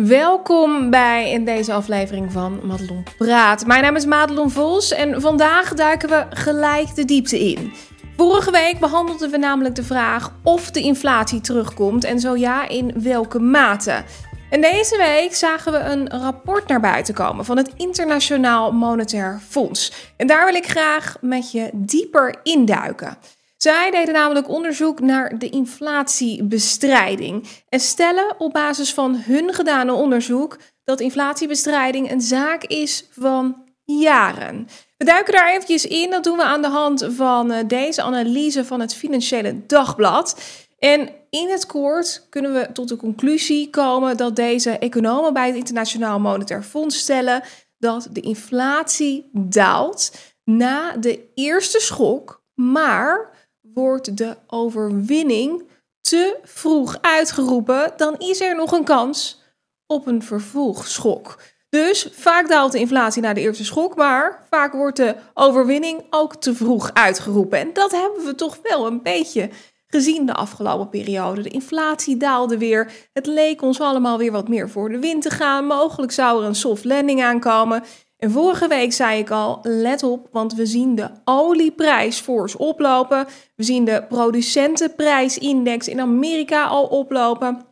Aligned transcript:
Welkom 0.00 0.90
bij 0.90 1.30
in 1.30 1.44
deze 1.44 1.72
aflevering 1.72 2.32
van 2.32 2.66
Madelon 2.66 3.04
Praat. 3.18 3.66
Mijn 3.66 3.82
naam 3.82 3.96
is 3.96 4.04
Madelon 4.04 4.50
Vos 4.50 4.92
en 4.92 5.20
vandaag 5.20 5.74
duiken 5.74 6.08
we 6.08 6.26
gelijk 6.30 6.94
de 6.94 7.04
diepte 7.04 7.40
in. 7.40 7.72
Vorige 8.16 8.50
week 8.50 8.78
behandelden 8.78 9.30
we 9.30 9.36
namelijk 9.36 9.74
de 9.74 9.82
vraag 9.82 10.32
of 10.42 10.70
de 10.70 10.80
inflatie 10.80 11.40
terugkomt 11.40 12.04
en 12.04 12.20
zo 12.20 12.36
ja, 12.36 12.68
in 12.68 13.02
welke 13.02 13.38
mate. 13.38 14.04
En 14.50 14.60
deze 14.60 14.96
week 14.96 15.34
zagen 15.34 15.72
we 15.72 15.78
een 15.78 16.10
rapport 16.10 16.68
naar 16.68 16.80
buiten 16.80 17.14
komen 17.14 17.44
van 17.44 17.56
het 17.56 17.72
Internationaal 17.76 18.72
Monetair 18.72 19.40
Fonds. 19.48 20.12
En 20.16 20.26
daar 20.26 20.44
wil 20.44 20.54
ik 20.54 20.66
graag 20.66 21.16
met 21.20 21.52
je 21.52 21.70
dieper 21.72 22.36
induiken. 22.42 23.18
Zij 23.56 23.90
deden 23.90 24.14
namelijk 24.14 24.48
onderzoek 24.48 25.00
naar 25.00 25.38
de 25.38 25.48
inflatiebestrijding 25.48 27.48
en 27.68 27.80
stellen 27.80 28.34
op 28.38 28.52
basis 28.52 28.94
van 28.94 29.16
hun 29.16 29.54
gedane 29.54 29.92
onderzoek 29.92 30.58
dat 30.84 31.00
inflatiebestrijding 31.00 32.10
een 32.10 32.20
zaak 32.20 32.64
is 32.64 33.08
van 33.10 33.64
jaren. 33.84 34.68
We 34.96 35.04
duiken 35.04 35.32
daar 35.32 35.52
eventjes 35.52 35.86
in. 35.86 36.10
Dat 36.10 36.24
doen 36.24 36.36
we 36.36 36.42
aan 36.42 36.62
de 36.62 36.68
hand 36.68 37.06
van 37.08 37.50
eh, 37.50 37.64
deze 37.66 38.02
analyse 38.02 38.64
van 38.64 38.80
het 38.80 38.94
Financiële 38.94 39.66
Dagblad. 39.66 40.40
En 40.78 41.10
in 41.30 41.50
het 41.50 41.66
kort 41.66 42.26
kunnen 42.30 42.52
we 42.52 42.72
tot 42.72 42.88
de 42.88 42.96
conclusie 42.96 43.70
komen 43.70 44.16
dat 44.16 44.36
deze 44.36 44.78
economen 44.78 45.32
bij 45.32 45.46
het 45.46 45.56
Internationaal 45.56 46.20
Monetair 46.20 46.62
Fonds 46.62 46.98
stellen 46.98 47.42
dat 47.78 48.08
de 48.10 48.20
inflatie 48.20 49.30
daalt 49.32 50.12
na 50.44 50.96
de 50.96 51.30
eerste 51.34 51.80
schok, 51.80 52.42
maar 52.54 53.33
wordt 53.74 54.16
de 54.16 54.36
overwinning 54.46 55.62
te 56.00 56.38
vroeg 56.42 56.98
uitgeroepen, 57.00 57.92
dan 57.96 58.18
is 58.18 58.40
er 58.40 58.56
nog 58.56 58.72
een 58.72 58.84
kans 58.84 59.42
op 59.86 60.06
een 60.06 60.22
vervolgschok. 60.22 61.38
Dus 61.68 62.08
vaak 62.12 62.48
daalt 62.48 62.72
de 62.72 62.78
inflatie 62.78 63.22
na 63.22 63.32
de 63.32 63.40
eerste 63.40 63.64
schok, 63.64 63.96
maar 63.96 64.46
vaak 64.50 64.72
wordt 64.72 64.96
de 64.96 65.16
overwinning 65.34 66.06
ook 66.10 66.36
te 66.36 66.54
vroeg 66.54 66.90
uitgeroepen. 66.92 67.58
En 67.58 67.72
dat 67.72 67.90
hebben 67.90 68.24
we 68.24 68.34
toch 68.34 68.58
wel 68.62 68.86
een 68.86 69.02
beetje 69.02 69.50
gezien 69.86 70.26
de 70.26 70.32
afgelopen 70.32 70.88
periode. 70.88 71.42
De 71.42 71.48
inflatie 71.48 72.16
daalde 72.16 72.58
weer. 72.58 72.92
Het 73.12 73.26
leek 73.26 73.62
ons 73.62 73.80
allemaal 73.80 74.18
weer 74.18 74.32
wat 74.32 74.48
meer 74.48 74.70
voor 74.70 74.88
de 74.88 74.98
wind 74.98 75.22
te 75.22 75.30
gaan. 75.30 75.66
Mogelijk 75.66 76.12
zou 76.12 76.42
er 76.42 76.48
een 76.48 76.54
soft 76.54 76.84
landing 76.84 77.22
aankomen. 77.22 77.82
En 78.24 78.30
vorige 78.30 78.68
week 78.68 78.92
zei 78.92 79.18
ik 79.18 79.30
al, 79.30 79.60
let 79.62 80.02
op, 80.02 80.28
want 80.32 80.54
we 80.54 80.66
zien 80.66 80.94
de 80.94 81.10
olieprijs 81.24 82.20
fors 82.20 82.56
oplopen. 82.56 83.26
We 83.56 83.62
zien 83.62 83.84
de 83.84 84.04
producentenprijsindex 84.08 85.88
in 85.88 86.00
Amerika 86.00 86.64
al 86.64 86.84
oplopen. 86.84 87.64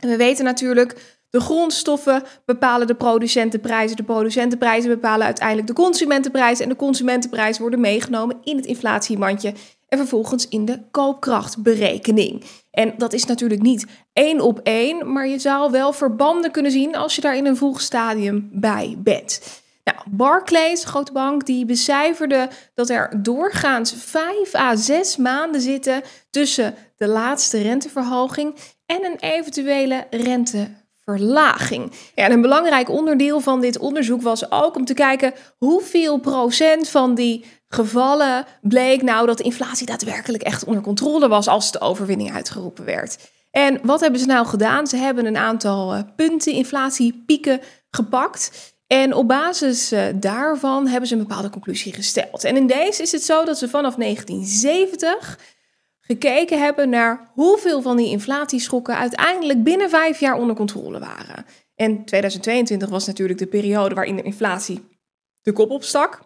En 0.00 0.08
we 0.08 0.16
weten 0.16 0.44
natuurlijk, 0.44 1.18
de 1.30 1.40
grondstoffen 1.40 2.22
bepalen 2.44 2.86
de 2.86 2.94
producentenprijzen. 2.94 3.96
De 3.96 4.02
producentenprijzen 4.02 4.90
bepalen 4.90 5.26
uiteindelijk 5.26 5.66
de 5.66 5.72
consumentenprijzen. 5.72 6.64
En 6.64 6.70
de 6.70 6.76
consumentenprijzen 6.76 7.60
worden 7.60 7.80
meegenomen 7.80 8.36
in 8.42 8.56
het 8.56 8.66
inflatiemandje 8.66 9.52
en 9.88 9.98
vervolgens 9.98 10.48
in 10.48 10.64
de 10.64 10.80
koopkrachtberekening. 10.90 12.44
En 12.70 12.94
dat 12.96 13.12
is 13.12 13.24
natuurlijk 13.24 13.62
niet 13.62 13.86
één 14.12 14.40
op 14.40 14.60
één, 14.62 15.12
maar 15.12 15.28
je 15.28 15.38
zou 15.38 15.70
wel 15.70 15.92
verbanden 15.92 16.50
kunnen 16.50 16.72
zien 16.72 16.96
als 16.96 17.14
je 17.14 17.20
daar 17.20 17.36
in 17.36 17.46
een 17.46 17.56
vroeg 17.56 17.80
stadium 17.80 18.48
bij 18.52 18.96
bent. 18.98 19.62
Nou, 19.84 19.98
Barclays, 20.10 20.84
grote 20.84 21.12
bank, 21.12 21.46
die 21.46 21.64
becijferde 21.64 22.48
dat 22.74 22.90
er 22.90 23.22
doorgaans 23.22 23.94
5 23.96 24.54
à 24.54 24.76
6 24.76 25.16
maanden 25.16 25.60
zitten 25.60 26.02
tussen 26.30 26.74
de 26.96 27.08
laatste 27.08 27.62
renteverhoging 27.62 28.54
en 28.86 29.04
een 29.04 29.18
eventuele 29.18 30.06
renteverlaging. 30.10 31.92
En 32.14 32.32
een 32.32 32.40
belangrijk 32.40 32.88
onderdeel 32.88 33.40
van 33.40 33.60
dit 33.60 33.78
onderzoek 33.78 34.22
was 34.22 34.50
ook 34.50 34.76
om 34.76 34.84
te 34.84 34.94
kijken 34.94 35.32
hoeveel 35.58 36.18
procent 36.18 36.88
van 36.88 37.14
die 37.14 37.44
gevallen 37.68 38.44
bleek 38.60 39.02
nou 39.02 39.26
dat 39.26 39.38
de 39.38 39.44
inflatie 39.44 39.86
daadwerkelijk 39.86 40.42
echt 40.42 40.64
onder 40.64 40.82
controle 40.82 41.28
was 41.28 41.48
als 41.48 41.72
de 41.72 41.80
overwinning 41.80 42.32
uitgeroepen 42.32 42.84
werd. 42.84 43.32
En 43.50 43.78
wat 43.82 44.00
hebben 44.00 44.20
ze 44.20 44.26
nou 44.26 44.46
gedaan? 44.46 44.86
Ze 44.86 44.96
hebben 44.96 45.26
een 45.26 45.36
aantal 45.36 45.94
uh, 45.94 46.00
punten, 46.16 46.52
inflatiepieken 46.52 47.60
gepakt. 47.90 48.73
En 48.94 49.14
op 49.14 49.28
basis 49.28 49.92
uh, 49.92 50.04
daarvan 50.14 50.86
hebben 50.86 51.08
ze 51.08 51.14
een 51.14 51.26
bepaalde 51.26 51.50
conclusie 51.50 51.92
gesteld. 51.92 52.44
En 52.44 52.56
in 52.56 52.66
deze 52.66 53.02
is 53.02 53.12
het 53.12 53.22
zo 53.22 53.44
dat 53.44 53.58
ze 53.58 53.68
vanaf 53.68 53.94
1970 53.94 55.38
gekeken 56.00 56.60
hebben 56.60 56.88
naar 56.88 57.30
hoeveel 57.32 57.82
van 57.82 57.96
die 57.96 58.08
inflatieschokken 58.08 58.96
uiteindelijk 58.96 59.62
binnen 59.62 59.90
vijf 59.90 60.20
jaar 60.20 60.34
onder 60.34 60.56
controle 60.56 60.98
waren. 60.98 61.46
En 61.74 62.04
2022 62.04 62.88
was 62.88 63.06
natuurlijk 63.06 63.38
de 63.38 63.46
periode 63.46 63.94
waarin 63.94 64.16
de 64.16 64.22
inflatie 64.22 64.84
de 65.42 65.52
kop 65.52 65.70
opstak. 65.70 66.20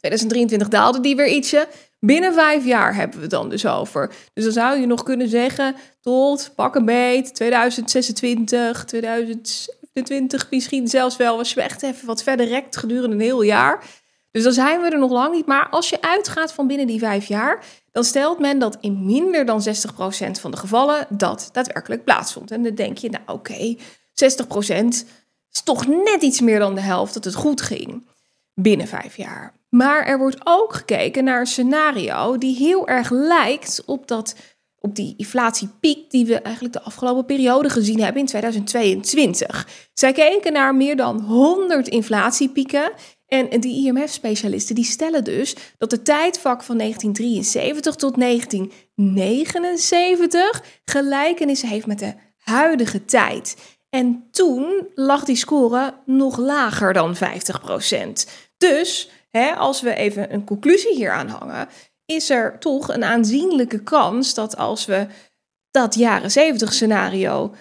2023 0.00 0.68
daalde 0.68 1.00
die 1.00 1.16
weer 1.16 1.28
ietsje. 1.28 1.68
Binnen 2.00 2.34
vijf 2.34 2.64
jaar 2.64 2.94
hebben 2.94 3.16
we 3.16 3.22
het 3.22 3.30
dan 3.30 3.48
dus 3.48 3.66
over. 3.66 4.14
Dus 4.32 4.44
dan 4.44 4.52
zou 4.52 4.80
je 4.80 4.86
nog 4.86 5.02
kunnen 5.02 5.28
zeggen 5.28 5.74
tot 6.00 6.52
pak 6.54 6.74
een 6.74 6.84
beet 6.84 7.34
2026, 7.34 8.84
2027 9.92 10.50
misschien 10.50 10.88
zelfs 10.88 11.16
wel. 11.16 11.38
Als 11.38 11.54
je 11.54 11.62
echt 11.62 11.82
even 11.82 12.06
wat 12.06 12.22
verder 12.22 12.46
rekt 12.46 12.76
gedurende 12.76 13.16
een 13.16 13.22
heel 13.22 13.42
jaar. 13.42 13.84
Dus 14.30 14.42
dan 14.42 14.52
zijn 14.52 14.80
we 14.80 14.88
er 14.88 14.98
nog 14.98 15.10
lang 15.10 15.34
niet. 15.34 15.46
Maar 15.46 15.68
als 15.68 15.88
je 15.88 16.02
uitgaat 16.02 16.52
van 16.52 16.66
binnen 16.66 16.86
die 16.86 16.98
vijf 16.98 17.26
jaar, 17.26 17.64
dan 17.90 18.04
stelt 18.04 18.38
men 18.38 18.58
dat 18.58 18.76
in 18.80 19.06
minder 19.06 19.44
dan 19.44 19.62
60% 19.62 19.70
van 20.40 20.50
de 20.50 20.56
gevallen 20.56 21.06
dat 21.08 21.48
daadwerkelijk 21.52 22.04
plaatsvond. 22.04 22.50
En 22.50 22.62
dan 22.62 22.74
denk 22.74 22.98
je, 22.98 23.10
nou 23.10 23.22
oké, 23.26 23.76
60% 23.76 24.84
is 25.52 25.62
toch 25.64 25.86
net 25.86 26.22
iets 26.22 26.40
meer 26.40 26.58
dan 26.58 26.74
de 26.74 26.80
helft 26.80 27.14
dat 27.14 27.24
het 27.24 27.34
goed 27.34 27.60
ging 27.60 28.06
binnen 28.54 28.86
vijf 28.88 29.16
jaar. 29.16 29.60
Maar 29.68 30.06
er 30.06 30.18
wordt 30.18 30.40
ook 30.44 30.74
gekeken 30.74 31.24
naar 31.24 31.40
een 31.40 31.46
scenario 31.46 32.38
die 32.38 32.56
heel 32.56 32.88
erg 32.88 33.10
lijkt 33.10 33.82
op, 33.86 34.08
dat, 34.08 34.36
op 34.82 34.96
die 34.96 35.14
inflatiepiek 35.16 36.10
die 36.10 36.26
we 36.26 36.40
eigenlijk 36.40 36.74
de 36.74 36.82
afgelopen 36.82 37.24
periode 37.24 37.68
gezien 37.68 38.00
hebben 38.00 38.20
in 38.20 38.26
2022. 38.26 39.68
Zij 39.94 40.12
keken 40.12 40.52
naar 40.52 40.74
meer 40.74 40.96
dan 40.96 41.20
100 41.20 41.88
inflatiepieken. 41.88 42.92
En 43.26 43.60
die 43.60 43.86
IMF-specialisten 43.86 44.74
die 44.74 44.84
stellen 44.84 45.24
dus 45.24 45.56
dat 45.78 45.90
de 45.90 46.02
tijdvak 46.02 46.62
van 46.62 46.78
1973 46.78 47.94
tot 47.94 48.20
1979 48.20 50.62
gelijkenissen 50.84 51.68
heeft 51.68 51.86
met 51.86 51.98
de 51.98 52.14
huidige 52.36 53.04
tijd. 53.04 53.56
En 53.90 54.26
toen 54.30 54.86
lag 54.94 55.24
die 55.24 55.36
score 55.36 55.94
nog 56.06 56.38
lager 56.38 56.92
dan 56.92 57.16
50%. 57.16 57.18
Dus 58.56 59.10
hè, 59.30 59.54
als 59.54 59.80
we 59.80 59.94
even 59.94 60.32
een 60.32 60.44
conclusie 60.44 60.94
hier 60.94 61.12
aan 61.12 61.28
hangen, 61.28 61.68
is 62.06 62.30
er 62.30 62.58
toch 62.58 62.88
een 62.88 63.04
aanzienlijke 63.04 63.82
kans 63.82 64.34
dat 64.34 64.56
als 64.56 64.84
we 64.84 65.06
dat 65.70 65.94
jaren 65.94 66.30
70 66.30 66.72
scenario 66.72 67.54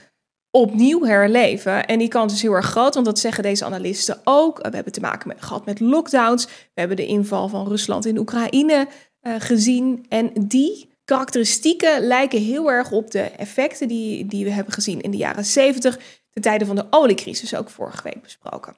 opnieuw 0.52 1.04
herleven. 1.04 1.86
En 1.86 2.00
die 2.00 2.08
kans 2.08 2.34
is 2.34 2.42
heel 2.42 2.54
erg 2.54 2.66
groot, 2.66 2.94
want 2.94 3.06
dat 3.06 3.20
zeggen 3.20 3.44
deze 3.44 3.66
analisten 3.66 4.22
ook. 4.24 4.58
We 4.58 4.76
hebben 4.76 4.94
te 4.94 5.00
maken 5.00 5.36
gehad 5.40 5.66
met 5.66 5.80
lockdowns. 5.80 6.46
We 6.46 6.80
hebben 6.80 6.98
de 6.98 7.06
inval 7.06 7.48
van 7.48 7.68
Rusland 7.68 8.06
in 8.06 8.18
Oekraïne 8.18 8.88
uh, 9.22 9.36
gezien. 9.38 10.06
En 10.10 10.32
die 10.34 10.90
karakteristieken 11.06 12.02
lijken 12.02 12.42
heel 12.42 12.72
erg 12.72 12.92
op 12.92 13.12
de 13.12 13.22
effecten 13.22 13.88
die, 13.88 14.26
die 14.26 14.44
we 14.44 14.52
hebben 14.52 14.74
gezien 14.74 15.02
in 15.02 15.12
de 15.12 15.18
jaren 15.18 15.46
70, 15.46 16.00
ten 16.30 16.42
tijde 16.42 16.66
van 16.66 16.76
de 16.76 16.88
oliecrisis, 16.90 17.56
ook 17.56 17.70
vorige 17.70 18.04
week 18.04 18.22
besproken. 18.22 18.76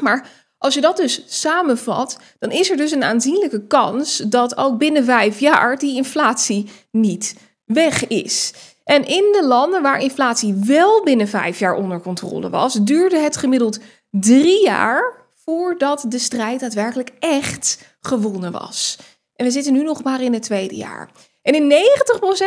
Maar 0.00 0.45
als 0.58 0.74
je 0.74 0.80
dat 0.80 0.96
dus 0.96 1.22
samenvat, 1.26 2.18
dan 2.38 2.50
is 2.50 2.70
er 2.70 2.76
dus 2.76 2.90
een 2.90 3.04
aanzienlijke 3.04 3.66
kans 3.66 4.16
dat 4.16 4.56
ook 4.56 4.78
binnen 4.78 5.04
vijf 5.04 5.38
jaar 5.38 5.78
die 5.78 5.96
inflatie 5.96 6.70
niet 6.90 7.36
weg 7.64 8.06
is. 8.06 8.52
En 8.84 9.06
in 9.06 9.32
de 9.32 9.46
landen 9.46 9.82
waar 9.82 10.00
inflatie 10.00 10.54
wel 10.54 11.02
binnen 11.02 11.28
vijf 11.28 11.58
jaar 11.58 11.74
onder 11.74 12.00
controle 12.00 12.50
was, 12.50 12.74
duurde 12.74 13.18
het 13.18 13.36
gemiddeld 13.36 13.78
drie 14.10 14.64
jaar 14.64 15.26
voordat 15.44 16.04
de 16.08 16.18
strijd 16.18 16.60
daadwerkelijk 16.60 17.10
echt 17.18 17.96
gewonnen 18.00 18.52
was. 18.52 18.98
En 19.34 19.44
we 19.44 19.50
zitten 19.50 19.72
nu 19.72 19.82
nog 19.82 20.02
maar 20.02 20.20
in 20.20 20.32
het 20.32 20.42
tweede 20.42 20.74
jaar. 20.74 21.10
En 21.42 21.54
in 21.54 21.72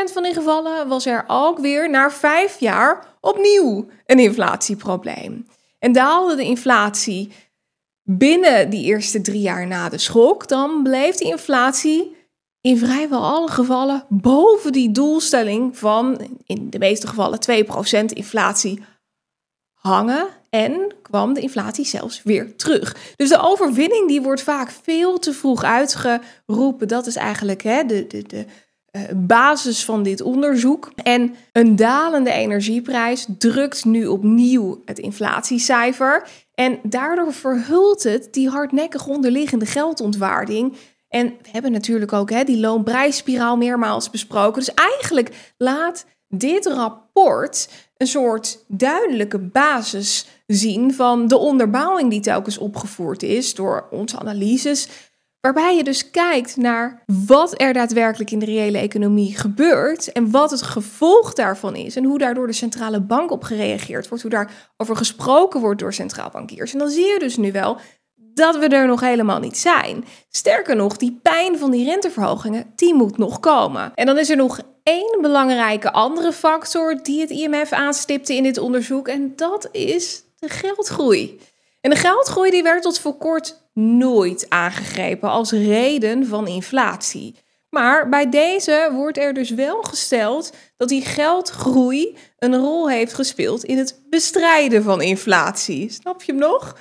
90% 0.09 0.13
van 0.13 0.23
die 0.23 0.33
gevallen 0.33 0.87
was 0.87 1.05
er 1.05 1.23
ook 1.27 1.59
weer 1.59 1.89
na 1.89 2.11
vijf 2.11 2.59
jaar 2.59 3.05
opnieuw 3.21 3.87
een 4.05 4.19
inflatieprobleem. 4.19 5.47
En 5.79 5.91
daalde 5.91 6.35
de 6.35 6.43
inflatie 6.43 7.31
binnen 8.17 8.69
die 8.69 8.83
eerste 8.83 9.21
drie 9.21 9.41
jaar 9.41 9.67
na 9.67 9.89
de 9.89 9.97
schok, 9.97 10.47
dan 10.47 10.83
bleef 10.83 11.15
die 11.15 11.27
inflatie 11.27 12.15
in 12.61 12.77
vrijwel 12.77 13.23
alle 13.23 13.47
gevallen 13.49 14.05
boven 14.09 14.71
die 14.71 14.91
doelstelling 14.91 15.77
van 15.77 16.21
in 16.45 16.69
de 16.69 16.79
meeste 16.79 17.07
gevallen 17.07 17.39
2% 18.01 18.05
inflatie 18.05 18.83
hangen 19.73 20.27
en 20.49 20.93
kwam 21.01 21.33
de 21.33 21.41
inflatie 21.41 21.85
zelfs 21.85 22.23
weer 22.23 22.55
terug. 22.55 23.13
Dus 23.15 23.29
de 23.29 23.41
overwinning 23.41 24.07
die 24.07 24.21
wordt 24.21 24.41
vaak 24.41 24.71
veel 24.83 25.19
te 25.19 25.33
vroeg 25.33 25.63
uitgeroepen. 25.63 26.87
Dat 26.87 27.07
is 27.07 27.15
eigenlijk 27.15 27.63
hè, 27.63 27.83
de, 27.83 28.07
de, 28.07 28.23
de, 28.23 28.45
uh, 28.91 29.01
basis 29.15 29.85
van 29.85 30.03
dit 30.03 30.21
onderzoek. 30.21 30.91
En 31.03 31.35
een 31.51 31.75
dalende 31.75 32.31
energieprijs 32.31 33.25
drukt 33.37 33.85
nu 33.85 34.07
opnieuw 34.07 34.81
het 34.85 34.99
inflatiecijfer. 34.99 36.27
En 36.59 36.79
daardoor 36.83 37.33
verhult 37.33 38.03
het 38.03 38.27
die 38.31 38.49
hardnekkig 38.49 39.07
onderliggende 39.07 39.65
geldontwaarding. 39.65 40.75
En 41.09 41.27
we 41.27 41.49
hebben 41.51 41.71
natuurlijk 41.71 42.13
ook 42.13 42.29
hè, 42.29 42.43
die 42.43 42.59
loonprijsspiraal 42.59 43.57
meermaals 43.57 44.09
besproken. 44.09 44.59
Dus 44.59 44.73
eigenlijk 44.73 45.53
laat 45.57 46.05
dit 46.27 46.65
rapport 46.65 47.69
een 47.97 48.07
soort 48.07 48.65
duidelijke 48.67 49.39
basis 49.39 50.27
zien 50.47 50.93
van 50.93 51.27
de 51.27 51.37
onderbouwing 51.37 52.09
die 52.09 52.21
telkens 52.21 52.57
opgevoerd 52.57 53.23
is 53.23 53.55
door 53.55 53.87
onze 53.91 54.19
analyses. 54.19 54.87
Waarbij 55.41 55.75
je 55.75 55.83
dus 55.83 56.11
kijkt 56.11 56.57
naar 56.57 57.03
wat 57.27 57.61
er 57.61 57.73
daadwerkelijk 57.73 58.31
in 58.31 58.39
de 58.39 58.45
reële 58.45 58.77
economie 58.77 59.37
gebeurt 59.37 60.11
en 60.11 60.31
wat 60.31 60.51
het 60.51 60.61
gevolg 60.61 61.33
daarvan 61.33 61.75
is 61.75 61.95
en 61.95 62.03
hoe 62.03 62.17
daardoor 62.17 62.47
de 62.47 62.53
centrale 62.53 63.01
bank 63.01 63.31
op 63.31 63.43
gereageerd 63.43 64.07
wordt, 64.07 64.23
hoe 64.23 64.31
daarover 64.31 64.95
gesproken 64.95 65.59
wordt 65.59 65.79
door 65.79 65.93
centraal 65.93 66.29
bankiers. 66.29 66.73
En 66.73 66.79
dan 66.79 66.89
zie 66.89 67.05
je 67.05 67.19
dus 67.19 67.37
nu 67.37 67.51
wel 67.51 67.77
dat 68.15 68.57
we 68.57 68.67
er 68.67 68.87
nog 68.87 68.99
helemaal 68.99 69.39
niet 69.39 69.57
zijn. 69.57 70.05
Sterker 70.29 70.75
nog, 70.75 70.97
die 70.97 71.19
pijn 71.21 71.57
van 71.57 71.71
die 71.71 71.85
renteverhogingen, 71.85 72.73
die 72.75 72.93
moet 72.93 73.17
nog 73.17 73.39
komen. 73.39 73.91
En 73.95 74.05
dan 74.05 74.17
is 74.17 74.29
er 74.29 74.37
nog 74.37 74.59
één 74.83 75.21
belangrijke 75.21 75.91
andere 75.91 76.33
factor 76.33 77.03
die 77.03 77.21
het 77.21 77.29
IMF 77.29 77.71
aanstipte 77.71 78.35
in 78.35 78.43
dit 78.43 78.57
onderzoek 78.57 79.07
en 79.07 79.33
dat 79.35 79.69
is 79.71 80.23
de 80.39 80.49
geldgroei. 80.49 81.39
En 81.81 81.89
de 81.89 81.95
geldgroei 81.95 82.49
die 82.49 82.63
werd 82.63 82.81
tot 82.81 82.99
voor 82.99 83.17
kort 83.17 83.69
nooit 83.73 84.45
aangegrepen 84.49 85.29
als 85.29 85.51
reden 85.51 86.25
van 86.25 86.47
inflatie. 86.47 87.35
Maar 87.69 88.09
bij 88.09 88.29
deze 88.29 88.89
wordt 88.93 89.17
er 89.17 89.33
dus 89.33 89.49
wel 89.49 89.81
gesteld 89.81 90.53
dat 90.77 90.89
die 90.89 91.05
geldgroei 91.05 92.17
een 92.37 92.55
rol 92.55 92.89
heeft 92.89 93.13
gespeeld 93.13 93.63
in 93.63 93.77
het 93.77 94.01
bestrijden 94.09 94.83
van 94.83 95.01
inflatie. 95.01 95.91
Snap 95.91 96.21
je 96.21 96.31
hem 96.31 96.41
nog? 96.41 96.75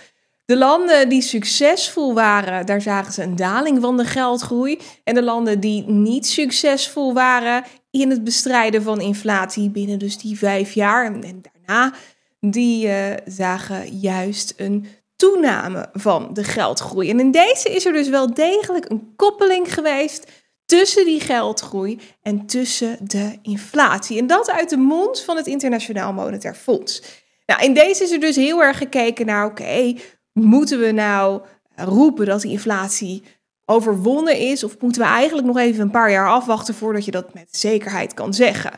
De 0.44 0.56
landen 0.56 1.08
die 1.08 1.22
succesvol 1.22 2.14
waren, 2.14 2.66
daar 2.66 2.80
zagen 2.80 3.12
ze 3.12 3.22
een 3.22 3.36
daling 3.36 3.80
van 3.80 3.96
de 3.96 4.04
geldgroei. 4.04 4.78
En 5.04 5.14
de 5.14 5.22
landen 5.22 5.60
die 5.60 5.84
niet 5.86 6.26
succesvol 6.26 7.12
waren 7.12 7.64
in 7.90 8.10
het 8.10 8.24
bestrijden 8.24 8.82
van 8.82 9.00
inflatie 9.00 9.70
binnen 9.70 9.98
dus 9.98 10.18
die 10.18 10.38
vijf 10.38 10.72
jaar 10.72 11.04
en, 11.04 11.42
daarna, 11.42 11.94
die 12.40 12.86
uh, 12.86 13.14
zagen 13.26 13.98
juist 13.98 14.54
een 14.56 14.86
toename 15.16 15.88
van 15.92 16.30
de 16.32 16.44
geldgroei. 16.44 17.10
En 17.10 17.20
in 17.20 17.30
deze 17.30 17.68
is 17.68 17.86
er 17.86 17.92
dus 17.92 18.08
wel 18.08 18.34
degelijk 18.34 18.90
een 18.90 19.12
koppeling 19.16 19.74
geweest 19.74 20.30
tussen 20.64 21.04
die 21.04 21.20
geldgroei 21.20 21.98
en 22.22 22.46
tussen 22.46 22.96
de 23.00 23.38
inflatie. 23.42 24.18
En 24.18 24.26
dat 24.26 24.50
uit 24.50 24.70
de 24.70 24.76
mond 24.76 25.20
van 25.20 25.36
het 25.36 25.46
Internationaal 25.46 26.12
Monetair 26.12 26.54
Fonds. 26.54 27.02
Nou, 27.46 27.62
in 27.62 27.74
deze 27.74 28.02
is 28.02 28.10
er 28.10 28.20
dus 28.20 28.36
heel 28.36 28.62
erg 28.62 28.78
gekeken 28.78 29.26
naar, 29.26 29.46
oké, 29.46 29.94
moeten 30.32 30.80
we 30.80 30.90
nou 30.90 31.42
roepen 31.74 32.26
dat 32.26 32.40
die 32.40 32.50
inflatie 32.50 33.22
overwonnen 33.64 34.36
is? 34.36 34.64
Of 34.64 34.80
moeten 34.80 35.02
we 35.02 35.08
eigenlijk 35.08 35.46
nog 35.46 35.58
even 35.58 35.80
een 35.80 35.90
paar 35.90 36.10
jaar 36.10 36.28
afwachten 36.28 36.74
voordat 36.74 37.04
je 37.04 37.10
dat 37.10 37.34
met 37.34 37.56
zekerheid 37.56 38.14
kan 38.14 38.34
zeggen? 38.34 38.72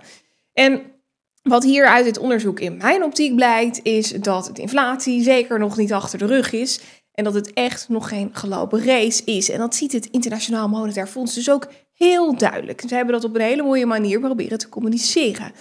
En 0.52 0.82
wat 1.42 1.64
hier 1.64 1.86
uit 1.86 2.04
dit 2.04 2.18
onderzoek 2.18 2.60
in 2.60 2.76
mijn 2.76 3.02
optiek 3.02 3.34
blijkt, 3.34 3.80
is 3.82 4.08
dat 4.08 4.50
de 4.52 4.62
inflatie 4.62 5.22
zeker 5.22 5.58
nog 5.58 5.76
niet 5.76 5.92
achter 5.92 6.18
de 6.18 6.26
rug 6.26 6.52
is. 6.52 6.80
En 7.12 7.24
dat 7.24 7.34
het 7.34 7.52
echt 7.52 7.88
nog 7.88 8.08
geen 8.08 8.30
gelopen 8.32 8.84
race 8.84 9.24
is. 9.24 9.50
En 9.50 9.58
dat 9.58 9.74
ziet 9.74 9.92
het 9.92 10.06
Internationaal 10.06 10.68
Monetair 10.68 11.06
Fonds 11.06 11.34
dus 11.34 11.50
ook 11.50 11.68
heel 11.94 12.36
duidelijk. 12.36 12.82
Ze 12.88 12.94
hebben 12.94 13.14
dat 13.14 13.24
op 13.24 13.34
een 13.34 13.40
hele 13.40 13.62
mooie 13.62 13.86
manier 13.86 14.20
proberen 14.20 14.58
te 14.58 14.68
communiceren. 14.68 15.52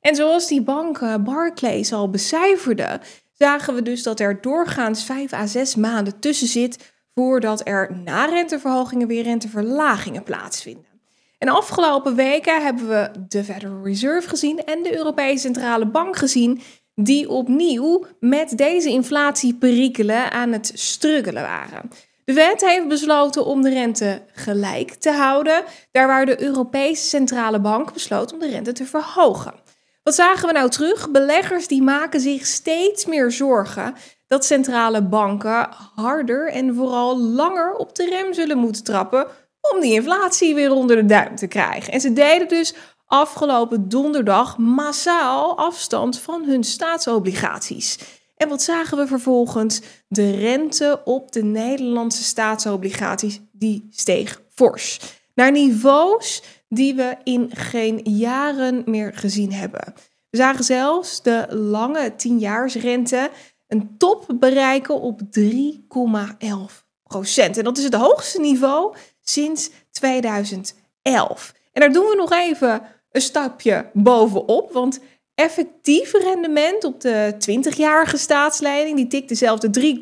En 0.00 0.14
zoals 0.14 0.48
die 0.48 0.62
bank 0.62 1.24
Barclays 1.24 1.92
al 1.92 2.10
becijferde, 2.10 3.00
zagen 3.32 3.74
we 3.74 3.82
dus 3.82 4.02
dat 4.02 4.20
er 4.20 4.40
doorgaans 4.40 5.04
vijf 5.04 5.32
à 5.32 5.46
zes 5.46 5.74
maanden 5.74 6.20
tussen 6.20 6.48
zit 6.48 6.92
voordat 7.14 7.60
er 7.64 8.00
na 8.04 8.24
renteverhogingen 8.24 9.08
weer 9.08 9.22
renteverlagingen 9.22 10.22
plaatsvinden. 10.22 10.97
En 11.38 11.48
afgelopen 11.48 12.14
weken 12.14 12.62
hebben 12.62 12.88
we 12.88 13.10
de 13.28 13.44
Federal 13.44 13.84
Reserve 13.84 14.28
gezien 14.28 14.64
en 14.64 14.82
de 14.82 14.96
Europese 14.96 15.38
Centrale 15.38 15.86
Bank 15.86 16.16
gezien, 16.16 16.60
die 16.94 17.28
opnieuw 17.28 18.04
met 18.20 18.58
deze 18.58 18.88
inflatieperikelen 18.88 20.30
aan 20.30 20.52
het 20.52 20.70
struggelen 20.74 21.42
waren. 21.42 21.90
De 22.24 22.32
wet 22.32 22.60
heeft 22.60 22.88
besloten 22.88 23.44
om 23.44 23.62
de 23.62 23.68
rente 23.68 24.22
gelijk 24.32 24.94
te 24.94 25.10
houden, 25.10 25.64
daar 25.92 26.06
waar 26.06 26.26
de 26.26 26.42
Europese 26.42 27.08
Centrale 27.08 27.60
Bank 27.60 27.92
besloot 27.92 28.32
om 28.32 28.38
de 28.38 28.48
rente 28.48 28.72
te 28.72 28.84
verhogen. 28.84 29.54
Wat 30.02 30.14
zagen 30.14 30.46
we 30.46 30.52
nou 30.52 30.70
terug? 30.70 31.10
Beleggers 31.10 31.68
die 31.68 31.82
maken 31.82 32.20
zich 32.20 32.46
steeds 32.46 33.06
meer 33.06 33.30
zorgen 33.30 33.94
dat 34.26 34.44
centrale 34.44 35.02
banken 35.02 35.68
harder 35.94 36.48
en 36.48 36.74
vooral 36.74 37.18
langer 37.18 37.74
op 37.74 37.94
de 37.94 38.04
rem 38.04 38.34
zullen 38.34 38.58
moeten 38.58 38.84
trappen 38.84 39.26
om 39.74 39.80
die 39.80 39.94
inflatie 39.94 40.54
weer 40.54 40.72
onder 40.72 40.96
de 40.96 41.04
duim 41.04 41.36
te 41.36 41.46
krijgen. 41.46 41.92
En 41.92 42.00
ze 42.00 42.12
deden 42.12 42.48
dus 42.48 42.74
afgelopen 43.06 43.88
donderdag 43.88 44.58
massaal 44.58 45.56
afstand 45.56 46.18
van 46.18 46.44
hun 46.44 46.64
staatsobligaties. 46.64 47.98
En 48.36 48.48
wat 48.48 48.62
zagen 48.62 48.98
we 48.98 49.06
vervolgens? 49.06 49.80
De 50.08 50.30
rente 50.30 51.00
op 51.04 51.32
de 51.32 51.42
Nederlandse 51.42 52.22
staatsobligaties 52.22 53.40
die 53.52 53.86
steeg 53.90 54.42
fors. 54.54 55.00
Naar 55.34 55.52
niveaus 55.52 56.42
die 56.68 56.94
we 56.94 57.16
in 57.24 57.50
geen 57.54 58.00
jaren 58.04 58.82
meer 58.86 59.12
gezien 59.14 59.52
hebben. 59.52 59.94
We 60.30 60.36
zagen 60.36 60.64
zelfs 60.64 61.22
de 61.22 61.46
lange 61.50 62.12
10-jaarsrente 62.12 63.30
een 63.68 63.94
top 63.98 64.26
bereiken 64.34 65.00
op 65.00 65.20
3,11 65.20 66.86
procent. 67.02 67.56
En 67.56 67.64
dat 67.64 67.78
is 67.78 67.84
het 67.84 67.94
hoogste 67.94 68.40
niveau 68.40 68.96
sinds 69.28 69.70
2011. 69.90 71.54
En 71.72 71.80
daar 71.80 71.92
doen 71.92 72.06
we 72.06 72.14
nog 72.16 72.32
even 72.32 72.82
een 73.10 73.20
stapje 73.20 73.90
bovenop, 73.92 74.72
want 74.72 75.00
effectief 75.34 76.12
rendement 76.12 76.84
op 76.84 77.00
de 77.00 77.34
20-jarige 77.34 78.16
staatsleiding, 78.16 78.96
die 78.96 79.06
tikt 79.06 79.28
dezelfde 79.28 79.96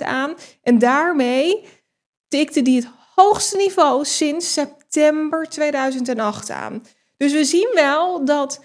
3,34% 0.00 0.04
aan. 0.04 0.34
En 0.62 0.78
daarmee 0.78 1.64
tikte 2.28 2.62
die 2.62 2.76
het 2.76 2.88
hoogste 3.14 3.56
niveau 3.56 4.04
sinds 4.04 4.52
september 4.52 5.48
2008 5.48 6.50
aan. 6.50 6.82
Dus 7.16 7.32
we 7.32 7.44
zien 7.44 7.70
wel 7.74 8.24
dat 8.24 8.60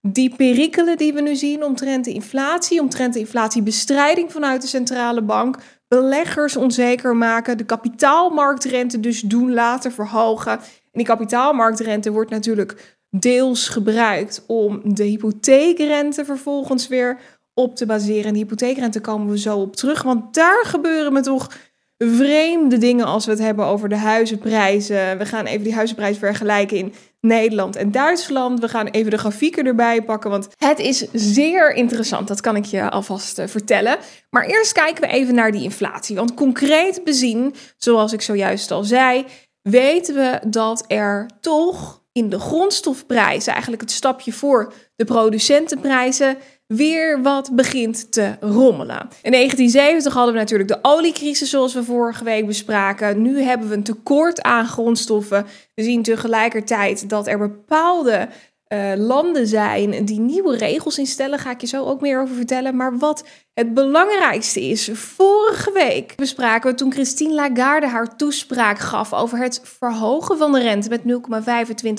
die 0.00 0.34
perikelen 0.36 0.96
die 0.96 1.12
we 1.12 1.20
nu 1.20 1.36
zien 1.36 1.64
omtrent 1.64 2.04
de 2.04 2.12
inflatie, 2.12 2.80
omtrent 2.80 3.14
de 3.14 3.18
inflatiebestrijding 3.18 4.32
vanuit 4.32 4.62
de 4.62 4.68
centrale 4.68 5.22
bank, 5.22 5.58
beleggers 5.88 6.56
onzeker 6.56 7.16
maken, 7.16 7.56
de 7.56 7.64
kapitaalmarktrente 7.64 9.00
dus 9.00 9.20
doen 9.20 9.52
laten 9.52 9.92
verhogen. 9.92 10.52
En 10.52 10.60
die 10.92 11.06
kapitaalmarktrente 11.06 12.12
wordt 12.12 12.30
natuurlijk 12.30 12.98
deels 13.10 13.68
gebruikt 13.68 14.44
om 14.46 14.94
de 14.94 15.04
hypotheekrente 15.04 16.24
vervolgens 16.24 16.88
weer 16.88 17.18
op 17.54 17.76
te 17.76 17.86
baseren. 17.86 18.24
En 18.24 18.32
die 18.32 18.42
hypotheekrente 18.42 19.00
komen 19.00 19.30
we 19.30 19.38
zo 19.38 19.58
op 19.58 19.76
terug, 19.76 20.02
want 20.02 20.34
daar 20.34 20.64
gebeuren 20.64 21.12
me 21.12 21.20
toch 21.20 21.50
vreemde 21.98 22.78
dingen 22.78 23.06
als 23.06 23.24
we 23.24 23.30
het 23.30 23.40
hebben 23.40 23.64
over 23.64 23.88
de 23.88 23.96
huizenprijzen. 23.96 25.18
We 25.18 25.26
gaan 25.26 25.44
even 25.44 25.64
die 25.64 25.74
huizenprijs 25.74 26.18
vergelijken 26.18 26.76
in 26.76 26.92
Nederland 27.20 27.76
en 27.76 27.92
Duitsland. 27.92 28.60
We 28.60 28.68
gaan 28.68 28.86
even 28.86 29.10
de 29.10 29.18
grafieken 29.18 29.66
erbij 29.66 30.02
pakken, 30.02 30.30
want 30.30 30.48
het 30.56 30.78
is 30.78 31.06
zeer 31.12 31.74
interessant. 31.74 32.28
Dat 32.28 32.40
kan 32.40 32.56
ik 32.56 32.64
je 32.64 32.90
alvast 32.90 33.38
uh, 33.38 33.46
vertellen. 33.46 33.98
Maar 34.30 34.44
eerst 34.44 34.72
kijken 34.72 35.02
we 35.02 35.08
even 35.08 35.34
naar 35.34 35.52
die 35.52 35.62
inflatie. 35.62 36.16
Want 36.16 36.34
concreet 36.34 37.04
bezien, 37.04 37.54
zoals 37.76 38.12
ik 38.12 38.22
zojuist 38.22 38.70
al 38.70 38.84
zei, 38.84 39.24
weten 39.62 40.14
we 40.14 40.40
dat 40.46 40.84
er 40.86 41.30
toch 41.40 42.02
in 42.12 42.28
de 42.28 42.40
grondstofprijzen, 42.40 43.52
eigenlijk 43.52 43.82
het 43.82 43.90
stapje 43.90 44.32
voor 44.32 44.72
de 44.96 45.04
producentenprijzen, 45.04 46.36
weer 46.68 47.22
wat 47.22 47.50
begint 47.52 48.12
te 48.12 48.36
rommelen. 48.40 49.08
In 49.22 49.32
1970 49.32 50.12
hadden 50.12 50.32
we 50.32 50.40
natuurlijk 50.40 50.68
de 50.68 50.78
oliecrisis, 50.82 51.50
zoals 51.50 51.74
we 51.74 51.84
vorige 51.84 52.24
week 52.24 52.46
bespraken. 52.46 53.22
Nu 53.22 53.42
hebben 53.42 53.68
we 53.68 53.74
een 53.74 53.82
tekort 53.82 54.42
aan 54.42 54.66
grondstoffen. 54.66 55.46
We 55.74 55.82
zien 55.82 56.02
tegelijkertijd 56.02 57.08
dat 57.08 57.26
er 57.26 57.38
bepaalde 57.38 58.28
uh, 58.68 58.92
landen 58.96 59.46
zijn 59.46 60.04
die 60.04 60.20
nieuwe 60.20 60.56
regels 60.56 60.98
instellen. 60.98 61.38
Ga 61.38 61.50
ik 61.50 61.60
je 61.60 61.66
zo 61.66 61.84
ook 61.84 62.00
meer 62.00 62.20
over 62.20 62.34
vertellen. 62.34 62.76
Maar 62.76 62.98
wat 62.98 63.24
het 63.54 63.74
belangrijkste 63.74 64.60
is, 64.60 64.90
vorige 64.92 65.72
week 65.72 66.16
bespraken 66.16 66.70
we 66.70 66.76
toen 66.76 66.92
Christine 66.92 67.34
Lagarde 67.34 67.86
haar 67.86 68.16
toespraak 68.16 68.78
gaf 68.78 69.12
over 69.12 69.38
het 69.38 69.60
verhogen 69.64 70.38
van 70.38 70.52
de 70.52 70.60
rente 70.60 70.88
met 70.88 71.02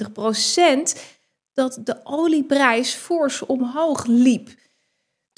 0,25 0.06 0.12
procent 0.14 0.96
dat 1.54 1.80
de 1.84 2.00
olieprijs 2.04 2.94
fors 2.94 3.46
omhoog 3.46 4.06
liep. 4.06 4.50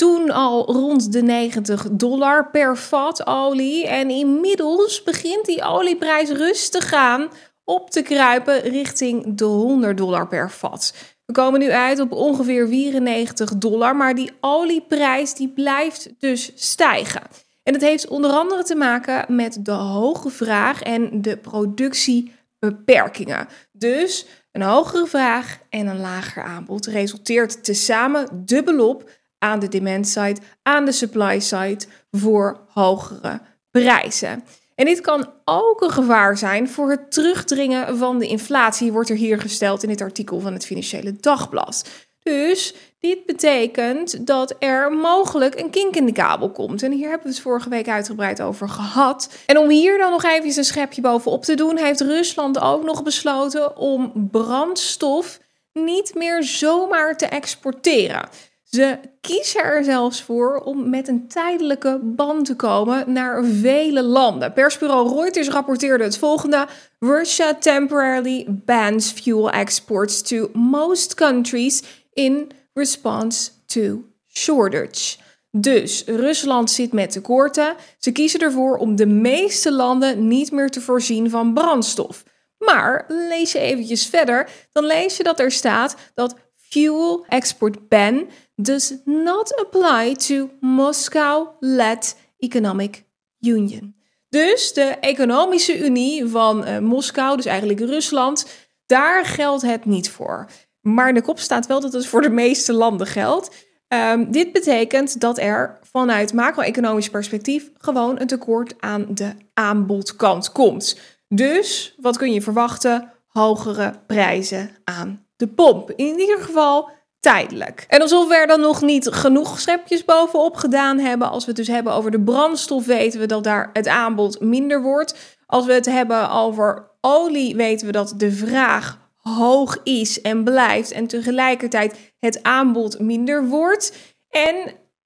Toen 0.02 0.32
al 0.32 0.66
rond 0.66 1.12
de 1.12 1.22
90 1.22 1.88
dollar 1.92 2.50
per 2.50 2.78
vat 2.78 3.28
olie. 3.28 3.88
En 3.88 4.10
inmiddels 4.10 5.04
begint 5.04 5.46
die 5.46 5.64
olieprijs 5.64 6.30
rustig 6.30 6.90
gaan 6.90 7.30
op 7.64 7.90
te 7.90 8.02
kruipen 8.02 8.62
richting 8.62 9.38
de 9.38 9.46
100 9.46 9.98
dollar 9.98 10.28
per 10.28 10.52
vat. 10.52 10.94
We 11.26 11.34
komen 11.34 11.60
nu 11.60 11.72
uit 11.72 12.00
op 12.00 12.12
ongeveer 12.12 12.68
94 12.68 13.58
dollar, 13.58 13.96
maar 13.96 14.16
die 14.16 14.32
olieprijs 14.40 15.34
die 15.34 15.50
blijft 15.50 16.10
dus 16.20 16.52
stijgen. 16.56 17.22
En 17.64 17.74
dat 17.74 17.82
heeft 17.82 18.08
onder 18.08 18.32
andere 18.32 18.64
te 18.64 18.76
maken 18.76 19.36
met 19.36 19.66
de 19.66 19.72
hoge 19.72 20.30
vraag 20.30 20.82
en 20.82 21.22
de 21.22 21.38
productiebeperkingen. 21.38 23.48
Dus 23.72 24.26
een 24.52 24.62
hogere 24.62 25.08
vraag 25.08 25.60
en 25.70 25.88
een 25.88 26.00
lager 26.00 26.44
aanbod 26.44 26.86
resulteert 26.86 27.64
tezamen 27.64 28.44
dubbelop 28.46 29.10
aan 29.44 29.60
de 29.60 29.68
demand 29.68 30.08
side, 30.08 30.38
aan 30.64 30.86
de 30.86 30.92
supply 30.92 31.40
side 31.40 31.86
voor 32.12 32.60
hogere 32.68 33.42
prijzen. 33.72 34.44
En 34.76 34.86
dit 34.86 35.02
kan 35.02 35.30
ook 35.46 35.82
een 35.82 35.92
gevaar 35.92 36.38
zijn 36.38 36.70
voor 36.70 36.90
het 36.90 37.12
terugdringen 37.12 37.98
van 37.98 38.20
de 38.20 38.28
inflatie, 38.28 38.92
wordt 38.92 39.10
er 39.10 39.16
hier 39.16 39.40
gesteld 39.40 39.84
in 39.84 39.90
dit 39.90 40.02
artikel 40.02 40.40
van 40.40 40.54
het 40.54 40.66
Financiële 40.66 41.16
Dagblad. 41.20 41.90
Dus 42.24 42.74
dit 43.00 43.26
betekent 43.26 44.28
dat 44.28 44.56
er 44.60 44.92
mogelijk 44.92 45.60
een 45.60 45.70
kink 45.70 45.96
in 45.96 46.06
de 46.06 46.12
kabel 46.12 46.50
komt. 46.52 46.84
En 46.84 46.92
hier 46.92 47.10
hebben 47.10 47.28
we 47.28 47.34
het 47.34 47.42
vorige 47.42 47.70
week 47.70 47.88
uitgebreid 47.88 48.42
over 48.42 48.70
gehad. 48.70 49.30
En 49.46 49.58
om 49.58 49.70
hier 49.70 49.98
dan 49.98 50.12
nog 50.12 50.24
even 50.24 50.58
een 50.58 50.64
schepje 50.64 51.02
bovenop 51.02 51.44
te 51.44 51.56
doen, 51.56 51.78
heeft 51.78 52.02
Rusland 52.02 52.60
ook 52.60 52.84
nog 52.84 53.04
besloten 53.04 53.78
om 53.78 54.30
brandstof 54.32 55.40
niet 55.74 56.16
meer 56.16 56.44
zomaar 56.44 57.18
te 57.18 57.26
exporteren. 57.26 58.30
Ze 58.76 59.00
kiezen 59.22 59.64
er 59.64 59.84
zelfs 59.84 60.22
voor 60.22 60.60
om 60.60 60.90
met 60.90 61.08
een 61.08 61.28
tijdelijke 61.28 62.00
ban 62.04 62.44
te 62.44 62.56
komen 62.56 63.12
naar 63.12 63.46
vele 63.46 64.04
landen. 64.04 64.54
Persbureau 64.54 65.16
Reuters 65.16 65.50
rapporteerde 65.50 66.04
het 66.04 66.18
volgende: 66.18 66.68
Russia 67.00 67.56
temporarily 67.56 68.46
bans 68.50 69.12
fuel 69.12 69.50
exports 69.50 70.22
to 70.22 70.50
most 70.54 71.14
countries 71.14 71.84
in 72.14 72.52
response 72.74 73.52
to 73.66 74.04
shortage. 74.28 75.18
Dus 75.50 76.04
Rusland 76.06 76.72
zit 76.72 76.94
met 76.94 77.12
tekorten. 77.12 77.76
Ze 77.98 78.12
kiezen 78.12 78.40
ervoor 78.40 78.78
om 78.78 78.96
de 78.96 79.06
meeste 79.06 79.72
landen 79.72 80.28
niet 80.28 80.52
meer 80.52 80.70
te 80.70 80.82
voorzien 80.82 81.30
van 81.30 81.54
brandstof. 81.54 82.24
Maar 82.58 83.06
lees 83.08 83.52
je 83.52 83.60
eventjes 83.60 84.06
verder, 84.06 84.50
dan 84.72 84.86
lees 84.86 85.18
je 85.18 85.24
dat 85.24 85.40
er 85.40 85.52
staat 85.52 85.96
dat 86.14 86.36
fuel 86.56 87.26
export 87.28 87.88
ban 87.88 88.28
does 88.62 88.94
not 89.06 89.56
apply 89.60 90.14
to 90.14 90.50
Moscow-led 90.60 92.16
Economic 92.38 93.04
Union. 93.40 93.96
Dus 94.30 94.74
de 94.74 94.84
economische 94.84 95.86
unie 95.86 96.26
van 96.26 96.68
uh, 96.68 96.78
Moskou, 96.78 97.36
dus 97.36 97.46
eigenlijk 97.46 97.80
Rusland, 97.80 98.46
daar 98.86 99.26
geldt 99.26 99.62
het 99.62 99.86
niet 99.86 100.10
voor. 100.10 100.46
Maar 100.82 101.08
in 101.08 101.14
de 101.14 101.22
kop 101.22 101.40
staat 101.40 101.68
wel 101.68 101.80
dat 101.80 101.94
het 101.94 102.08
voor 102.08 102.22
de 102.22 102.30
meeste 102.30 102.74
landen 102.74 103.08
geldt. 103.08 103.70
Um, 103.88 104.32
dit 104.32 104.52
betekent 104.52 105.20
dat 105.20 105.38
er 105.38 105.80
vanuit 105.92 106.34
macro-economisch 106.34 107.10
perspectief 107.10 107.72
gewoon 107.78 108.20
een 108.20 108.28
tekort 108.28 108.74
aan 108.80 109.06
de 109.10 109.34
aanbodkant 109.54 110.52
komt. 110.52 111.00
Dus 111.28 111.96
wat 111.98 112.18
kun 112.18 112.34
je 112.34 112.42
verwachten? 112.42 113.12
Hogere 113.28 113.94
prijzen 114.08 114.70
aan 114.84 115.26
de 115.36 115.48
pomp. 115.48 115.92
In 115.92 116.20
ieder 116.20 116.40
geval 116.40 116.90
tijdelijk. 117.22 117.86
En 117.88 118.02
alsof 118.02 118.28
we 118.28 118.36
er 118.36 118.48
dan 118.48 118.60
nog 118.60 118.82
niet 118.82 119.08
genoeg 119.08 119.60
schepjes 119.60 120.06
bovenop 120.06 120.56
gedaan 120.56 121.00
hebben. 121.00 121.30
Als 121.30 121.44
we 121.44 121.50
het 121.50 121.60
dus 121.60 121.76
hebben 121.76 121.94
over 121.94 122.12
de 122.12 122.22
brandstof, 122.22 122.86
weten 122.86 123.20
we 123.20 123.26
dat 123.26 123.44
daar 123.44 123.70
het 123.74 123.88
aanbod 123.88 124.40
minder 124.40 124.82
wordt. 124.82 125.40
Als 125.46 125.66
we 125.66 125.74
het 125.74 125.86
hebben 125.86 126.30
over 126.30 126.92
olie, 127.02 127.56
weten 127.56 127.86
we 127.86 127.92
dat 127.92 128.14
de 128.18 128.32
vraag 128.32 129.00
hoog 129.16 129.78
is 129.84 130.22
en 130.22 130.44
blijft 130.44 130.92
en 130.92 131.08
tegelijkertijd 131.08 132.14
het 132.20 132.44
aanbod 132.44 133.00
minder 133.00 133.48
wordt. 133.48 133.94
En 134.30 134.56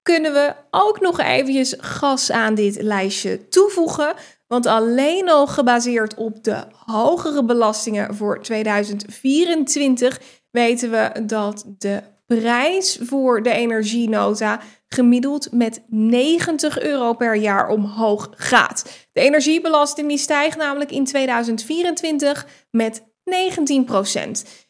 kunnen 0.02 0.32
we 0.32 0.54
ook 0.70 1.00
nog 1.00 1.20
eventjes 1.20 1.74
gas 1.78 2.30
aan 2.30 2.54
dit 2.54 2.82
lijstje 2.82 3.48
toevoegen. 3.48 4.14
Want 4.46 4.66
alleen 4.66 5.30
al 5.30 5.46
gebaseerd 5.46 6.14
op 6.14 6.44
de 6.44 6.64
hogere 6.86 7.44
belastingen 7.44 8.14
voor 8.14 8.42
2024 8.42 10.20
weten 10.56 10.90
we 10.90 11.26
dat 11.26 11.64
de 11.78 12.02
prijs 12.26 12.98
voor 13.02 13.42
de 13.42 13.50
energienota 13.50 14.60
gemiddeld 14.88 15.52
met 15.52 15.82
90 15.88 16.80
euro 16.80 17.12
per 17.12 17.36
jaar 17.36 17.68
omhoog 17.68 18.28
gaat. 18.36 19.06
De 19.12 19.20
energiebelasting 19.20 20.18
stijgt 20.18 20.56
namelijk 20.56 20.90
in 20.90 21.04
2024 21.04 22.46
met 22.70 23.02
19% 23.02 23.04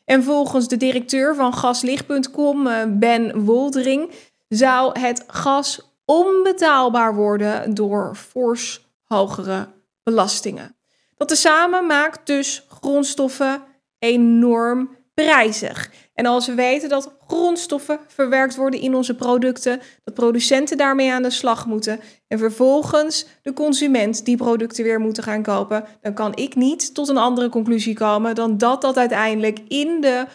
En 0.04 0.22
volgens 0.22 0.68
de 0.68 0.76
directeur 0.76 1.34
van 1.34 1.54
gaslicht.com, 1.54 2.66
eh, 2.66 2.82
Ben 2.88 3.44
Woldering, 3.44 4.10
zou 4.48 5.00
het 5.00 5.24
gas 5.26 5.98
onbetaalbaar 6.04 7.14
worden 7.14 7.74
door 7.74 8.16
fors 8.16 8.86
hogere 9.04 9.68
belastingen. 10.02 10.76
Dat 11.16 11.28
tezamen 11.28 11.86
maakt 11.86 12.26
dus 12.26 12.66
grondstoffen 12.68 13.62
enorm 13.98 14.95
prijzig. 15.25 15.90
En 16.14 16.26
als 16.26 16.46
we 16.46 16.54
weten 16.54 16.88
dat 16.88 17.14
grondstoffen 17.26 17.99
verwerkt 18.06 18.56
worden 18.56 18.80
in 18.80 18.94
onze 18.94 19.14
producten, 19.14 19.80
dat 20.04 20.14
producenten 20.14 20.76
daarmee 20.76 21.12
aan 21.12 21.23
de 21.23 21.30
slag 21.30 21.66
moeten 21.66 22.00
en 22.28 22.38
vervolgens 22.38 23.26
de 23.42 23.52
consument 23.52 24.25
die 24.25 24.37
producten 24.37 24.85
weer 24.85 25.00
moeten 25.00 25.23
gaan 25.23 25.42
kopen, 25.42 25.85
dan 26.00 26.14
kan 26.14 26.37
ik 26.37 26.54
niet 26.54 26.94
tot 26.94 27.08
een 27.08 27.16
andere 27.16 27.49
conclusie 27.49 27.94
komen 27.94 28.35
dan 28.35 28.58
dat 28.58 28.80
dat 28.80 28.96
uiteindelijk 28.96 29.58
in 29.68 30.00
de 30.00 30.26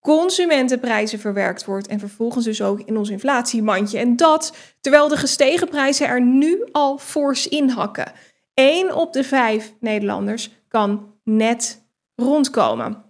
consumentenprijzen 0.00 1.18
verwerkt 1.18 1.64
wordt 1.64 1.86
en 1.86 1.98
vervolgens 1.98 2.44
dus 2.44 2.62
ook 2.62 2.80
in 2.80 2.96
ons 2.96 3.10
inflatiemandje. 3.10 3.98
En 3.98 4.16
dat 4.16 4.56
terwijl 4.80 5.08
de 5.08 5.16
gestegen 5.16 5.68
prijzen 5.68 6.06
er 6.06 6.20
nu 6.20 6.64
al 6.72 6.98
fors 6.98 7.48
inhakken. 7.48 8.12
1 8.54 8.94
op 8.94 9.12
de 9.12 9.24
5 9.24 9.74
Nederlanders 9.80 10.50
kan 10.68 11.14
net 11.24 11.82
rondkomen 12.14 13.07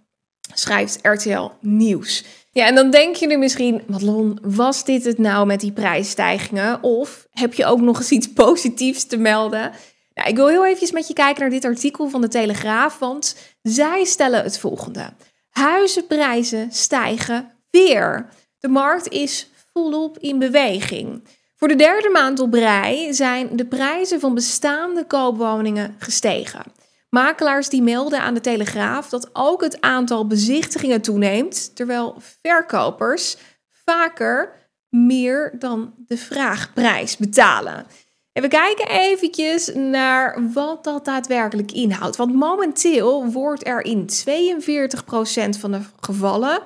schrijft 0.53 0.99
RTL 1.01 1.49
Nieuws. 1.59 2.23
Ja, 2.51 2.65
en 2.65 2.75
dan 2.75 2.91
denk 2.91 3.15
je 3.15 3.27
nu 3.27 3.37
misschien, 3.37 3.81
Madelon, 3.87 4.39
was 4.41 4.85
dit 4.85 5.05
het 5.05 5.17
nou 5.17 5.45
met 5.45 5.59
die 5.59 5.71
prijsstijgingen? 5.71 6.83
Of 6.83 7.27
heb 7.31 7.53
je 7.53 7.65
ook 7.65 7.81
nog 7.81 7.97
eens 7.97 8.11
iets 8.11 8.33
positiefs 8.33 9.03
te 9.03 9.17
melden? 9.17 9.71
Nou, 10.13 10.29
ik 10.29 10.35
wil 10.35 10.47
heel 10.47 10.65
even 10.65 10.93
met 10.93 11.07
je 11.07 11.13
kijken 11.13 11.41
naar 11.41 11.49
dit 11.49 11.65
artikel 11.65 12.09
van 12.09 12.21
de 12.21 12.27
Telegraaf, 12.27 12.99
want 12.99 13.35
zij 13.61 14.03
stellen 14.03 14.43
het 14.43 14.59
volgende. 14.59 15.13
Huizenprijzen 15.49 16.71
stijgen 16.71 17.51
weer. 17.71 18.29
De 18.59 18.67
markt 18.67 19.09
is 19.09 19.49
volop 19.73 20.17
in 20.17 20.39
beweging. 20.39 21.23
Voor 21.55 21.67
de 21.67 21.75
derde 21.75 22.09
maand 22.09 22.39
op 22.39 22.53
rij 22.53 23.13
zijn 23.13 23.55
de 23.55 23.65
prijzen 23.65 24.19
van 24.19 24.33
bestaande 24.33 25.05
koopwoningen 25.05 25.95
gestegen. 25.99 26.61
Makelaars 27.09 27.69
die 27.69 27.81
melden 27.81 28.21
aan 28.21 28.33
de 28.33 28.41
Telegraaf 28.41 29.09
dat 29.09 29.29
ook 29.33 29.61
het 29.61 29.81
aantal 29.81 30.27
bezichtigingen 30.27 31.01
toeneemt, 31.01 31.75
terwijl 31.75 32.15
verkopers 32.41 33.37
vaker 33.85 34.53
meer 34.89 35.55
dan 35.59 35.93
de 35.97 36.17
vraagprijs 36.17 37.17
betalen. 37.17 37.85
En 38.31 38.41
we 38.41 38.47
kijken 38.47 38.87
eventjes 38.87 39.73
naar 39.73 40.51
wat 40.53 40.83
dat 40.83 41.05
daadwerkelijk 41.05 41.71
inhoudt. 41.71 42.15
Want 42.15 42.33
momenteel 42.33 43.25
wordt 43.25 43.67
er 43.67 43.85
in 43.85 44.09
42% 44.09 44.11
van 45.59 45.71
de 45.71 45.81
gevallen 45.99 46.61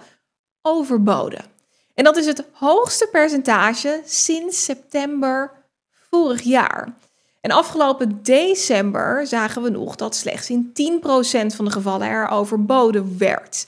overboden. 0.62 1.46
En 1.94 2.04
dat 2.04 2.18
is 2.18 2.26
het 2.26 2.46
hoogste 2.52 3.08
percentage 3.12 4.02
sinds 4.06 4.64
september 4.64 5.52
vorig 6.10 6.42
jaar. 6.42 6.94
En 7.46 7.52
afgelopen 7.52 8.20
december 8.22 9.28
zagen 9.28 9.62
we 9.62 9.70
nog 9.70 9.96
dat 9.96 10.16
slechts 10.16 10.50
in 10.50 10.70
10% 10.70 11.56
van 11.56 11.66
de 11.66 11.72
gevallen 11.72 12.08
er 12.08 12.28
overboden 12.28 13.18
werd. 13.18 13.68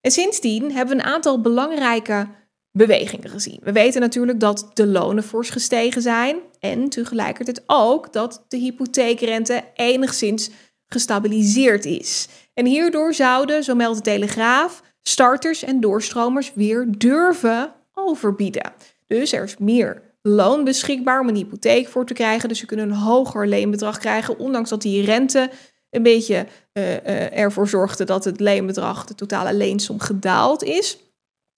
En 0.00 0.10
sindsdien 0.10 0.72
hebben 0.72 0.96
we 0.96 1.02
een 1.02 1.08
aantal 1.08 1.40
belangrijke 1.40 2.26
bewegingen 2.72 3.30
gezien. 3.30 3.60
We 3.62 3.72
weten 3.72 4.00
natuurlijk 4.00 4.40
dat 4.40 4.70
de 4.74 4.86
lonen 4.86 5.22
fors 5.22 5.50
gestegen 5.50 6.02
zijn 6.02 6.36
en 6.60 6.88
tegelijkertijd 6.88 7.62
ook 7.66 8.12
dat 8.12 8.44
de 8.48 8.56
hypotheekrente 8.56 9.64
enigszins 9.74 10.50
gestabiliseerd 10.86 11.84
is. 11.84 12.28
En 12.54 12.66
hierdoor 12.66 13.14
zouden, 13.14 13.64
zo 13.64 13.74
meldt 13.74 13.96
de 13.96 14.10
Telegraaf, 14.10 14.82
starters 15.02 15.62
en 15.62 15.80
doorstromers 15.80 16.52
weer 16.54 16.86
durven 16.98 17.72
overbieden. 17.92 18.72
Dus 19.06 19.32
er 19.32 19.44
is 19.44 19.56
meer 19.58 20.05
loon 20.26 20.64
beschikbaar 20.64 21.20
om 21.20 21.28
een 21.28 21.34
hypotheek 21.34 21.88
voor 21.88 22.06
te 22.06 22.14
krijgen. 22.14 22.48
Dus 22.48 22.58
ze 22.58 22.66
kunnen 22.66 22.90
een 22.90 22.96
hoger 22.96 23.48
leenbedrag 23.48 23.98
krijgen, 23.98 24.38
ondanks 24.38 24.70
dat 24.70 24.82
die 24.82 25.04
rente 25.04 25.50
een 25.90 26.02
beetje 26.02 26.46
uh, 26.72 26.92
uh, 26.92 27.38
ervoor 27.38 27.68
zorgde 27.68 28.04
dat 28.04 28.24
het 28.24 28.40
leenbedrag, 28.40 29.04
de 29.04 29.14
totale 29.14 29.54
leensom, 29.54 30.00
gedaald 30.00 30.62
is. 30.62 30.98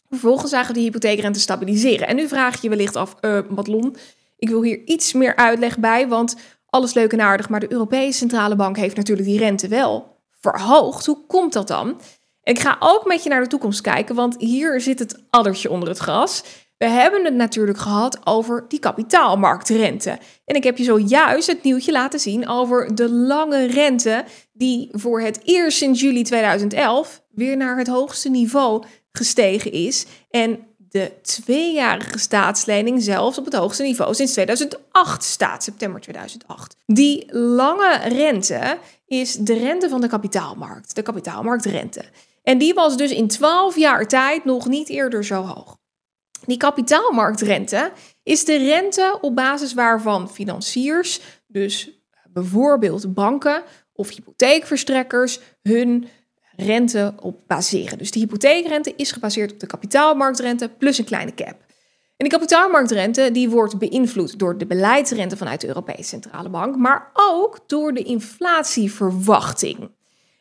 Vervolgens 0.09 0.51
zagen 0.51 0.75
de 0.75 0.81
hypotheekrente 0.81 1.41
stabiliseren. 1.41 2.07
En 2.07 2.17
nu 2.17 2.29
vraag 2.29 2.55
je 2.55 2.59
je 2.63 2.69
wellicht 2.69 2.97
af, 2.97 3.15
uh, 3.21 3.39
Madelon, 3.49 3.97
ik 4.37 4.49
wil 4.49 4.63
hier 4.63 4.83
iets 4.85 5.13
meer 5.13 5.37
uitleg 5.37 5.79
bij, 5.79 6.09
want 6.09 6.37
alles 6.67 6.95
leuk 6.95 7.13
en 7.13 7.21
aardig, 7.21 7.49
maar 7.49 7.61
de 7.61 7.73
Europese 7.73 8.19
Centrale 8.19 8.57
Bank 8.57 8.77
heeft 8.77 8.97
natuurlijk 8.97 9.29
die 9.29 9.39
rente 9.39 9.69
wel 9.69 10.17
verhoogd. 10.41 11.07
Hoe 11.07 11.27
komt 11.27 11.53
dat 11.53 11.69
dan? 11.69 12.01
Ik 12.43 12.59
ga 12.59 12.77
ook 12.81 13.07
met 13.07 13.23
je 13.23 13.29
naar 13.29 13.43
de 13.43 13.49
toekomst 13.49 13.81
kijken, 13.81 14.15
want 14.15 14.37
hier 14.39 14.81
zit 14.81 14.99
het 14.99 15.23
addertje 15.31 15.71
onder 15.71 15.89
het 15.89 15.99
gras. 15.99 16.45
We 16.79 16.89
hebben 16.89 17.25
het 17.25 17.35
natuurlijk 17.35 17.79
gehad 17.79 18.27
over 18.27 18.65
die 18.69 18.79
kapitaalmarktrente. 18.79 20.19
En 20.45 20.57
ik 20.57 20.65
heb 20.65 20.79
je 20.79 20.85
zojuist 20.85 21.47
het 21.47 21.63
nieuwtje 21.63 21.93
laten 21.93 22.21
zien 22.21 22.49
over 22.49 22.95
de 22.95 23.11
lange 23.11 23.67
rente, 23.67 24.25
die 24.53 24.89
voor 24.93 25.21
het 25.21 25.41
eerst 25.45 25.79
sinds 25.79 26.01
juli 26.01 26.23
2011 26.23 27.23
weer 27.31 27.57
naar 27.57 27.79
het 27.79 27.87
hoogste 27.87 28.29
niveau 28.29 28.85
gestegen 29.13 29.73
is. 29.73 30.07
En 30.31 30.67
de 30.77 31.13
tweejarige 31.23 32.19
staatslening 32.19 33.03
zelfs 33.03 33.39
op 33.39 33.45
het 33.45 33.55
hoogste 33.55 33.83
niveau 33.83 34.15
sinds 34.15 34.33
2008 34.33 35.25
staat, 35.25 35.63
september 35.63 36.01
2008. 36.01 36.77
Die 36.87 37.27
lange 37.37 37.99
rente 38.09 38.79
is 39.07 39.35
de 39.35 39.55
rente 39.55 39.89
van 39.89 40.01
de 40.01 40.09
kapitaalmarkt, 40.09 40.95
de 40.95 41.03
kapitaalmarktrente. 41.03 42.05
En 42.43 42.59
die 42.59 42.75
was 42.75 42.97
dus 42.97 43.11
in 43.11 43.29
12 43.29 43.77
jaar 43.77 44.09
tijd 44.09 44.45
nog 44.45 44.67
niet 44.67 44.89
eerder 44.89 45.25
zo 45.25 45.43
hoog. 45.43 45.78
Die 46.49 46.57
kapitaalmarktrente 46.57 47.93
is 48.23 48.45
de 48.45 48.57
rente 48.57 49.19
op 49.21 49.35
basis 49.35 49.75
waarvan 49.75 50.31
financiers, 50.31 51.21
dus 51.47 52.01
bijvoorbeeld 52.29 53.15
banken 53.15 53.63
of 53.93 54.09
hypotheekverstrekkers, 54.09 55.41
hun 55.63 56.09
rente 56.57 57.15
op 57.21 57.41
baseren. 57.47 57.99
Dus 57.99 58.11
de 58.11 58.19
hypotheekrente 58.19 58.93
is 58.97 59.13
gebaseerd 59.13 59.53
op 59.53 59.61
de 59.61 59.67
kapitaalmarktrente 59.67 60.69
plus 60.69 60.99
een 60.99 61.05
kleine 61.05 61.35
cap. 61.35 61.65
En 62.17 62.29
die 62.29 62.29
kapitaalmarktrente 62.29 63.31
die 63.33 63.51
wordt 63.51 63.79
beïnvloed 63.79 64.39
door 64.39 64.59
de 64.59 64.67
beleidsrente 64.67 65.37
vanuit 65.37 65.61
de 65.61 65.67
Europese 65.67 66.09
Centrale 66.09 66.49
Bank, 66.49 66.77
maar 66.77 67.11
ook 67.13 67.59
door 67.67 67.93
de 67.93 68.03
inflatieverwachting. 68.03 69.91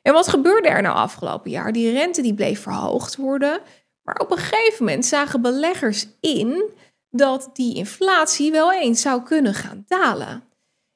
En 0.02 0.14
wat 0.14 0.28
gebeurde 0.28 0.68
er 0.68 0.82
nou 0.82 0.96
afgelopen 0.96 1.52
jaar? 1.52 1.72
Die 1.72 1.92
rente 1.92 2.22
die 2.22 2.34
bleef 2.34 2.62
verhoogd 2.62 3.16
worden, 3.16 3.62
maar 4.08 4.20
op 4.20 4.32
een 4.32 4.38
gegeven 4.38 4.86
moment 4.86 5.06
zagen 5.06 5.42
beleggers 5.42 6.08
in 6.20 6.64
dat 7.10 7.50
die 7.54 7.76
inflatie 7.76 8.52
wel 8.52 8.74
eens 8.74 9.02
zou 9.02 9.24
kunnen 9.24 9.54
gaan 9.54 9.84
dalen. 9.88 10.44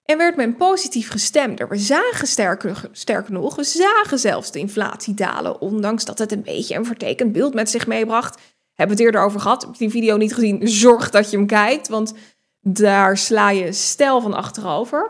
En 0.06 0.18
werd 0.18 0.36
men 0.36 0.56
positief 0.56 1.10
gestemd. 1.10 1.60
We 1.70 1.78
zagen 1.78 2.28
sterker, 2.28 2.90
sterker 2.92 3.34
nog, 3.34 3.56
we 3.56 3.64
zagen 3.64 4.20
zelfs 4.20 4.52
de 4.52 4.60
inflatie 4.60 5.14
dalen. 5.14 5.62
Ondanks 5.62 6.06
dat 6.06 6.18
het 6.18 6.32
een 6.32 6.44
beetje 6.44 6.76
een 6.76 6.86
vertekend 6.86 7.32
beeld 7.32 7.54
met 7.54 7.70
zich 7.70 7.88
meebracht. 7.88 8.42
Hebben 8.74 8.98
we 8.98 9.04
het 9.04 9.12
eerder 9.12 9.22
over 9.28 9.40
gehad. 9.40 9.62
Heb 9.62 9.72
je 9.72 9.78
die 9.78 9.90
video 9.90 10.18
niet 10.18 10.34
gezien? 10.34 10.68
Zorg 10.68 11.10
dat 11.10 11.32
je 11.32 11.38
hem 11.38 11.48
kijkt. 11.48 11.88
Want 11.88 12.14
daar 12.62 13.18
sla 13.18 13.50
je 13.50 13.72
stijl 13.72 14.22
van 14.22 14.34
achterover. 14.34 15.10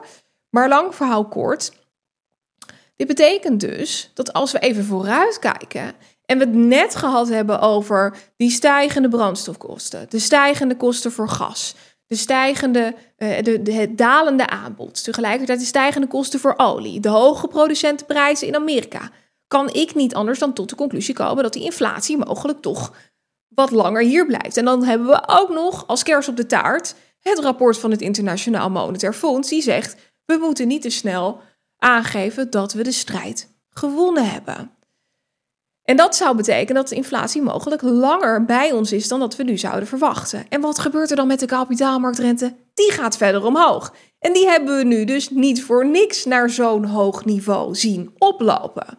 Maar 0.50 0.70
lang 0.70 0.96
verhaal 0.96 1.28
kort. 1.28 1.72
Dit 2.96 3.08
betekent 3.08 3.60
dus 3.60 4.12
dat 4.14 4.34
als 4.34 4.52
we 4.52 4.60
even 4.60 4.86
vooruit 4.86 5.40
kijken 5.40 5.94
en 6.32 6.38
we 6.38 6.44
het 6.44 6.54
net 6.54 6.96
gehad 6.96 7.30
hebben 7.30 7.60
over 7.60 8.18
die 8.38 8.50
stijgende 8.50 9.10
brandstofkosten, 9.10 10.06
de 10.10 10.20
stijgende 10.20 10.78
kosten 10.78 11.12
voor 11.12 11.30
gas, 11.30 11.76
de 12.08 12.16
stijgende, 12.16 12.96
uh, 13.18 13.42
de, 13.42 13.62
de, 13.62 13.74
het 13.74 13.98
dalende 13.98 14.48
aanbod, 14.48 15.04
tegelijkertijd 15.04 15.60
de 15.60 15.66
stijgende 15.66 16.08
kosten 16.08 16.40
voor 16.40 16.54
olie, 16.58 17.00
de 17.00 17.10
hoge 17.10 17.48
producentenprijzen 17.48 18.48
in 18.48 18.56
Amerika, 18.56 19.10
kan 19.48 19.74
ik 19.74 19.96
niet 19.96 20.16
anders 20.16 20.40
dan 20.40 20.54
tot 20.54 20.70
de 20.70 20.76
conclusie 20.76 21.14
komen 21.14 21.44
dat 21.44 21.54
die 21.54 21.64
inflatie 21.64 22.18
mogelijk 22.18 22.62
toch 22.62 22.94
wat 23.48 23.72
langer 23.72 24.02
hier 24.02 24.26
blijft. 24.26 24.58
En 24.58 24.66
dan 24.66 24.84
hebben 24.84 25.08
we 25.08 25.24
ook 25.26 25.50
nog 25.50 25.88
als 25.88 26.04
kers 26.04 26.28
op 26.28 26.36
de 26.36 26.46
taart 26.46 26.96
het 27.20 27.40
rapport 27.40 27.78
van 27.78 27.92
het 27.92 28.02
Internationaal 28.02 28.70
Monetair 28.70 29.14
Fonds, 29.14 29.50
die 29.50 29.62
zegt 29.62 29.96
we 30.26 30.38
moeten 30.42 30.68
niet 30.68 30.82
te 30.82 30.90
snel 30.90 31.42
aangeven 31.78 32.50
dat 32.50 32.74
we 32.74 32.84
de 32.84 32.92
strijd 32.92 33.50
gewonnen 33.70 34.30
hebben. 34.30 34.72
En 35.92 35.98
dat 35.98 36.16
zou 36.16 36.36
betekenen 36.36 36.82
dat 36.82 36.88
de 36.88 36.96
inflatie 36.96 37.42
mogelijk 37.42 37.82
langer 37.82 38.46
bij 38.46 38.72
ons 38.72 38.92
is 38.92 39.08
dan 39.08 39.20
dat 39.20 39.36
we 39.36 39.44
nu 39.44 39.58
zouden 39.58 39.88
verwachten. 39.88 40.46
En 40.50 40.62
wat 40.62 40.80
gebeurt 40.80 41.10
er 41.10 41.16
dan 41.16 41.28
met 41.28 41.40
de 41.40 41.46
kapitaalmarktrente? 41.46 42.56
Die 42.74 42.92
gaat 42.92 43.18
verder 43.18 43.46
omhoog. 43.46 43.94
En 44.20 44.34
die 44.34 44.48
hebben 44.48 44.78
we 44.78 44.84
nu 44.84 45.06
dus 45.06 45.30
niet 45.30 45.64
voor 45.64 45.86
niks 45.86 46.26
naar 46.26 46.50
zo'n 46.50 46.86
hoog 46.86 47.26
niveau 47.26 47.76
zien 47.76 48.16
oplopen. 48.18 48.98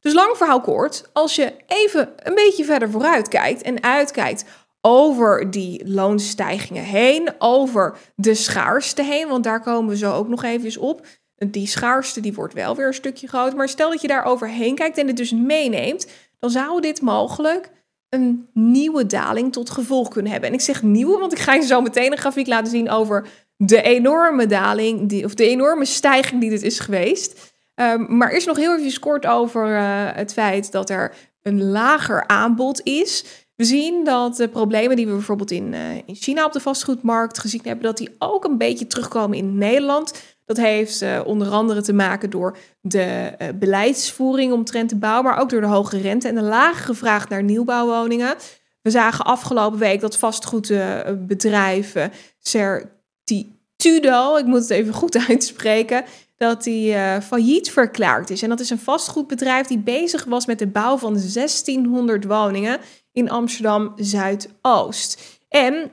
Dus 0.00 0.12
lang 0.12 0.36
verhaal 0.36 0.60
kort, 0.60 1.10
als 1.12 1.34
je 1.34 1.54
even 1.66 2.08
een 2.16 2.34
beetje 2.34 2.64
verder 2.64 2.90
vooruit 2.90 3.28
kijkt 3.28 3.62
en 3.62 3.82
uitkijkt 3.82 4.44
over 4.80 5.50
die 5.50 5.88
loonstijgingen 5.88 6.84
heen, 6.84 7.34
over 7.38 7.96
de 8.16 8.34
schaarste 8.34 9.02
heen, 9.02 9.28
want 9.28 9.44
daar 9.44 9.60
komen 9.60 9.90
we 9.90 9.96
zo 9.96 10.12
ook 10.12 10.28
nog 10.28 10.42
even 10.42 10.80
op. 10.80 11.06
Die 11.36 11.66
schaarste 11.66 12.20
die 12.20 12.34
wordt 12.34 12.54
wel 12.54 12.76
weer 12.76 12.86
een 12.86 12.94
stukje 12.94 13.28
groter, 13.28 13.56
maar 13.56 13.68
stel 13.68 13.90
dat 13.90 14.00
je 14.00 14.08
daar 14.08 14.24
overheen 14.24 14.74
kijkt 14.74 14.98
en 14.98 15.06
het 15.06 15.16
dus 15.16 15.32
meeneemt, 15.32 16.06
dan 16.42 16.50
zou 16.50 16.80
dit 16.80 17.00
mogelijk 17.00 17.70
een 18.08 18.48
nieuwe 18.52 19.06
daling 19.06 19.52
tot 19.52 19.70
gevolg 19.70 20.08
kunnen 20.08 20.32
hebben. 20.32 20.48
En 20.48 20.54
ik 20.54 20.60
zeg 20.60 20.82
nieuwe, 20.82 21.18
want 21.18 21.32
ik 21.32 21.38
ga 21.38 21.54
je 21.54 21.66
zo 21.66 21.80
meteen 21.80 22.12
een 22.12 22.18
grafiek 22.18 22.46
laten 22.46 22.70
zien 22.70 22.90
over 22.90 23.26
de 23.56 23.82
enorme 23.82 24.46
daling, 24.46 25.08
die, 25.08 25.24
of 25.24 25.34
de 25.34 25.48
enorme 25.48 25.84
stijging 25.84 26.40
die 26.40 26.50
dit 26.50 26.62
is 26.62 26.78
geweest. 26.78 27.54
Um, 27.74 28.16
maar 28.16 28.30
eerst 28.30 28.46
nog 28.46 28.56
heel 28.56 28.78
even 28.78 29.00
kort 29.00 29.26
over 29.26 29.68
uh, 29.68 30.08
het 30.12 30.32
feit 30.32 30.72
dat 30.72 30.90
er 30.90 31.14
een 31.42 31.62
lager 31.62 32.26
aanbod 32.26 32.80
is. 32.82 33.24
We 33.62 33.68
zien 33.68 34.04
dat 34.04 34.36
de 34.36 34.48
problemen 34.48 34.96
die 34.96 35.06
we 35.06 35.12
bijvoorbeeld 35.12 35.50
in, 35.50 35.72
uh, 35.72 35.94
in 35.94 36.14
China 36.14 36.44
op 36.44 36.52
de 36.52 36.60
vastgoedmarkt 36.60 37.38
gezien 37.38 37.60
hebben, 37.64 37.84
dat 37.84 37.96
die 37.96 38.14
ook 38.18 38.44
een 38.44 38.58
beetje 38.58 38.86
terugkomen 38.86 39.38
in 39.38 39.58
Nederland. 39.58 40.22
Dat 40.44 40.56
heeft 40.56 41.02
uh, 41.02 41.20
onder 41.24 41.48
andere 41.48 41.82
te 41.82 41.92
maken 41.92 42.30
door 42.30 42.56
de 42.80 43.32
uh, 43.38 43.48
beleidsvoering 43.54 44.52
omtrent 44.52 44.90
de 44.90 44.96
bouw, 44.96 45.22
maar 45.22 45.38
ook 45.38 45.50
door 45.50 45.60
de 45.60 45.66
hoge 45.66 45.98
rente 45.98 46.28
en 46.28 46.34
de 46.34 46.42
lagere 46.42 46.94
vraag 46.94 47.28
naar 47.28 47.42
nieuwbouwwoningen. 47.42 48.34
We 48.80 48.90
zagen 48.90 49.24
afgelopen 49.24 49.78
week 49.78 50.00
dat 50.00 50.16
vastgoedbedrijf 50.16 51.94
uh, 51.94 52.04
Certitudo, 52.38 54.36
ik 54.36 54.46
moet 54.46 54.60
het 54.60 54.70
even 54.70 54.94
goed 54.94 55.18
uitspreken, 55.28 56.04
dat 56.36 56.62
die 56.62 56.94
failliet 57.20 57.70
verklaard 57.70 58.30
is. 58.30 58.42
En 58.42 58.48
dat 58.48 58.60
is 58.60 58.70
een 58.70 58.78
vastgoedbedrijf 58.78 59.66
die 59.66 59.78
bezig 59.78 60.24
was 60.24 60.46
met 60.46 60.58
de 60.58 60.66
bouw 60.66 60.96
van 60.96 61.12
1600 61.12 62.24
woningen 62.24 62.80
in 63.12 63.30
Amsterdam 63.30 63.92
Zuidoost. 63.96 65.40
En 65.48 65.90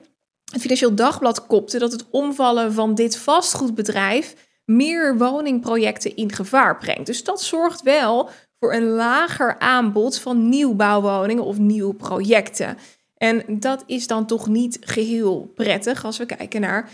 het 0.51 0.61
Financieel 0.61 0.95
Dagblad 0.95 1.47
kopte 1.47 1.79
dat 1.79 1.91
het 1.91 2.05
omvallen 2.09 2.73
van 2.73 2.95
dit 2.95 3.17
vastgoedbedrijf 3.17 4.35
meer 4.65 5.17
woningprojecten 5.17 6.15
in 6.15 6.31
gevaar 6.31 6.77
brengt. 6.77 7.05
Dus 7.05 7.23
dat 7.23 7.41
zorgt 7.41 7.81
wel 7.81 8.29
voor 8.59 8.73
een 8.73 8.87
lager 8.87 9.59
aanbod 9.59 10.19
van 10.19 10.49
nieuwbouwwoningen 10.49 11.43
of 11.43 11.57
nieuwe 11.57 11.93
projecten. 11.93 12.77
En 13.17 13.43
dat 13.47 13.83
is 13.85 14.07
dan 14.07 14.25
toch 14.25 14.47
niet 14.47 14.77
geheel 14.81 15.51
prettig 15.55 16.05
als 16.05 16.17
we 16.17 16.25
kijken 16.25 16.61
naar 16.61 16.89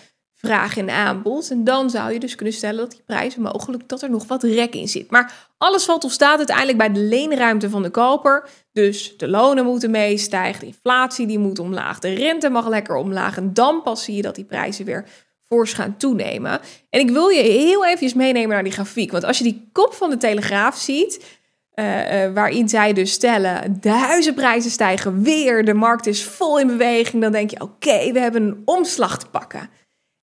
vraag 0.46 0.78
en 0.78 0.90
aanbod. 0.90 1.50
En 1.50 1.64
dan 1.64 1.90
zou 1.90 2.14
je 2.14 2.20
dus 2.20 2.36
kunnen 2.36 2.54
stellen 2.54 2.78
dat 2.78 2.92
die 2.92 3.04
prijzen 3.06 3.42
mogelijk 3.42 3.88
dat 3.88 4.02
er 4.02 4.10
nog 4.10 4.28
wat 4.28 4.44
rek 4.44 4.76
in 4.76 4.88
zit. 4.88 5.12
Maar 5.12 5.34
alles 5.58 5.86
valt 5.86 6.04
of 6.04 6.12
staat 6.12 6.38
uiteindelijk 6.38 6.78
bij 6.78 6.92
de 6.92 7.00
leenruimte 7.00 7.70
van 7.70 7.84
de 7.84 7.90
koper. 7.90 8.50
Dus 8.72 9.18
de 9.18 9.28
lonen 9.28 9.66
moeten 9.66 9.92
meestijgen, 9.92 10.60
de 10.60 10.66
inflatie 10.66 11.28
die 11.28 11.40
moet 11.40 11.60
omlaag, 11.60 12.00
de 12.00 12.14
rente 12.14 12.50
mag 12.50 12.68
lekker 12.68 12.96
omlaag. 12.96 13.38
En 13.38 13.54
dan 13.54 13.82
pas 13.82 14.04
zie 14.04 14.16
je 14.16 14.22
dat 14.22 14.36
die 14.36 14.46
prijzen 14.46 14.86
weer 14.86 15.06
fors 15.48 15.74
gaan 15.74 15.98
toenemen. 15.98 16.60
En 16.90 17.00
ik 17.00 17.10
wil 17.10 17.28
je 17.28 17.42
heel 17.42 17.86
even 17.86 18.18
meenemen 18.18 18.50
naar 18.50 18.64
die 18.64 18.72
grafiek. 18.72 19.12
Want 19.12 19.24
als 19.24 19.38
je 19.38 19.44
die 19.44 19.70
kop 19.72 19.94
van 19.94 20.10
de 20.10 20.18
Telegraaf 20.18 20.78
ziet, 20.78 21.40
uh, 21.76 22.26
uh, 22.26 22.34
waarin 22.34 22.70
zij 22.70 22.94
dus 22.94 23.12
stellen: 23.12 23.78
de 23.82 23.90
huizenprijzen 23.90 24.72
stijgen 24.72 25.24
weer, 25.24 25.66
de 25.66 25.74
markt 25.74 26.06
is 26.06 26.24
vol 26.24 26.60
in 26.60 26.68
beweging, 26.68 27.22
dan 27.22 27.32
denk 27.32 27.50
je: 27.50 27.62
oké, 27.62 28.12
we 28.12 28.20
hebben 28.20 28.44
een 28.44 28.62
omslag 28.66 29.20
te 29.20 29.28
pakken. 29.28 29.70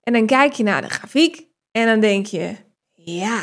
En 0.02 0.12
dan 0.12 0.26
kijk 0.26 0.52
je 0.52 0.62
naar 0.62 0.82
de 0.82 0.88
grafiek 0.88 1.46
en 1.70 1.86
dan 1.86 2.00
denk 2.00 2.26
je: 2.26 2.54
ja, 2.92 3.42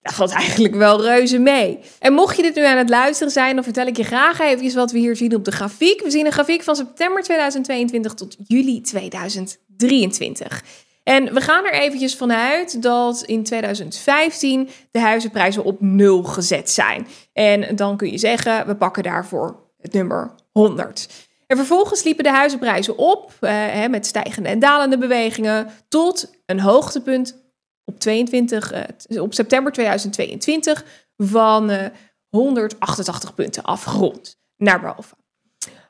dat 0.00 0.14
valt 0.14 0.30
eigenlijk 0.32 0.74
wel 0.74 1.02
reuze 1.02 1.38
mee. 1.38 1.78
En 1.98 2.12
mocht 2.12 2.36
je 2.36 2.42
dit 2.42 2.54
nu 2.54 2.64
aan 2.64 2.78
het 2.78 2.88
luisteren 2.88 3.32
zijn, 3.32 3.54
dan 3.54 3.64
vertel 3.64 3.86
ik 3.86 3.96
je 3.96 4.04
graag 4.04 4.40
even 4.40 4.74
wat 4.74 4.92
we 4.92 4.98
hier 4.98 5.16
zien 5.16 5.34
op 5.34 5.44
de 5.44 5.52
grafiek. 5.52 6.02
We 6.02 6.10
zien 6.10 6.26
een 6.26 6.32
grafiek 6.32 6.62
van 6.62 6.76
september 6.76 7.22
2022 7.22 8.14
tot 8.14 8.36
juli 8.46 8.80
2023. 8.80 10.64
En 11.02 11.34
we 11.34 11.40
gaan 11.40 11.64
er 11.64 11.72
eventjes 11.72 12.16
vanuit 12.16 12.82
dat 12.82 13.22
in 13.22 13.44
2015 13.44 14.68
de 14.90 15.00
huizenprijzen 15.00 15.64
op 15.64 15.80
nul 15.80 16.22
gezet 16.22 16.70
zijn. 16.70 17.06
En 17.32 17.76
dan 17.76 17.96
kun 17.96 18.10
je 18.10 18.18
zeggen, 18.18 18.66
we 18.66 18.76
pakken 18.76 19.02
daarvoor 19.02 19.70
het 19.80 19.92
nummer 19.92 20.34
100. 20.52 21.25
En 21.46 21.56
vervolgens 21.56 22.02
liepen 22.02 22.24
de 22.24 22.30
huizenprijzen 22.30 22.98
op 22.98 23.32
eh, 23.40 23.86
met 23.86 24.06
stijgende 24.06 24.48
en 24.48 24.58
dalende 24.58 24.98
bewegingen 24.98 25.70
tot 25.88 26.30
een 26.46 26.60
hoogtepunt 26.60 27.44
op, 27.84 28.00
22, 28.00 28.72
uh, 29.08 29.22
op 29.22 29.34
september 29.34 29.72
2022 29.72 30.84
van 31.16 31.70
uh, 31.70 31.84
eh, 31.84 31.92
188 32.28 33.34
punten 33.34 33.62
afgerond 33.62 34.38
naar 34.56 34.80
boven. 34.80 35.16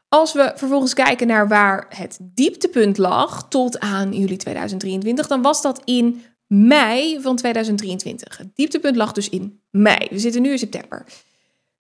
Als 0.08 0.32
we 0.32 0.52
vervolgens 0.54 0.94
kijken 0.94 1.26
naar 1.26 1.48
waar 1.48 1.86
het 1.88 2.18
dieptepunt 2.20 2.98
lag 2.98 3.48
tot 3.48 3.80
aan 3.80 4.12
juli 4.12 4.36
2023, 4.36 5.26
dan 5.26 5.42
was 5.42 5.62
dat 5.62 5.82
in 5.84 6.22
mei 6.46 7.20
van 7.20 7.36
2023. 7.36 8.38
Het 8.38 8.50
dieptepunt 8.54 8.96
lag 8.96 9.12
dus 9.12 9.28
in 9.28 9.62
mei. 9.70 10.08
We 10.10 10.18
zitten 10.18 10.42
nu 10.42 10.50
in 10.50 10.58
september. 10.58 11.04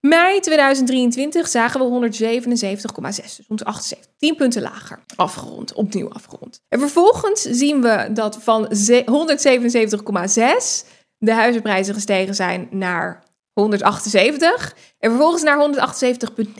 Mei 0.05 0.39
2023 0.39 1.47
zagen 1.47 1.79
we 1.79 2.09
177,6, 2.09 3.15
dus 3.15 3.41
178, 3.47 4.11
10 4.17 4.35
punten 4.35 4.61
lager. 4.61 4.99
Afgerond, 5.15 5.73
opnieuw 5.73 6.09
afgerond. 6.09 6.61
En 6.69 6.79
vervolgens 6.79 7.41
zien 7.41 7.81
we 7.81 8.09
dat 8.13 8.37
van 8.41 8.65
177,6 8.65 8.71
de 11.17 11.31
huizenprijzen 11.31 11.93
gestegen 11.93 12.35
zijn 12.35 12.67
naar 12.71 13.23
178 13.53 14.75
en 14.99 15.09
vervolgens 15.09 15.43
naar 15.43 15.69
178,9. 15.69 16.53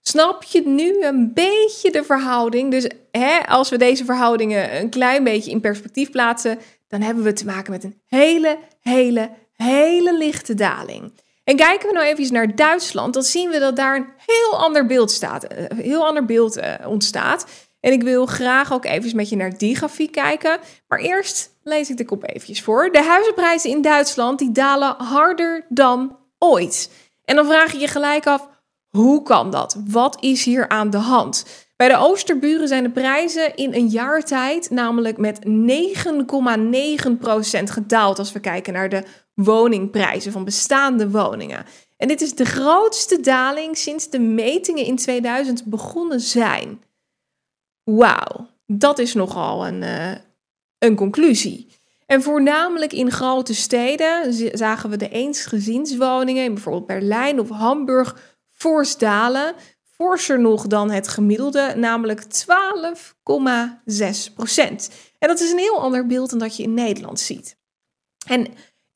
Snap 0.00 0.42
je 0.42 0.68
nu 0.68 1.04
een 1.04 1.34
beetje 1.34 1.90
de 1.90 2.04
verhouding? 2.04 2.70
Dus 2.70 2.90
hè, 3.10 3.46
als 3.46 3.68
we 3.68 3.76
deze 3.76 4.04
verhoudingen 4.04 4.80
een 4.80 4.90
klein 4.90 5.24
beetje 5.24 5.50
in 5.50 5.60
perspectief 5.60 6.10
plaatsen, 6.10 6.58
dan 6.86 7.00
hebben 7.00 7.24
we 7.24 7.32
te 7.32 7.44
maken 7.44 7.72
met 7.72 7.84
een 7.84 8.00
hele, 8.06 8.58
hele, 8.80 9.30
hele 9.52 10.16
lichte 10.16 10.54
daling. 10.54 11.12
En 11.48 11.56
kijken 11.56 11.88
we 11.88 11.94
nou 11.94 12.06
even 12.06 12.32
naar 12.32 12.54
Duitsland, 12.54 13.14
dan 13.14 13.22
zien 13.22 13.50
we 13.50 13.58
dat 13.58 13.76
daar 13.76 13.96
een 13.96 14.06
heel 14.16 14.58
ander 14.58 14.86
beeld, 14.86 15.10
staat, 15.10 15.44
een 15.44 15.68
eh, 15.68 15.78
heel 15.78 16.06
ander 16.06 16.24
beeld 16.24 16.58
uh, 16.58 16.74
ontstaat. 16.86 17.46
En 17.80 17.92
ik 17.92 18.02
wil 18.02 18.26
graag 18.26 18.72
ook 18.72 18.84
even 18.84 19.16
met 19.16 19.28
je 19.28 19.36
naar 19.36 19.58
die 19.58 19.76
grafiek 19.76 20.12
kijken. 20.12 20.58
Maar 20.88 20.98
eerst 20.98 21.50
lees 21.62 21.90
ik 21.90 21.96
de 21.96 22.04
kop 22.04 22.28
eventjes 22.28 22.62
voor. 22.62 22.92
De 22.92 23.02
huizenprijzen 23.02 23.70
in 23.70 23.82
Duitsland 23.82 24.38
die 24.38 24.52
dalen 24.52 24.94
harder 24.98 25.66
dan 25.68 26.18
ooit. 26.38 26.90
En 27.24 27.36
dan 27.36 27.46
vraag 27.46 27.72
je 27.72 27.78
je 27.78 27.88
gelijk 27.88 28.26
af, 28.26 28.48
hoe 28.88 29.22
kan 29.22 29.50
dat? 29.50 29.82
Wat 29.86 30.16
is 30.20 30.44
hier 30.44 30.68
aan 30.68 30.90
de 30.90 30.96
hand? 30.96 31.44
Bij 31.76 31.88
de 31.88 31.96
Oosterburen 31.96 32.68
zijn 32.68 32.82
de 32.82 32.90
prijzen 32.90 33.56
in 33.56 33.74
een 33.74 33.88
jaar 33.88 34.22
tijd 34.22 34.70
namelijk 34.70 35.16
met 35.16 35.38
9,9% 35.46 35.50
gedaald 37.64 38.18
als 38.18 38.32
we 38.32 38.40
kijken 38.40 38.72
naar 38.72 38.88
de 38.88 39.04
woningprijzen 39.44 40.32
van 40.32 40.44
bestaande 40.44 41.10
woningen. 41.10 41.64
En 41.96 42.08
dit 42.08 42.20
is 42.20 42.34
de 42.34 42.44
grootste 42.44 43.20
daling 43.20 43.76
sinds 43.76 44.10
de 44.10 44.18
metingen 44.18 44.84
in 44.84 44.96
2000 44.96 45.64
begonnen 45.64 46.20
zijn. 46.20 46.82
Wauw, 47.84 48.48
dat 48.66 48.98
is 48.98 49.14
nogal 49.14 49.66
een, 49.66 49.82
uh, 49.82 50.14
een 50.78 50.94
conclusie. 50.94 51.66
En 52.06 52.22
voornamelijk 52.22 52.92
in 52.92 53.10
grote 53.10 53.54
steden 53.54 54.32
zagen 54.58 54.90
we 54.90 54.96
de 54.96 55.08
eensgezinswoningen 55.08 56.44
in 56.44 56.54
bijvoorbeeld 56.54 56.86
Berlijn 56.86 57.40
of 57.40 57.48
Hamburg 57.48 58.36
fors 58.50 58.96
dalen. 58.96 59.54
Forser 59.82 60.40
nog 60.40 60.66
dan 60.66 60.90
het 60.90 61.08
gemiddelde, 61.08 61.72
namelijk 61.76 62.22
12,6 62.22 62.28
procent. 64.34 64.90
En 65.18 65.28
dat 65.28 65.40
is 65.40 65.50
een 65.50 65.58
heel 65.58 65.80
ander 65.80 66.06
beeld 66.06 66.30
dan 66.30 66.38
dat 66.38 66.56
je 66.56 66.62
in 66.62 66.74
Nederland 66.74 67.20
ziet. 67.20 67.56
En 68.26 68.46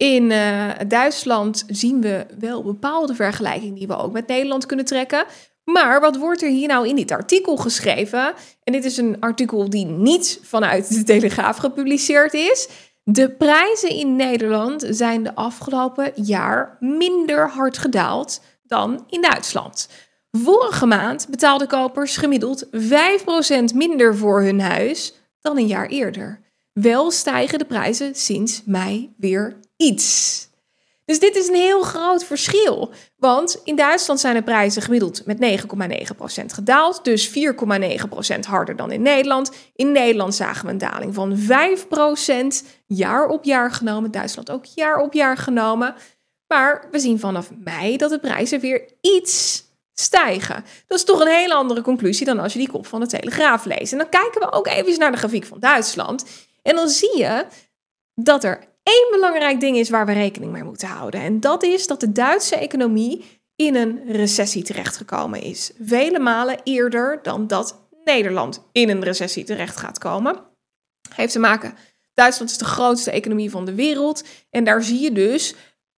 in 0.02 0.30
uh, 0.30 0.70
Duitsland 0.88 1.64
zien 1.66 2.00
we 2.00 2.26
wel 2.38 2.62
bepaalde 2.62 3.14
vergelijkingen 3.14 3.74
die 3.74 3.86
we 3.86 3.96
ook 3.96 4.12
met 4.12 4.26
Nederland 4.26 4.66
kunnen 4.66 4.84
trekken. 4.84 5.24
Maar 5.64 6.00
wat 6.00 6.16
wordt 6.16 6.42
er 6.42 6.48
hier 6.48 6.68
nou 6.68 6.88
in 6.88 6.96
dit 6.96 7.10
artikel 7.10 7.56
geschreven? 7.56 8.34
En 8.64 8.72
dit 8.72 8.84
is 8.84 8.96
een 8.96 9.16
artikel 9.20 9.70
die 9.70 9.86
niet 9.86 10.40
vanuit 10.42 10.94
de 10.94 11.02
Telegraaf 11.02 11.56
gepubliceerd 11.56 12.34
is. 12.34 12.68
De 13.04 13.30
prijzen 13.30 13.90
in 13.90 14.16
Nederland 14.16 14.86
zijn 14.88 15.22
de 15.22 15.34
afgelopen 15.34 16.12
jaar 16.14 16.76
minder 16.80 17.50
hard 17.50 17.78
gedaald 17.78 18.40
dan 18.62 19.04
in 19.08 19.20
Duitsland. 19.20 19.88
Vorige 20.30 20.86
maand 20.86 21.26
betaalden 21.30 21.68
kopers 21.68 22.16
gemiddeld 22.16 22.66
5% 22.66 22.68
minder 23.74 24.16
voor 24.16 24.42
hun 24.42 24.60
huis 24.60 25.14
dan 25.40 25.56
een 25.56 25.66
jaar 25.66 25.86
eerder. 25.86 26.40
Wel 26.72 27.10
stijgen 27.10 27.58
de 27.58 27.64
prijzen 27.64 28.14
sinds 28.14 28.62
mei 28.64 29.14
weer 29.16 29.60
iets. 29.82 30.40
Dus 31.04 31.18
dit 31.18 31.36
is 31.36 31.48
een 31.48 31.54
heel 31.54 31.82
groot 31.82 32.24
verschil. 32.24 32.90
Want 33.16 33.60
in 33.64 33.76
Duitsland 33.76 34.20
zijn 34.20 34.34
de 34.34 34.42
prijzen 34.42 34.82
gemiddeld 34.82 35.26
met 35.26 35.62
9,9% 36.40 36.44
gedaald. 36.46 37.04
Dus 37.04 37.28
4,9% 37.28 37.34
harder 38.48 38.76
dan 38.76 38.92
in 38.92 39.02
Nederland. 39.02 39.50
In 39.74 39.92
Nederland 39.92 40.34
zagen 40.34 40.66
we 40.66 40.72
een 40.72 40.78
daling 40.78 41.14
van 41.14 41.36
5% 41.36 42.66
jaar 42.86 43.26
op 43.26 43.44
jaar 43.44 43.70
genomen. 43.70 44.10
Duitsland 44.10 44.50
ook 44.50 44.64
jaar 44.64 44.96
op 44.96 45.12
jaar 45.12 45.36
genomen. 45.36 45.94
Maar 46.46 46.88
we 46.90 46.98
zien 46.98 47.18
vanaf 47.18 47.50
mei 47.64 47.96
dat 47.96 48.10
de 48.10 48.18
prijzen 48.18 48.60
weer 48.60 48.84
iets 49.00 49.64
stijgen. 49.94 50.64
Dat 50.86 50.98
is 50.98 51.04
toch 51.04 51.20
een 51.20 51.28
hele 51.28 51.54
andere 51.54 51.82
conclusie 51.82 52.26
dan 52.26 52.38
als 52.38 52.52
je 52.52 52.58
die 52.58 52.70
kop 52.70 52.86
van 52.86 53.00
de 53.00 53.06
Telegraaf 53.06 53.64
leest. 53.64 53.92
En 53.92 53.98
dan 53.98 54.08
kijken 54.08 54.40
we 54.40 54.52
ook 54.52 54.66
even 54.66 54.98
naar 54.98 55.12
de 55.12 55.18
grafiek 55.18 55.44
van 55.44 55.60
Duitsland. 55.60 56.24
En 56.62 56.74
dan 56.74 56.88
zie 56.88 57.18
je 57.18 57.46
dat 58.14 58.44
er 58.44 58.71
één 58.82 59.08
belangrijk 59.10 59.60
ding 59.60 59.76
is 59.76 59.90
waar 59.90 60.06
we 60.06 60.12
rekening 60.12 60.52
mee 60.52 60.64
moeten 60.64 60.88
houden. 60.88 61.20
En 61.20 61.40
dat 61.40 61.62
is 61.62 61.86
dat 61.86 62.00
de 62.00 62.12
Duitse 62.12 62.56
economie 62.56 63.40
in 63.56 63.74
een 63.74 64.00
recessie 64.06 64.62
terechtgekomen 64.62 65.42
is. 65.42 65.72
Vele 65.80 66.18
malen 66.18 66.60
eerder 66.64 67.18
dan 67.22 67.46
dat 67.46 67.88
Nederland 68.04 68.62
in 68.72 68.88
een 68.88 69.02
recessie 69.02 69.44
terecht 69.44 69.76
gaat 69.76 69.98
komen. 69.98 70.36
Heeft 71.14 71.32
te 71.32 71.38
maken, 71.38 71.74
Duitsland 72.14 72.50
is 72.50 72.58
de 72.58 72.64
grootste 72.64 73.10
economie 73.10 73.50
van 73.50 73.64
de 73.64 73.74
wereld. 73.74 74.24
En 74.50 74.64
daar 74.64 74.82
zie 74.82 75.00
je 75.00 75.12
dus, 75.12 75.54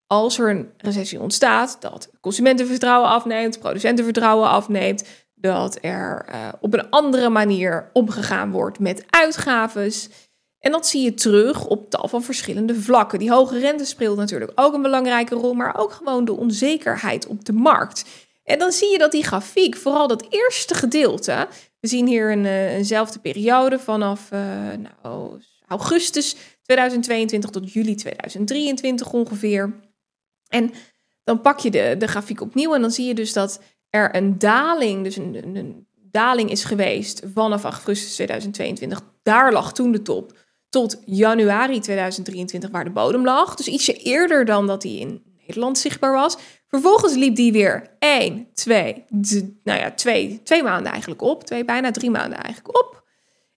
als 0.07 0.39
er 0.39 0.51
een 0.51 0.71
recessie 0.77 1.21
ontstaat, 1.21 1.77
dat 1.81 2.11
consumentenvertrouwen 2.21 3.11
afneemt, 3.11 3.59
producentenvertrouwen 3.59 4.49
afneemt, 4.49 5.05
dat 5.35 5.79
er 5.81 6.27
uh, 6.29 6.49
op 6.61 6.75
een 6.75 6.91
andere 6.91 7.29
manier 7.29 7.91
omgegaan 7.93 8.51
wordt 8.51 8.79
met 8.79 9.05
uitgaves. 9.11 10.09
En 10.65 10.73
dat 10.73 10.87
zie 10.87 11.03
je 11.03 11.15
terug 11.15 11.67
op 11.67 11.91
tal 11.91 12.09
van 12.09 12.23
verschillende 12.23 12.75
vlakken. 12.75 13.19
Die 13.19 13.31
hoge 13.31 13.59
rente 13.59 13.85
speelt 13.85 14.17
natuurlijk 14.17 14.53
ook 14.55 14.75
een 14.75 14.83
belangrijke 14.83 15.35
rol, 15.35 15.55
maar 15.55 15.79
ook 15.79 15.93
gewoon 15.93 16.25
de 16.25 16.37
onzekerheid 16.37 17.27
op 17.27 17.45
de 17.45 17.53
markt. 17.53 18.05
En 18.45 18.59
dan 18.59 18.73
zie 18.73 18.91
je 18.91 18.99
dat 18.99 19.13
die 19.13 19.25
grafiek, 19.25 19.77
vooral 19.77 20.09
dat 20.09 20.27
eerste 20.29 20.75
gedeelte, 20.75 21.49
we 21.81 21.89
zien 21.89 22.07
hier 22.07 22.33
een, 22.33 22.45
eh, 22.45 22.75
eenzelfde 22.75 23.19
periode 23.19 23.79
vanaf 23.79 24.31
uh, 24.33 24.41
nou, 25.03 25.41
augustus 25.67 26.37
2022 26.63 27.51
tot 27.51 27.73
juli 27.73 27.95
2023 27.95 29.13
ongeveer. 29.13 29.75
En 30.49 30.73
dan 31.25 31.41
pak 31.41 31.59
je 31.59 31.71
de, 31.71 31.95
de 31.99 32.07
grafiek 32.07 32.41
opnieuw 32.41 32.75
en 32.75 32.81
dan 32.81 32.91
zie 32.91 33.07
je 33.07 33.15
dus 33.15 33.33
dat 33.33 33.61
er 33.91 34.17
een 34.17 34.39
daling, 34.39 35.05
dus 35.05 35.17
een, 35.17 35.35
een, 35.35 35.57
een 35.57 35.87
daling 36.11 36.51
is 36.51 36.65
geweest 36.65 37.23
vanaf 37.35 37.65
augustus 37.65 38.15
2022. 38.15 39.01
Daar 39.23 39.53
lag 39.53 39.73
toen 39.73 39.93
de 39.93 40.03
top 40.03 40.43
tot 40.75 41.03
januari 41.05 41.81
2023 41.81 42.71
waar 42.71 42.85
de 42.85 42.91
bodem 42.91 43.25
lag. 43.25 43.55
Dus 43.55 43.69
ietsje 43.69 43.93
eerder 43.93 44.45
dan 44.45 44.67
dat 44.67 44.83
die 44.83 45.01
in 45.01 45.23
Nederland 45.39 45.79
zichtbaar 45.79 46.13
was. 46.13 46.37
Vervolgens 46.69 47.15
liep 47.15 47.37
die 47.37 47.53
weer 47.53 47.97
1, 47.99 48.49
2, 48.55 49.05
nou 49.65 49.79
ja, 49.79 49.91
twee, 49.91 50.41
twee 50.45 50.63
maanden 50.63 50.93
eigenlijk 50.93 51.23
op. 51.23 51.45
Twee, 51.45 51.65
bijna 51.65 51.91
drie 51.91 52.11
maanden 52.11 52.39
eigenlijk 52.39 52.79
op. 52.79 53.05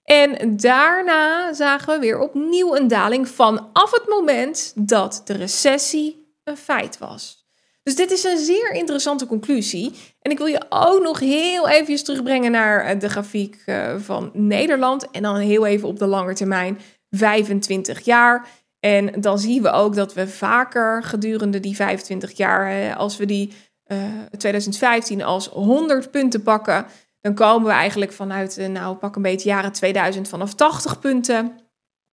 En 0.03 0.57
daarna 0.57 1.53
zagen 1.53 1.93
we 1.93 1.99
weer 1.99 2.19
opnieuw 2.19 2.75
een 2.75 2.87
daling 2.87 3.27
vanaf 3.27 3.91
het 3.91 4.07
moment 4.07 4.73
dat 4.75 5.21
de 5.25 5.33
recessie 5.33 6.35
een 6.43 6.57
feit 6.57 6.97
was. 6.97 7.47
Dus 7.83 7.95
dit 7.95 8.11
is 8.11 8.23
een 8.23 8.37
zeer 8.37 8.71
interessante 8.71 9.25
conclusie. 9.25 9.91
En 10.21 10.31
ik 10.31 10.37
wil 10.37 10.47
je 10.47 10.65
ook 10.69 11.03
nog 11.03 11.19
heel 11.19 11.67
even 11.67 12.03
terugbrengen 12.03 12.51
naar 12.51 12.85
eh, 12.85 12.99
de 12.99 13.09
grafiek 13.09 13.61
eh, 13.65 13.95
van 13.97 14.29
Nederland. 14.33 15.11
En 15.11 15.21
dan 15.21 15.35
heel 15.35 15.65
even 15.65 15.87
op 15.87 15.99
de 15.99 16.05
lange 16.05 16.33
termijn 16.33 16.79
25 17.09 17.99
jaar. 18.05 18.47
En 18.79 19.21
dan 19.21 19.39
zien 19.39 19.61
we 19.61 19.71
ook 19.71 19.95
dat 19.95 20.13
we 20.13 20.27
vaker 20.27 21.03
gedurende 21.03 21.59
die 21.59 21.75
25 21.75 22.31
jaar, 22.31 22.95
als 22.95 23.17
we 23.17 23.25
die 23.25 23.53
uh, 23.87 24.05
eh, 24.05 24.23
2015 24.37 25.23
als 25.23 25.47
100 25.47 26.11
punten 26.11 26.41
pakken, 26.41 26.85
dan 27.21 27.33
komen 27.33 27.67
we 27.67 27.73
eigenlijk 27.73 28.11
vanuit, 28.11 28.57
uh, 28.57 28.67
nou 28.67 28.95
pak 28.95 29.15
een 29.15 29.21
beetje 29.21 29.49
jaren 29.49 29.71
2000 29.71 30.27
vanaf 30.27 30.53
80 30.53 30.99
punten. 30.99 31.59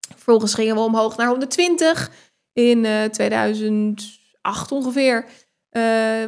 Vervolgens 0.08 0.54
gingen 0.54 0.74
we 0.74 0.80
omhoog 0.80 1.16
naar 1.16 1.28
120 1.28 2.10
in 2.52 2.84
uh, 2.84 3.04
eh, 3.04 3.10
2008 3.10 4.72
ongeveer. 4.72 5.24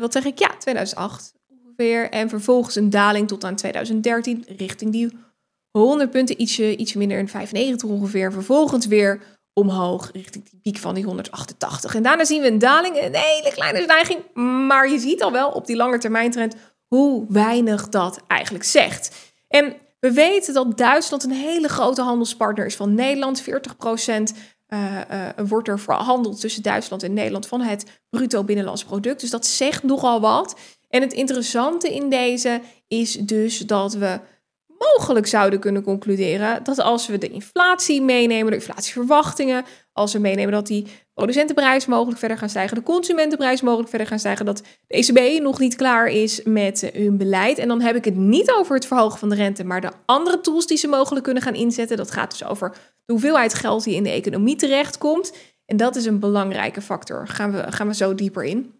wat 0.01 0.13
zeg 0.13 0.25
ik? 0.25 0.39
Ja, 0.39 0.57
2008 0.59 1.35
ongeveer. 1.47 2.11
En 2.11 2.29
vervolgens 2.29 2.77
een 2.77 2.91
daling 2.91 3.29
tot 3.29 3.45
aan 3.45 3.57
2013 3.57 4.45
richting 4.57 4.93
die 4.93 5.26
100 5.81 6.11
punten, 6.11 6.41
ietsje, 6.41 6.77
ietsje 6.77 6.99
minder 6.99 7.19
in 7.19 7.29
95 7.29 7.89
ongeveer. 7.89 8.33
Vervolgens 8.33 8.87
weer 8.87 9.21
omhoog 9.53 10.11
richting 10.12 10.51
die 10.51 10.61
piek 10.62 10.79
van 10.79 10.95
die 10.95 11.05
188. 11.05 11.95
En 11.95 12.03
daarna 12.03 12.25
zien 12.25 12.41
we 12.41 12.49
een 12.49 12.59
daling, 12.59 12.97
een 12.97 13.15
hele 13.15 13.53
kleine 13.53 13.83
stijging. 13.83 14.35
Maar 14.67 14.91
je 14.91 14.99
ziet 14.99 15.23
al 15.23 15.33
wel 15.33 15.51
op 15.51 15.67
die 15.67 15.77
lange 15.77 15.99
termijn 15.99 16.31
trend 16.31 16.55
hoe 16.87 17.25
weinig 17.29 17.89
dat 17.89 18.21
eigenlijk 18.27 18.65
zegt. 18.65 19.35
En 19.49 19.75
we 20.01 20.12
weten 20.12 20.55
dat 20.55 20.79
Duitsland 20.79 21.25
een 21.25 21.33
hele 21.33 21.69
grote 21.69 22.03
handelspartner 22.03 22.67
is 22.67 22.77
van 22.77 22.95
Nederland. 22.95 23.41
40 23.41 23.77
procent 23.77 24.35
uh, 24.69 25.01
uh, 25.11 25.47
wordt 25.47 25.69
er 25.69 25.79
verhandeld 25.79 26.41
tussen 26.41 26.62
Duitsland 26.62 27.03
en 27.03 27.12
Nederland 27.12 27.47
van 27.47 27.61
het 27.61 28.01
bruto 28.11 28.45
binnenlands 28.45 28.85
product. 28.85 29.21
Dus 29.21 29.31
dat 29.31 29.47
zegt 29.47 29.83
nogal 29.83 30.21
wat. 30.21 30.57
En 30.89 31.01
het 31.01 31.12
interessante 31.12 31.95
in 31.95 32.11
deze 32.11 32.61
is 32.89 33.12
dus 33.12 33.59
dat 33.59 33.95
we 33.95 34.21
mogelijk 34.79 35.27
zouden 35.27 35.59
kunnen 35.59 35.83
concluderen 35.83 36.65
dat 36.65 36.79
als 36.79 37.07
we 37.07 37.19
de 37.19 37.29
inflatie 37.29 38.03
meenemen, 38.03 38.51
de 38.51 38.57
inflatieverwachtingen, 38.57 39.65
als 39.93 40.12
we 40.12 40.19
meenemen 40.19 40.53
dat 40.53 40.67
die 40.67 40.87
producentenprijs 41.15 41.87
mogelijk 41.87 42.19
verder 42.19 42.39
gaan 42.39 42.49
stijgen, 42.49 42.77
de 42.77 42.83
consumentenprijs 42.83 43.61
mogelijk 43.61 43.89
verder 43.89 44.07
gaan 44.07 44.19
stijgen, 44.19 44.47
dat 44.47 44.62
de 44.87 44.97
ECB 44.97 45.43
nog 45.43 45.59
niet 45.59 45.77
klaar 45.77 46.07
is 46.07 46.41
met 46.45 46.91
hun 46.93 47.17
beleid. 47.17 47.59
En 47.59 47.69
dan 47.69 47.81
heb 47.81 47.97
ik 47.97 48.05
het 48.05 48.17
niet 48.17 48.51
over 48.51 48.75
het 48.75 48.87
verhogen 48.87 49.19
van 49.19 49.29
de 49.29 49.35
rente, 49.35 49.65
maar 49.65 49.81
de 49.81 49.93
andere 50.07 50.41
tools 50.41 50.67
die 50.67 50.79
ze 50.79 50.89
mogelijk 50.89 51.25
kunnen 51.25 51.43
gaan 51.43 51.55
inzetten. 51.55 51.97
Dat 51.97 52.11
gaat 52.11 52.31
dus 52.31 52.45
over 52.45 52.71
de 53.05 53.12
hoeveelheid 53.12 53.55
geld 53.55 53.85
die 53.85 53.95
in 53.95 54.03
de 54.03 54.11
economie 54.11 54.57
terechtkomt. 54.57 55.33
En 55.67 55.77
dat 55.77 55.97
is 55.97 56.07
een 56.07 56.19
belangrijke 56.19 56.83
factor. 56.83 57.29
Gaan 57.29 57.53
we, 57.53 57.73
gaan 57.73 57.87
we 57.87 57.95
zo 57.95 58.15
dieper 58.15 58.45
in. 58.45 58.75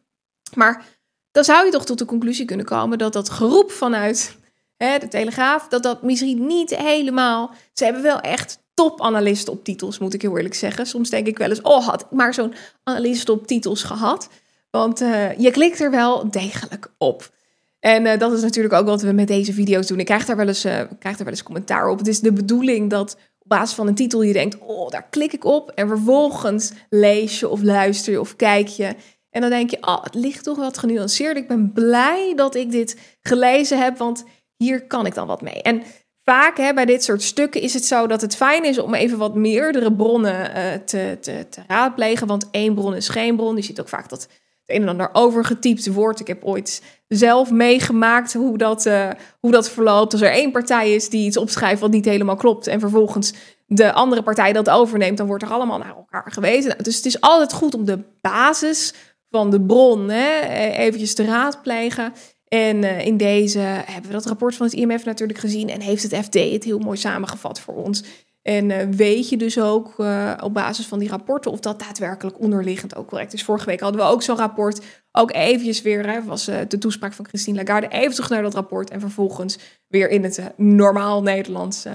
Maar 0.55 0.85
dan 1.31 1.45
zou 1.45 1.65
je 1.65 1.71
toch 1.71 1.85
tot 1.85 1.99
de 1.99 2.05
conclusie 2.05 2.45
kunnen 2.45 2.67
komen 2.67 2.99
dat 2.99 3.13
dat 3.13 3.31
geroep 3.31 3.71
vanuit 3.71 4.37
de 4.77 5.09
Telegraaf, 5.09 5.69
dat 5.69 5.83
dat 5.83 6.03
misschien 6.03 6.47
niet 6.47 6.77
helemaal. 6.77 7.51
Ze 7.73 7.85
hebben 7.85 8.03
wel 8.03 8.21
echt 8.21 8.59
topanalisten 8.75 9.53
op 9.53 9.65
titels, 9.65 9.99
moet 9.99 10.15
ik 10.15 10.23
heel 10.23 10.37
eerlijk 10.37 10.55
zeggen. 10.55 10.87
Soms 10.87 11.11
denk 11.11 11.27
ik 11.27 11.39
wel 11.39 11.49
eens, 11.49 11.63
oh, 11.63 11.87
had 11.87 12.01
ik 12.01 12.11
maar 12.11 12.35
zo'n 12.35 12.55
analist 12.83 13.29
op 13.29 13.47
titels 13.47 13.83
gehad. 13.83 14.29
Want 14.71 15.03
uh, 15.03 15.39
je 15.39 15.51
klikt 15.51 15.81
er 15.81 15.91
wel 15.91 16.31
degelijk 16.31 16.93
op. 16.99 17.35
En 17.81 18.07
uh, 18.07 18.19
dat 18.19 18.33
is 18.33 18.43
natuurlijk 18.43 18.75
ook 18.75 18.87
wat 18.87 19.03
we 19.03 19.13
met 19.13 19.29
deze 19.29 19.53
video's 19.53 19.87
doen. 19.87 19.99
Ik 19.99 20.07
krijg 20.07 20.25
daar 20.25 20.37
wel 20.37 20.49
eens, 20.49 20.65
uh, 20.65 20.73
krijg 20.73 21.17
daar 21.17 21.25
wel 21.25 21.29
eens 21.29 21.43
commentaar 21.43 21.89
op. 21.89 21.99
Het 21.99 22.09
is 22.09 22.21
de 22.21 22.33
bedoeling 22.33 22.91
dat 22.91 23.17
op 23.39 23.49
basis 23.49 23.75
van 23.75 23.87
een 23.87 23.95
titel 23.95 24.23
je 24.23 24.33
denkt, 24.33 24.59
oh, 24.59 24.89
daar 24.89 25.09
klik 25.11 25.33
ik 25.33 25.45
op. 25.45 25.71
En 25.71 25.89
vervolgens 25.89 26.73
lees 26.91 27.41
je 27.41 27.49
of 27.49 27.63
luister 27.63 28.13
je 28.13 28.21
of 28.21 28.37
kijk 28.37 28.69
je. 28.69 28.95
En 29.31 29.41
dan 29.41 29.51
denk 29.51 29.71
je, 29.71 29.79
oh, 29.81 30.03
het 30.03 30.15
ligt 30.15 30.45
toch 30.45 30.57
wat 30.57 30.79
genuanceerd. 30.79 31.37
Ik 31.37 31.49
ben 31.49 31.73
blij 31.73 32.33
dat 32.37 32.55
ik 32.55 32.71
dit 32.71 32.97
gelezen 33.21 33.79
heb, 33.79 33.99
want 33.99 34.25
hier 34.57 34.87
kan 34.87 35.07
ik 35.07 35.15
dan 35.15 35.27
wat 35.27 35.43
mee. 35.43 35.63
En 35.63 35.83
vaak 36.25 36.57
hè, 36.57 36.75
bij 36.75 36.85
dit 36.85 37.05
soort 37.05 37.23
stukken 37.23 37.61
is 37.61 37.75
het 37.75 37.85
zo 37.85 38.07
dat 38.07 38.21
het 38.21 38.37
fijn 38.37 38.65
is 38.65 38.79
om 38.79 38.95
even 38.95 39.19
wat 39.19 39.35
meerdere 39.35 39.93
bronnen 39.93 40.51
uh, 40.57 40.73
te, 40.73 41.19
te, 41.21 41.47
te, 41.51 41.61
raadplegen. 41.67 42.27
Want 42.27 42.49
één 42.51 42.75
bron 42.75 42.95
is 42.95 43.09
geen 43.09 43.37
bron. 43.37 43.57
Je 43.57 43.63
ziet 43.63 43.81
ook 43.81 43.89
vaak 43.89 44.09
dat 44.09 44.23
het 44.23 44.31
een 44.67 44.83
en 44.83 44.89
ander 44.89 45.09
overgetypt 45.13 45.93
wordt. 45.93 46.21
Ik 46.21 46.27
heb 46.27 46.45
ooit 46.45 46.83
zelf 47.09 47.51
meegemaakt 47.51 48.33
hoe 48.33 48.59
dat, 48.59 48.87
uh, 48.87 49.11
hoe 49.41 49.51
dat 49.51 49.71
verloopt. 49.71 50.13
Als 50.13 50.23
er 50.23 50.31
één 50.31 50.51
partij 50.51 50.95
is 50.95 51.09
die 51.09 51.27
iets 51.27 51.37
opschrijft 51.37 51.81
wat 51.81 51.91
niet 51.91 52.05
helemaal 52.05 52.37
klopt. 52.37 52.67
En 52.67 52.81
vervolgens 52.81 53.33
de 53.67 53.93
andere 53.93 54.23
partij 54.23 54.53
dat 54.53 54.71
overneemt, 54.71 55.17
dan 55.17 55.27
wordt 55.27 55.43
er 55.43 55.51
allemaal 55.51 55.79
naar 55.79 55.97
elkaar 55.97 56.33
gewezen. 56.33 56.69
Nou, 56.69 56.83
dus 56.83 56.97
het 56.97 57.07
is 57.07 57.21
altijd 57.21 57.53
goed 57.53 57.75
om 57.75 57.85
de 57.85 58.05
basis 58.21 58.95
van 59.31 59.51
de 59.51 59.61
bron 59.61 60.09
hè, 60.09 60.41
eventjes 60.71 61.15
te 61.15 61.25
raadplegen. 61.25 62.13
En 62.49 62.83
uh, 62.83 63.07
in 63.07 63.17
deze 63.17 63.59
hebben 63.59 64.07
we 64.07 64.13
dat 64.13 64.27
rapport 64.27 64.55
van 64.55 64.67
het 64.67 64.75
IMF 64.75 65.05
natuurlijk 65.05 65.39
gezien 65.39 65.69
en 65.69 65.81
heeft 65.81 66.03
het 66.03 66.25
FD 66.25 66.35
het 66.35 66.65
heel 66.65 66.79
mooi 66.79 66.97
samengevat 66.97 67.61
voor 67.61 67.75
ons. 67.75 68.05
En 68.43 68.71
uh, 68.71 68.77
weet 68.91 69.29
je 69.29 69.37
dus 69.37 69.61
ook 69.61 69.95
uh, 69.99 70.33
op 70.43 70.55
basis 70.55 70.87
van 70.87 70.99
die 70.99 71.09
rapporten 71.09 71.51
of 71.51 71.61
dat 71.61 71.79
daadwerkelijk 71.79 72.41
onderliggend 72.41 72.97
ook 72.97 73.07
correct 73.07 73.33
is. 73.33 73.45
Vorige 73.45 73.67
week 73.67 73.81
hadden 73.81 74.01
we 74.01 74.07
ook 74.07 74.23
zo'n 74.23 74.37
rapport, 74.37 74.81
ook 75.13 75.33
eventjes 75.33 75.83
weer, 75.83 76.11
hè, 76.11 76.25
was 76.25 76.45
de 76.45 76.79
toespraak 76.79 77.13
van 77.13 77.27
Christine 77.29 77.57
Lagarde, 77.57 77.89
even 77.89 78.15
terug 78.15 78.31
naar 78.31 78.43
dat 78.43 78.55
rapport 78.55 78.91
en 78.91 79.01
vervolgens 79.01 79.59
weer 79.89 80.09
in 80.09 80.25
het 80.25 80.53
normaal 80.57 81.23
Nederlands 81.23 81.87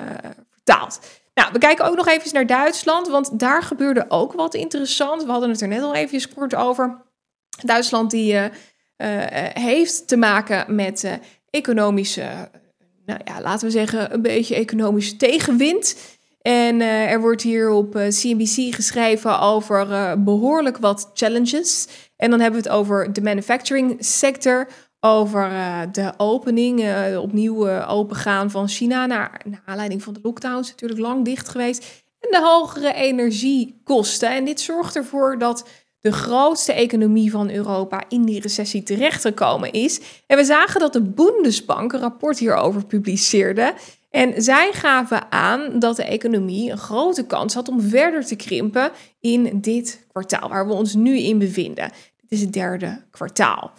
vertaald. 0.50 1.00
Nou, 1.34 1.52
we 1.52 1.60
kijken 1.60 1.86
ook 1.86 1.96
nog 1.96 2.08
even 2.08 2.34
naar 2.34 2.48
Duitsland, 2.48 3.08
want 3.08 3.40
daar 3.40 3.64
gebeurde 3.64 4.06
ook 4.08 4.34
wat 4.34 4.54
interessant. 4.54 5.24
We 5.24 5.32
hadden 5.32 5.50
het 5.50 5.62
er 5.62 5.68
net 5.68 5.82
al 5.82 5.96
even 5.96 6.34
kort 6.34 6.56
over. 6.56 7.02
Duitsland 7.66 8.12
die 8.12 8.38
heeft 9.54 10.08
te 10.08 10.18
maken 10.18 10.76
met 10.76 11.20
economische, 11.50 12.50
nou 13.06 13.20
ja, 13.24 13.42
laten 13.42 13.66
we 13.68 13.74
zeggen, 13.74 14.14
een 14.14 14.22
beetje 14.22 14.56
economische 14.56 15.16
tegenwind. 15.16 15.96
En 16.42 16.82
er 16.82 17.22
wordt 17.22 17.42
hier 17.42 17.70
op 17.70 17.92
CNBC 17.94 18.76
geschreven 18.76 19.40
over 19.40 19.88
behoorlijk 20.24 20.78
wat 20.78 21.12
challenges. 21.14 21.88
En 22.16 22.30
dan 22.30 22.40
hebben 22.40 22.62
we 22.62 22.68
het 22.68 22.78
over 22.78 23.14
de 23.14 23.22
manufacturing 23.22 23.96
sector, 24.00 24.68
over 25.00 25.52
de 25.92 26.14
opening, 26.18 26.84
opnieuw 27.18 27.70
opengaan 27.82 28.52
van 28.52 28.68
China 28.68 29.06
naar, 29.06 29.42
naar 29.50 29.62
aanleiding 29.66 30.04
van 30.04 30.14
de 30.14 30.20
lockdowns, 30.24 30.70
natuurlijk 30.70 31.02
lang 31.02 31.26
dicht 31.26 31.50
geweest. 31.50 32.04
En 32.20 32.32
de 32.32 32.42
hogere 32.42 32.94
energiekosten. 32.94 34.30
En 34.30 34.46
dit 34.46 34.62
zorgt 34.62 34.96
ervoor 34.96 35.38
dat 35.38 35.68
de 36.02 36.12
grootste 36.12 36.74
economie 36.74 37.32
van 37.32 37.50
Europa 37.50 38.04
in 38.10 38.26
die 38.26 38.42
recessie 38.42 38.84
terechtgekomen 38.84 39.72
is. 39.72 40.00
En 40.28 40.38
we 40.38 40.44
zagen 40.44 40.80
dat 40.80 40.94
de 40.94 41.02
Bundesbank 41.02 41.94
een 41.94 42.00
rapport 42.00 42.40
hierover 42.40 42.86
publiceerde. 42.86 43.74
En 44.10 44.42
zij 44.42 44.72
gaven 44.74 45.32
aan 45.32 45.80
dat 45.80 45.96
de 45.96 46.04
economie 46.04 46.72
een 46.72 46.78
grote 46.78 47.26
kans 47.26 47.54
had 47.54 47.70
om 47.70 47.82
verder 47.82 48.26
te 48.26 48.36
krimpen 48.36 48.92
in 49.20 49.62
dit 49.62 50.06
kwartaal 50.12 50.50
waar 50.50 50.68
we 50.68 50.74
ons 50.74 50.94
nu 50.94 51.18
in 51.18 51.38
bevinden. 51.38 51.92
Dit 52.22 52.32
is 52.40 52.42
het 52.42 52.54
derde 52.54 53.02
kwartaal. 53.12 53.72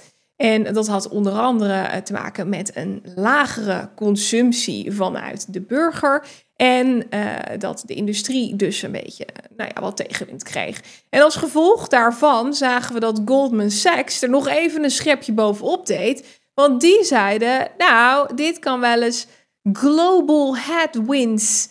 En 0.42 0.62
dat 0.72 0.86
had 0.86 1.08
onder 1.08 1.32
andere 1.32 1.72
eh, 1.72 2.00
te 2.00 2.12
maken 2.12 2.48
met 2.48 2.76
een 2.76 3.02
lagere 3.14 3.88
consumptie 3.96 4.92
vanuit 4.92 5.52
de 5.52 5.60
burger. 5.60 6.24
En 6.56 7.06
uh, 7.10 7.34
dat 7.58 7.82
de 7.86 7.94
industrie 7.94 8.56
dus 8.56 8.82
een 8.82 8.92
beetje 8.92 9.26
nou 9.56 9.70
ja, 9.74 9.80
wat 9.80 9.96
tegenwind 9.96 10.42
kreeg. 10.42 10.80
En 11.10 11.22
als 11.22 11.36
gevolg 11.36 11.88
daarvan 11.88 12.54
zagen 12.54 12.94
we 12.94 13.00
dat 13.00 13.22
Goldman 13.24 13.70
Sachs 13.70 14.22
er 14.22 14.28
nog 14.28 14.48
even 14.48 14.84
een 14.84 14.90
schepje 14.90 15.32
bovenop 15.32 15.86
deed. 15.86 16.40
Want 16.54 16.80
die 16.80 17.04
zeiden, 17.04 17.68
nou, 17.78 18.34
dit 18.34 18.58
kan 18.58 18.80
wel 18.80 19.02
eens 19.02 19.26
global 19.72 20.56
headwinds. 20.56 21.68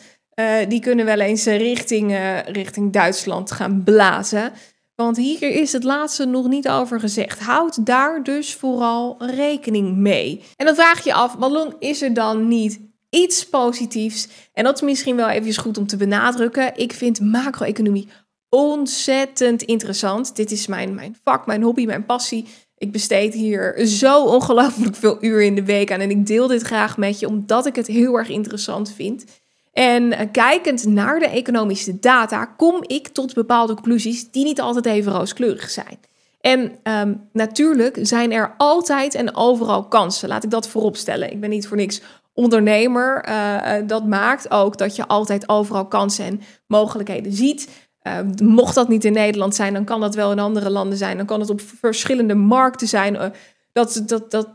Die 0.68 0.80
kunnen 0.80 1.06
wel 1.06 1.20
eens 1.20 1.46
richting, 1.46 2.18
richting 2.46 2.94
Duitsland 2.94 3.52
gaan 3.52 3.84
blazen. 3.84 4.52
Want 5.02 5.18
hier 5.18 5.42
is 5.42 5.72
het 5.72 5.84
laatste 5.84 6.26
nog 6.26 6.48
niet 6.48 6.70
over 6.70 7.00
gezegd. 7.00 7.40
Houd 7.40 7.86
daar 7.86 8.24
dus 8.24 8.56
vooral 8.56 9.16
rekening 9.20 9.96
mee. 9.96 10.42
En 10.56 10.66
dan 10.66 10.76
vraag 10.76 11.04
je 11.04 11.14
af, 11.14 11.36
waarom 11.36 11.74
is 11.80 12.02
er 12.02 12.14
dan 12.14 12.48
niet 12.48 12.80
iets 13.10 13.50
positiefs? 13.50 14.28
En 14.54 14.64
dat 14.64 14.76
is 14.76 14.82
misschien 14.82 15.16
wel 15.16 15.30
even 15.30 15.56
goed 15.56 15.78
om 15.78 15.88
te 15.88 15.98
benadrukken. 15.98 16.72
Ik 16.76 16.94
vind 16.94 17.20
macro-economie 17.20 18.08
ontzettend 18.50 19.62
interessant. 19.62 20.36
Dit 20.36 20.52
is 20.52 20.68
mijn, 20.68 20.96
mijn 20.96 21.18
vak, 21.24 21.46
mijn 21.46 21.64
hobby, 21.64 21.86
mijn 21.86 22.06
passie. 22.06 22.48
Ik 22.78 22.92
besteed 22.92 23.34
hier 23.34 23.86
zo 23.86 24.24
ongelooflijk 24.24 24.96
veel 24.96 25.18
uur 25.22 25.42
in 25.42 25.56
de 25.56 25.66
week 25.66 25.92
aan. 25.92 26.00
En 26.00 26.10
ik 26.10 26.26
deel 26.26 26.48
dit 26.48 26.62
graag 26.62 26.98
met 26.98 27.20
je, 27.20 27.28
omdat 27.28 27.66
ik 27.66 27.76
het 27.76 27.88
heel 27.88 28.18
erg 28.18 28.30
interessant 28.30 28.92
vind. 28.92 29.26
En 29.72 30.12
eh, 30.12 30.28
kijkend 30.32 30.86
naar 30.86 31.20
de 31.20 31.28
economische 31.28 32.00
data 32.00 32.46
kom 32.46 32.84
ik 32.88 33.08
tot 33.08 33.34
bepaalde 33.34 33.74
conclusies 33.74 34.32
die 34.32 34.44
niet 34.44 34.62
altijd 34.62 34.86
even 34.86 35.12
rooskleurig 35.12 35.70
zijn. 35.70 36.00
En 36.42 36.72
um, 36.84 37.30
natuurlijk 37.34 37.98
zijn 38.02 38.32
er 38.32 38.54
altijd 38.58 39.16
en 39.16 39.36
overal 39.36 39.88
kansen. 39.88 40.30
Laat 40.30 40.44
ik 40.44 40.50
dat 40.50 40.68
vooropstellen. 40.68 41.32
Ik 41.32 41.40
ben 41.40 41.50
niet 41.50 41.68
voor 41.68 41.78
niks 41.78 42.02
ondernemer. 42.34 43.30
Uh, 43.30 43.88
dat 43.88 44.06
maakt 44.06 44.52
ook 44.52 44.78
dat 44.78 44.96
je 44.96 45.08
altijd 45.08 45.50
overal 45.50 45.88
kansen 45.88 46.26
en 46.26 46.42
mogelijkheden 46.68 47.34
ziet. 47.34 47.70
Uh, 48.04 48.18
mocht 48.44 48.76
dat 48.76 48.90
niet 48.90 49.06
in 49.06 49.14
Nederland 49.14 49.56
zijn, 49.56 49.74
dan 49.74 49.84
kan 49.84 50.02
dat 50.02 50.16
wel 50.16 50.32
in 50.32 50.40
andere 50.40 50.70
landen 50.70 50.98
zijn. 50.98 51.18
Dan 51.18 51.26
kan 51.26 51.40
het 51.40 51.50
op 51.50 51.62
verschillende 51.62 52.36
markten 52.36 52.88
zijn. 52.88 53.34
Dat, 53.74 54.04
dat, 54.06 54.32
dat, 54.32 54.48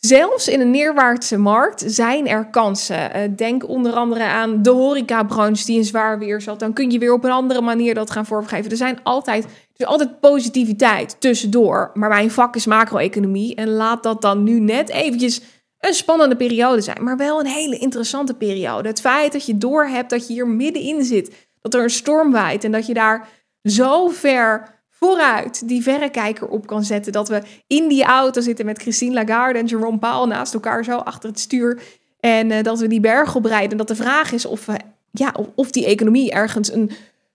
Zelfs 0.00 0.48
in 0.48 0.60
een 0.60 0.70
neerwaartse 0.70 1.38
markt 1.38 1.82
zijn 1.86 2.28
er 2.28 2.50
kansen. 2.50 3.16
Uh, 3.16 3.22
denk 3.36 3.68
onder 3.68 3.92
andere 3.92 4.24
aan 4.24 4.62
de 4.62 4.70
horecabranche 4.70 5.64
die 5.64 5.76
in 5.76 5.84
zwaar 5.84 6.18
weer 6.18 6.40
zat. 6.40 6.58
Dan 6.58 6.72
kun 6.72 6.90
je 6.90 6.98
weer 6.98 7.12
op 7.12 7.24
een 7.24 7.30
andere 7.30 7.60
manier 7.60 7.94
dat 7.94 8.10
gaan 8.10 8.26
vormgeven. 8.26 8.70
Er 8.70 8.76
zijn 8.76 9.02
altijd, 9.02 9.46
altijd 9.76 10.20
positiviteit 10.20 11.16
tussendoor. 11.20 11.90
Maar 11.94 12.08
mijn 12.08 12.30
vak 12.30 12.56
is 12.56 12.66
macro-economie. 12.66 13.54
En 13.54 13.68
laat 13.68 14.02
dat 14.02 14.22
dan 14.22 14.42
nu 14.42 14.60
net 14.60 14.88
eventjes 14.88 15.40
een 15.78 15.94
spannende 15.94 16.36
periode 16.36 16.80
zijn. 16.80 17.04
Maar 17.04 17.16
wel 17.16 17.40
een 17.40 17.46
hele 17.46 17.78
interessante 17.78 18.34
periode. 18.34 18.88
Het 18.88 19.00
feit 19.00 19.32
dat 19.32 19.46
je 19.46 19.58
doorhebt 19.58 20.10
dat 20.10 20.26
je 20.26 20.32
hier 20.32 20.48
middenin 20.48 21.04
zit. 21.04 21.48
Dat 21.60 21.74
er 21.74 21.82
een 21.82 21.90
storm 21.90 22.32
waait 22.32 22.64
en 22.64 22.72
dat 22.72 22.86
je 22.86 22.94
daar 22.94 23.28
zo 23.62 24.08
ver 24.08 24.79
vooruit 25.00 25.68
die 25.68 25.82
verrekijker 25.82 26.48
op 26.48 26.66
kan 26.66 26.84
zetten. 26.84 27.12
Dat 27.12 27.28
we 27.28 27.42
in 27.66 27.88
die 27.88 28.04
auto 28.04 28.40
zitten 28.40 28.66
met 28.66 28.82
Christine 28.82 29.14
Lagarde 29.14 29.58
en 29.58 29.66
Jerome 29.66 29.98
Powell 29.98 30.26
naast 30.26 30.54
elkaar 30.54 30.84
zo 30.84 30.96
achter 30.96 31.28
het 31.28 31.40
stuur. 31.40 31.82
En 32.20 32.50
uh, 32.50 32.62
dat 32.62 32.78
we 32.78 32.86
die 32.86 33.00
berg 33.00 33.34
oprijden. 33.34 33.70
En 33.70 33.76
dat 33.76 33.88
de 33.88 33.94
vraag 33.96 34.32
is 34.32 34.44
of, 34.44 34.66
we, 34.66 34.76
ja, 35.10 35.34
of 35.54 35.70
die 35.70 35.86
economie 35.86 36.30
ergens 36.30 36.72
een. 36.72 36.90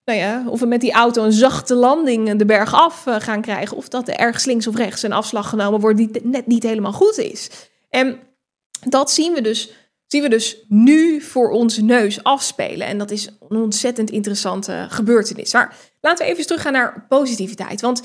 Nou 0.05 0.19
ja, 0.19 0.43
of 0.47 0.59
we 0.59 0.65
met 0.65 0.81
die 0.81 0.91
auto 0.91 1.23
een 1.23 1.31
zachte 1.31 1.75
landing 1.75 2.35
de 2.35 2.45
berg 2.45 2.73
af 2.73 3.05
uh, 3.05 3.15
gaan 3.19 3.41
krijgen. 3.41 3.77
Of 3.77 3.87
dat 3.87 4.07
er 4.07 4.15
ergens 4.15 4.45
links 4.45 4.67
of 4.67 4.75
rechts 4.75 5.03
een 5.03 5.13
afslag 5.13 5.49
genomen 5.49 5.79
wordt 5.79 5.97
die 5.97 6.09
net 6.23 6.47
niet 6.47 6.63
helemaal 6.63 6.93
goed 6.93 7.17
is. 7.17 7.49
En 7.89 8.19
dat 8.89 9.11
zien 9.11 9.33
we 9.33 9.41
dus 9.41 9.73
zien 10.07 10.21
we 10.21 10.29
dus 10.29 10.65
nu 10.67 11.21
voor 11.21 11.49
onze 11.49 11.83
neus 11.83 12.23
afspelen. 12.23 12.87
En 12.87 12.97
dat 12.97 13.11
is 13.11 13.29
een 13.49 13.57
ontzettend 13.57 14.09
interessante 14.09 14.85
gebeurtenis. 14.89 15.53
Maar 15.53 15.75
laten 16.05 16.25
we 16.25 16.31
even 16.31 16.45
teruggaan 16.45 16.73
naar 16.73 17.05
positiviteit. 17.09 17.81
Want 17.81 18.01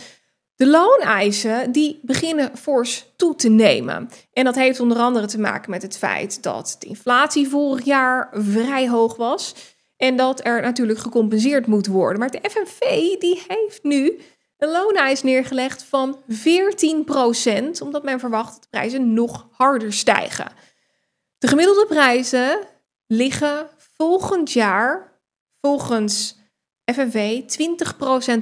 De 0.57 0.67
looneisen 0.67 1.73
die 1.73 2.01
beginnen 2.03 2.57
fors 2.57 3.13
toe 3.17 3.35
te 3.35 3.49
nemen. 3.49 4.09
En 4.33 4.45
dat 4.45 4.55
heeft 4.55 4.81
onder 4.81 4.99
andere 4.99 5.27
te 5.27 5.41
maken 5.41 5.71
met 5.71 5.83
het 5.83 5.99
feit 5.99 6.43
dat 6.43 6.77
de 6.79 6.87
inflatie 6.87 7.49
vorig 7.49 7.85
jaar 7.85 8.29
vrij 8.33 8.89
hoog 8.89 9.17
was. 9.17 9.55
En 9.97 10.17
dat 10.17 10.45
er 10.45 10.63
natuurlijk 10.63 10.99
gecompenseerd 10.99 11.67
moet 11.67 11.87
worden. 11.87 12.19
Maar 12.19 12.31
de 12.31 12.51
FNV 12.51 12.81
die 13.19 13.43
heeft 13.49 13.83
nu 13.83 14.21
een 14.59 14.71
looneis 14.71 15.23
neergelegd 15.23 15.83
van 15.83 16.19
14%, 16.29 17.83
omdat 17.83 18.03
men 18.03 18.21
verwacht 18.21 18.53
dat 18.53 18.63
de 18.63 18.69
prijzen 18.71 19.15
nog 19.15 19.49
harder 19.53 19.93
stijgen. 19.93 20.53
De 21.39 21.49
gemiddelde 21.49 21.87
prijzen 21.87 22.59
liggen 23.07 23.69
volgend 23.97 24.53
jaar 24.53 25.21
volgens 25.61 26.40
FNV 26.95 27.43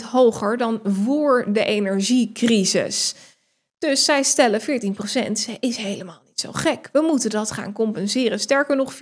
20% 0.03 0.05
hoger 0.11 0.57
dan 0.57 0.81
voor 0.85 1.45
de 1.49 1.65
energiecrisis. 1.65 3.15
Dus 3.79 4.05
zij 4.05 4.23
stellen 4.23 4.61
14% 4.61 4.65
is 5.61 5.77
helemaal 5.77 6.23
niet 6.27 6.41
zo 6.41 6.53
gek. 6.53 6.89
We 6.93 7.01
moeten 7.01 7.31
dat 7.31 7.51
gaan 7.51 7.73
compenseren. 7.73 8.41
Sterker 8.41 8.77
nog 8.77 8.95
14,3%. 8.95 8.99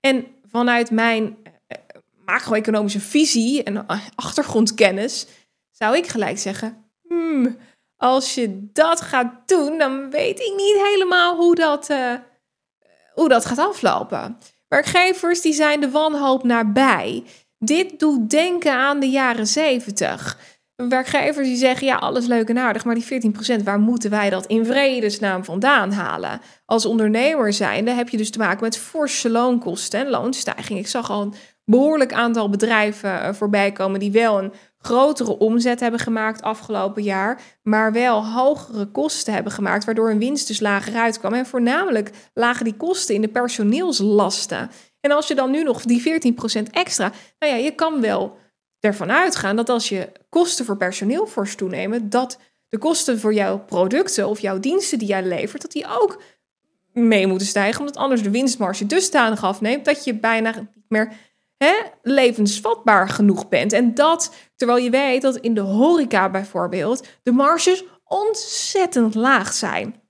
En 0.00 0.26
vanuit 0.50 0.90
mijn 0.90 1.36
eh, 1.66 1.78
macro-economische 2.24 3.00
visie 3.00 3.62
en 3.62 3.86
achtergrondkennis 4.14 5.26
zou 5.70 5.96
ik 5.96 6.06
gelijk 6.06 6.38
zeggen: 6.38 6.90
hmm, 7.08 7.58
als 7.96 8.34
je 8.34 8.70
dat 8.72 9.00
gaat 9.00 9.48
doen, 9.48 9.78
dan 9.78 10.10
weet 10.10 10.40
ik 10.40 10.52
niet 10.56 10.76
helemaal 10.82 11.36
hoe 11.36 11.54
dat, 11.54 11.90
uh, 11.90 12.14
hoe 13.14 13.28
dat 13.28 13.44
gaat 13.44 13.58
aflopen. 13.58 14.38
Werkgevers 14.70 15.40
die 15.40 15.52
zijn 15.52 15.80
de 15.80 15.90
wanhoop 15.90 16.44
nabij. 16.44 17.24
Dit 17.58 17.98
doet 17.98 18.30
denken 18.30 18.72
aan 18.72 19.00
de 19.00 19.10
jaren 19.10 19.46
70. 19.46 20.38
Werkgevers 20.76 21.46
die 21.46 21.56
zeggen, 21.56 21.86
ja, 21.86 21.96
alles 21.96 22.26
leuk 22.26 22.48
en 22.48 22.58
aardig, 22.58 22.84
maar 22.84 22.94
die 22.94 23.32
14%, 23.60 23.62
waar 23.64 23.80
moeten 23.80 24.10
wij 24.10 24.30
dat 24.30 24.46
in 24.46 24.66
vredesnaam 24.66 25.44
vandaan 25.44 25.92
halen? 25.92 26.40
Als 26.64 26.86
ondernemer 26.86 27.52
zijnde 27.52 27.90
heb 27.90 28.08
je 28.08 28.16
dus 28.16 28.30
te 28.30 28.38
maken 28.38 28.64
met 28.64 28.78
forse 28.78 29.30
loonkosten 29.30 30.00
en 30.00 30.10
loonstijging. 30.10 30.78
Ik 30.78 30.88
zag 30.88 31.10
al 31.10 31.22
een 31.22 31.34
behoorlijk 31.64 32.12
aantal 32.12 32.50
bedrijven 32.50 33.22
eh, 33.22 33.32
voorbij 33.32 33.72
komen 33.72 34.00
die 34.00 34.12
wel 34.12 34.38
een 34.38 34.52
grotere 34.82 35.38
omzet 35.38 35.80
hebben 35.80 36.00
gemaakt 36.00 36.42
afgelopen 36.42 37.02
jaar, 37.02 37.42
maar 37.62 37.92
wel 37.92 38.26
hogere 38.26 38.86
kosten 38.86 39.32
hebben 39.32 39.52
gemaakt, 39.52 39.84
waardoor 39.84 40.08
hun 40.08 40.18
winst 40.18 40.46
dus 40.46 40.60
lager 40.60 40.94
uitkwam. 40.94 41.34
En 41.34 41.46
voornamelijk 41.46 42.10
lagen 42.34 42.64
die 42.64 42.76
kosten 42.76 43.14
in 43.14 43.20
de 43.20 43.28
personeelslasten. 43.28 44.70
En 45.00 45.10
als 45.10 45.28
je 45.28 45.34
dan 45.34 45.50
nu 45.50 45.62
nog 45.62 45.82
die 45.82 46.22
14% 46.62 46.70
extra, 46.70 47.12
nou 47.38 47.52
ja, 47.52 47.58
je 47.58 47.74
kan 47.74 48.00
wel 48.00 48.36
ervan 48.80 49.10
uitgaan 49.10 49.56
dat 49.56 49.68
als 49.68 49.88
je 49.88 50.12
kosten 50.28 50.64
voor 50.64 50.76
personeel 50.76 51.26
fors 51.26 51.54
toenemen, 51.54 52.10
dat 52.10 52.38
de 52.68 52.78
kosten 52.78 53.20
voor 53.20 53.34
jouw 53.34 53.58
producten 53.58 54.28
of 54.28 54.40
jouw 54.40 54.60
diensten 54.60 54.98
die 54.98 55.08
jij 55.08 55.22
levert, 55.22 55.62
dat 55.62 55.72
die 55.72 55.86
ook 56.00 56.22
mee 56.92 57.26
moeten 57.26 57.46
stijgen, 57.46 57.80
omdat 57.80 57.96
anders 57.96 58.22
de 58.22 58.30
winstmarge 58.30 58.86
dusdanig 58.86 59.44
afneemt 59.44 59.84
dat 59.84 60.04
je 60.04 60.14
bijna 60.14 60.54
niet 60.56 60.84
meer 60.88 61.12
hè, 61.64 61.74
levensvatbaar 62.02 63.08
genoeg 63.08 63.48
bent. 63.48 63.72
En 63.72 63.94
dat 63.94 64.34
terwijl 64.56 64.84
je 64.84 64.90
weet 64.90 65.22
dat 65.22 65.36
in 65.36 65.54
de 65.54 65.60
horeca 65.60 66.30
bijvoorbeeld 66.30 67.06
de 67.22 67.32
marges 67.32 67.84
ontzettend 68.04 69.14
laag 69.14 69.52
zijn. 69.52 70.02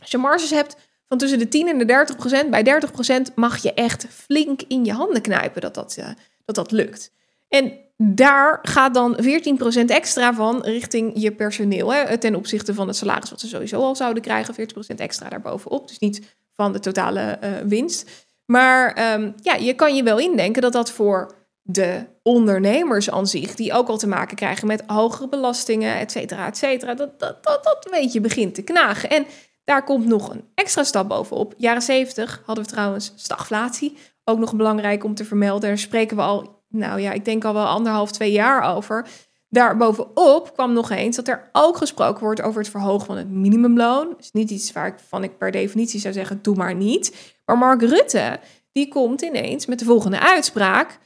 Als 0.00 0.10
je 0.10 0.18
marges 0.18 0.50
hebt 0.50 0.76
van 1.08 1.18
tussen 1.18 1.38
de 1.38 1.48
10 1.48 1.68
en 1.68 1.78
de 1.78 1.84
30 1.84 2.16
procent, 2.16 2.50
bij 2.50 2.62
30 2.62 2.92
procent 2.92 3.32
mag 3.34 3.62
je 3.62 3.74
echt 3.74 4.06
flink 4.10 4.62
in 4.62 4.84
je 4.84 4.92
handen 4.92 5.22
knijpen 5.22 5.60
dat 5.60 5.74
dat, 5.74 5.96
uh, 5.98 6.06
dat, 6.44 6.54
dat 6.54 6.70
lukt. 6.70 7.12
En 7.48 7.72
daar 7.96 8.58
gaat 8.62 8.94
dan 8.94 9.18
14% 9.22 9.84
extra 9.86 10.34
van 10.34 10.62
richting 10.62 11.12
je 11.14 11.32
personeel. 11.32 11.92
Hè, 11.92 12.18
ten 12.18 12.34
opzichte 12.34 12.74
van 12.74 12.86
het 12.86 12.96
salaris 12.96 13.30
wat 13.30 13.40
ze 13.40 13.48
sowieso 13.48 13.80
al 13.80 13.96
zouden 13.96 14.22
krijgen. 14.22 14.54
40% 14.54 14.94
extra 14.96 15.28
daarbovenop. 15.28 15.88
Dus 15.88 15.98
niet 15.98 16.36
van 16.52 16.72
de 16.72 16.80
totale 16.80 17.38
uh, 17.44 17.50
winst. 17.64 18.10
Maar 18.50 19.12
um, 19.14 19.34
ja, 19.42 19.54
je 19.54 19.74
kan 19.74 19.94
je 19.94 20.02
wel 20.02 20.18
indenken 20.18 20.62
dat 20.62 20.72
dat 20.72 20.90
voor 20.90 21.36
de 21.62 22.06
ondernemers 22.22 23.10
aan 23.10 23.26
zich, 23.26 23.54
die 23.54 23.72
ook 23.72 23.88
al 23.88 23.98
te 23.98 24.06
maken 24.06 24.36
krijgen 24.36 24.66
met 24.66 24.82
hogere 24.86 25.28
belastingen, 25.28 25.98
et 25.98 26.10
cetera, 26.10 26.46
et 26.46 26.56
cetera, 26.56 26.94
dat, 26.94 27.20
dat, 27.20 27.44
dat, 27.44 27.64
dat 27.64 27.88
weet 27.90 28.12
je 28.12 28.20
begint 28.20 28.54
te 28.54 28.62
knagen. 28.62 29.10
En 29.10 29.26
daar 29.64 29.84
komt 29.84 30.06
nog 30.06 30.30
een 30.30 30.44
extra 30.54 30.82
stap 30.82 31.08
bovenop. 31.08 31.54
Jaren 31.56 31.82
70 31.82 32.42
hadden 32.46 32.64
we 32.64 32.70
trouwens 32.70 33.12
stagflatie. 33.16 33.96
Ook 34.24 34.38
nog 34.38 34.56
belangrijk 34.56 35.04
om 35.04 35.14
te 35.14 35.24
vermelden. 35.24 35.68
Daar 35.68 35.78
spreken 35.78 36.16
we 36.16 36.22
al, 36.22 36.62
nou 36.68 37.00
ja, 37.00 37.12
ik 37.12 37.24
denk 37.24 37.44
al 37.44 37.54
wel 37.54 37.66
anderhalf, 37.66 38.12
twee 38.12 38.32
jaar 38.32 38.74
over. 38.76 39.06
Daarbovenop 39.50 40.52
kwam 40.54 40.72
nog 40.72 40.90
eens 40.90 41.16
dat 41.16 41.28
er 41.28 41.48
ook 41.52 41.76
gesproken 41.76 42.24
wordt 42.24 42.42
over 42.42 42.60
het 42.60 42.70
verhogen 42.70 43.06
van 43.06 43.16
het 43.16 43.30
minimumloon. 43.30 44.14
is 44.18 44.32
niet 44.32 44.50
iets 44.50 44.72
waarvan 44.72 45.24
ik 45.24 45.38
per 45.38 45.50
definitie 45.50 46.00
zou 46.00 46.14
zeggen, 46.14 46.42
doe 46.42 46.56
maar 46.56 46.74
niet. 46.74 47.34
Maar 47.44 47.58
Mark 47.58 47.82
Rutte, 47.82 48.40
die 48.72 48.88
komt 48.88 49.22
ineens 49.22 49.66
met 49.66 49.78
de 49.78 49.84
volgende 49.84 50.20
uitspraak. 50.20 50.98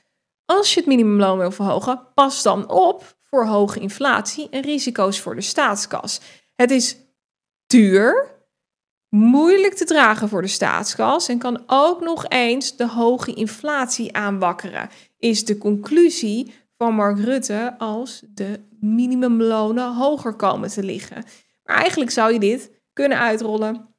Als 0.45 0.75
je 0.75 0.81
het 0.81 0.89
minimumloon 0.89 1.39
wil 1.39 1.51
verhogen, 1.51 2.01
pas 2.15 2.43
dan 2.43 2.71
op 2.71 3.17
voor 3.21 3.47
hoge 3.47 3.81
inflatie 3.81 4.49
en 4.51 4.63
risico's 4.63 5.21
voor 5.21 5.35
de 5.35 5.41
staatskas. 5.41 6.21
Het 6.55 6.71
is 6.71 6.97
duur, 7.67 8.31
moeilijk 9.09 9.75
te 9.75 9.85
dragen 9.85 10.29
voor 10.29 10.43
de 10.43 10.49
staatskas 10.49 11.29
en 11.29 11.39
kan 11.39 11.63
ook 11.67 12.01
nog 12.01 12.29
eens 12.29 12.77
de 12.77 12.89
hoge 12.89 13.35
inflatie 13.35 14.17
aanwakkeren, 14.17 14.91
is 15.19 15.45
de 15.45 15.59
conclusie 15.59 16.55
van 16.83 16.95
Mark 16.95 17.19
Rutte 17.19 17.75
als 17.79 18.23
de 18.35 18.61
minimumlonen 18.81 19.95
hoger 19.95 20.35
komen 20.35 20.69
te 20.69 20.83
liggen. 20.83 21.25
Maar 21.65 21.77
eigenlijk 21.77 22.11
zou 22.11 22.33
je 22.33 22.39
dit 22.39 22.71
kunnen 22.93 23.19
uitrollen 23.19 23.95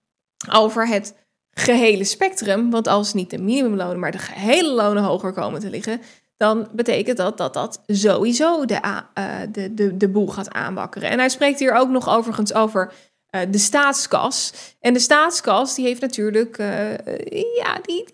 over 0.51 0.87
het 0.87 1.15
gehele 1.51 2.03
spectrum, 2.03 2.69
want 2.69 2.87
als 2.87 3.13
niet 3.13 3.29
de 3.29 3.37
minimumlonen, 3.37 3.99
maar 3.99 4.11
de 4.11 4.17
gehele 4.17 4.73
lonen 4.73 5.03
hoger 5.03 5.33
komen 5.33 5.59
te 5.59 5.69
liggen, 5.69 6.01
dan 6.37 6.67
betekent 6.71 7.17
dat 7.17 7.37
dat 7.37 7.53
dat 7.53 7.81
sowieso 7.87 8.65
de, 8.65 8.79
uh, 8.83 9.39
de, 9.51 9.73
de, 9.73 9.97
de 9.97 10.09
boel 10.09 10.27
gaat 10.27 10.51
aanwakkeren. 10.51 11.09
En 11.09 11.19
hij 11.19 11.29
spreekt 11.29 11.59
hier 11.59 11.73
ook 11.73 11.89
nog 11.89 12.09
overigens 12.09 12.53
over 12.53 12.93
uh, 13.35 13.41
de 13.49 13.57
staatskas. 13.57 14.53
En 14.79 14.93
de 14.93 14.99
staatskas, 14.99 15.75
die 15.75 15.85
heeft 15.85 16.01
natuurlijk, 16.01 16.57
uh, 16.57 16.91
ja, 17.55 17.79
die, 17.81 18.05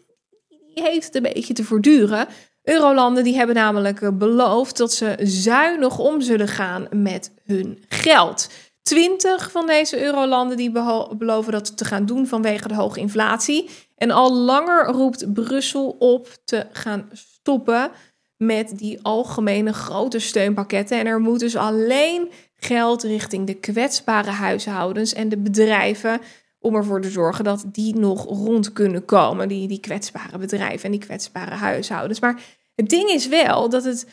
die 0.47 0.83
heeft 0.83 1.05
het 1.05 1.15
een 1.15 1.33
beetje 1.33 1.53
te 1.53 1.63
voortduren. 1.63 2.27
Eurolanden 2.69 3.23
die 3.23 3.35
hebben 3.35 3.55
namelijk 3.55 4.17
beloofd 4.17 4.77
dat 4.77 4.93
ze 4.93 5.15
zuinig 5.23 5.99
om 5.99 6.21
zullen 6.21 6.47
gaan 6.47 6.87
met 6.91 7.31
hun 7.45 7.83
geld. 7.87 8.49
Twintig 8.81 9.51
van 9.51 9.67
deze 9.67 10.03
eurolanden 10.03 10.57
die 10.57 10.71
beloven 11.17 11.51
dat 11.51 11.77
te 11.77 11.85
gaan 11.85 12.05
doen 12.05 12.27
vanwege 12.27 12.67
de 12.67 12.73
hoge 12.75 12.99
inflatie. 12.99 13.69
En 13.95 14.11
al 14.11 14.33
langer 14.33 14.85
roept 14.85 15.33
Brussel 15.33 15.95
op 15.99 16.27
te 16.45 16.65
gaan 16.71 17.09
stoppen 17.13 17.91
met 18.37 18.77
die 18.77 18.99
algemene 19.01 19.73
grote 19.73 20.19
steunpakketten. 20.19 20.99
En 20.99 21.05
er 21.05 21.19
moet 21.19 21.39
dus 21.39 21.55
alleen 21.55 22.31
geld 22.55 23.03
richting 23.03 23.47
de 23.47 23.53
kwetsbare 23.53 24.31
huishoudens 24.31 25.13
en 25.13 25.29
de 25.29 25.37
bedrijven. 25.37 26.21
Om 26.59 26.75
ervoor 26.75 27.01
te 27.01 27.09
zorgen 27.09 27.43
dat 27.43 27.63
die 27.65 27.95
nog 27.95 28.25
rond 28.25 28.73
kunnen 28.73 29.05
komen. 29.05 29.47
Die, 29.47 29.67
die 29.67 29.79
kwetsbare 29.79 30.37
bedrijven 30.37 30.85
en 30.85 30.91
die 30.91 30.99
kwetsbare 30.99 31.55
huishoudens. 31.55 32.19
Maar 32.19 32.41
het 32.79 32.89
ding 32.89 33.09
is 33.09 33.27
wel 33.27 33.69
dat 33.69 33.83
het 33.83 34.07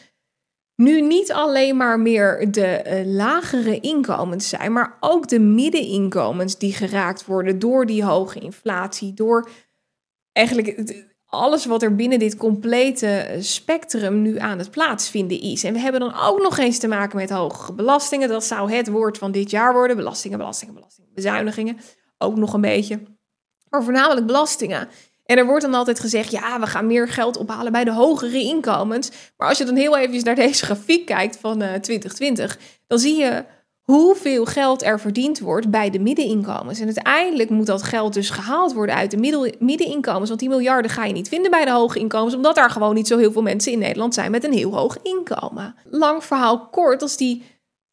nu 0.76 1.00
niet 1.00 1.32
alleen 1.32 1.76
maar 1.76 2.00
meer 2.00 2.50
de 2.50 2.82
uh, 2.86 3.14
lagere 3.14 3.80
inkomens 3.80 4.48
zijn, 4.48 4.72
maar 4.72 4.96
ook 5.00 5.28
de 5.28 5.40
middeninkomens 5.40 6.58
die 6.58 6.72
geraakt 6.72 7.24
worden 7.24 7.58
door 7.58 7.86
die 7.86 8.04
hoge 8.04 8.38
inflatie, 8.38 9.14
door 9.14 9.48
eigenlijk 10.32 10.94
alles 11.26 11.66
wat 11.66 11.82
er 11.82 11.94
binnen 11.94 12.18
dit 12.18 12.36
complete 12.36 13.36
spectrum 13.40 14.22
nu 14.22 14.38
aan 14.38 14.58
het 14.58 14.70
plaatsvinden 14.70 15.40
is. 15.40 15.64
En 15.64 15.72
we 15.72 15.78
hebben 15.78 16.00
dan 16.00 16.14
ook 16.14 16.40
nog 16.42 16.58
eens 16.58 16.78
te 16.78 16.88
maken 16.88 17.16
met 17.16 17.30
hogere 17.30 17.74
belastingen. 17.74 18.28
Dat 18.28 18.44
zou 18.44 18.72
het 18.72 18.88
woord 18.88 19.18
van 19.18 19.32
dit 19.32 19.50
jaar 19.50 19.72
worden. 19.72 19.96
Belastingen, 19.96 20.38
belastingen, 20.38 20.74
belastingen, 20.74 21.10
bezuinigingen. 21.14 21.76
Ook 22.18 22.36
nog 22.36 22.52
een 22.52 22.60
beetje. 22.60 23.02
Maar 23.68 23.84
voornamelijk 23.84 24.26
belastingen. 24.26 24.88
En 25.26 25.38
er 25.38 25.46
wordt 25.46 25.62
dan 25.62 25.74
altijd 25.74 26.00
gezegd, 26.00 26.30
ja, 26.30 26.60
we 26.60 26.66
gaan 26.66 26.86
meer 26.86 27.08
geld 27.08 27.36
ophalen 27.36 27.72
bij 27.72 27.84
de 27.84 27.92
hogere 27.92 28.40
inkomens. 28.40 29.10
Maar 29.36 29.48
als 29.48 29.58
je 29.58 29.64
dan 29.64 29.76
heel 29.76 29.96
even 29.96 30.24
naar 30.24 30.34
deze 30.34 30.64
grafiek 30.64 31.06
kijkt 31.06 31.38
van 31.40 31.62
uh, 31.62 31.74
eh, 31.74 31.80
2020, 31.80 32.58
dan 32.86 32.98
zie 32.98 33.16
je 33.16 33.44
hoeveel 33.86 34.44
geld 34.44 34.82
er 34.82 35.00
verdiend 35.00 35.38
wordt 35.38 35.70
bij 35.70 35.90
de 35.90 35.98
middeninkomens. 35.98 36.78
En 36.78 36.84
uiteindelijk 36.84 37.50
moet 37.50 37.66
dat 37.66 37.82
geld 37.82 38.14
dus 38.14 38.30
gehaald 38.30 38.72
worden 38.72 38.94
uit 38.94 39.10
de 39.10 39.54
middeninkomens. 39.58 40.28
Want 40.28 40.40
die 40.40 40.48
miljarden 40.48 40.90
ga 40.90 41.04
je 41.04 41.12
niet 41.12 41.28
vinden 41.28 41.50
bij 41.50 41.64
de 41.64 41.70
hoge 41.70 41.98
inkomens, 41.98 42.34
omdat 42.34 42.56
er 42.56 42.70
gewoon 42.70 42.94
niet 42.94 43.06
zo 43.06 43.18
heel 43.18 43.32
veel 43.32 43.42
mensen 43.42 43.72
in 43.72 43.78
Nederland 43.78 44.14
zijn 44.14 44.30
met 44.30 44.44
een 44.44 44.52
heel 44.52 44.74
hoog 44.74 44.98
inkomen. 45.02 45.74
Lang 45.84 46.24
verhaal 46.24 46.68
kort, 46.68 47.02
als 47.02 47.16
die 47.16 47.42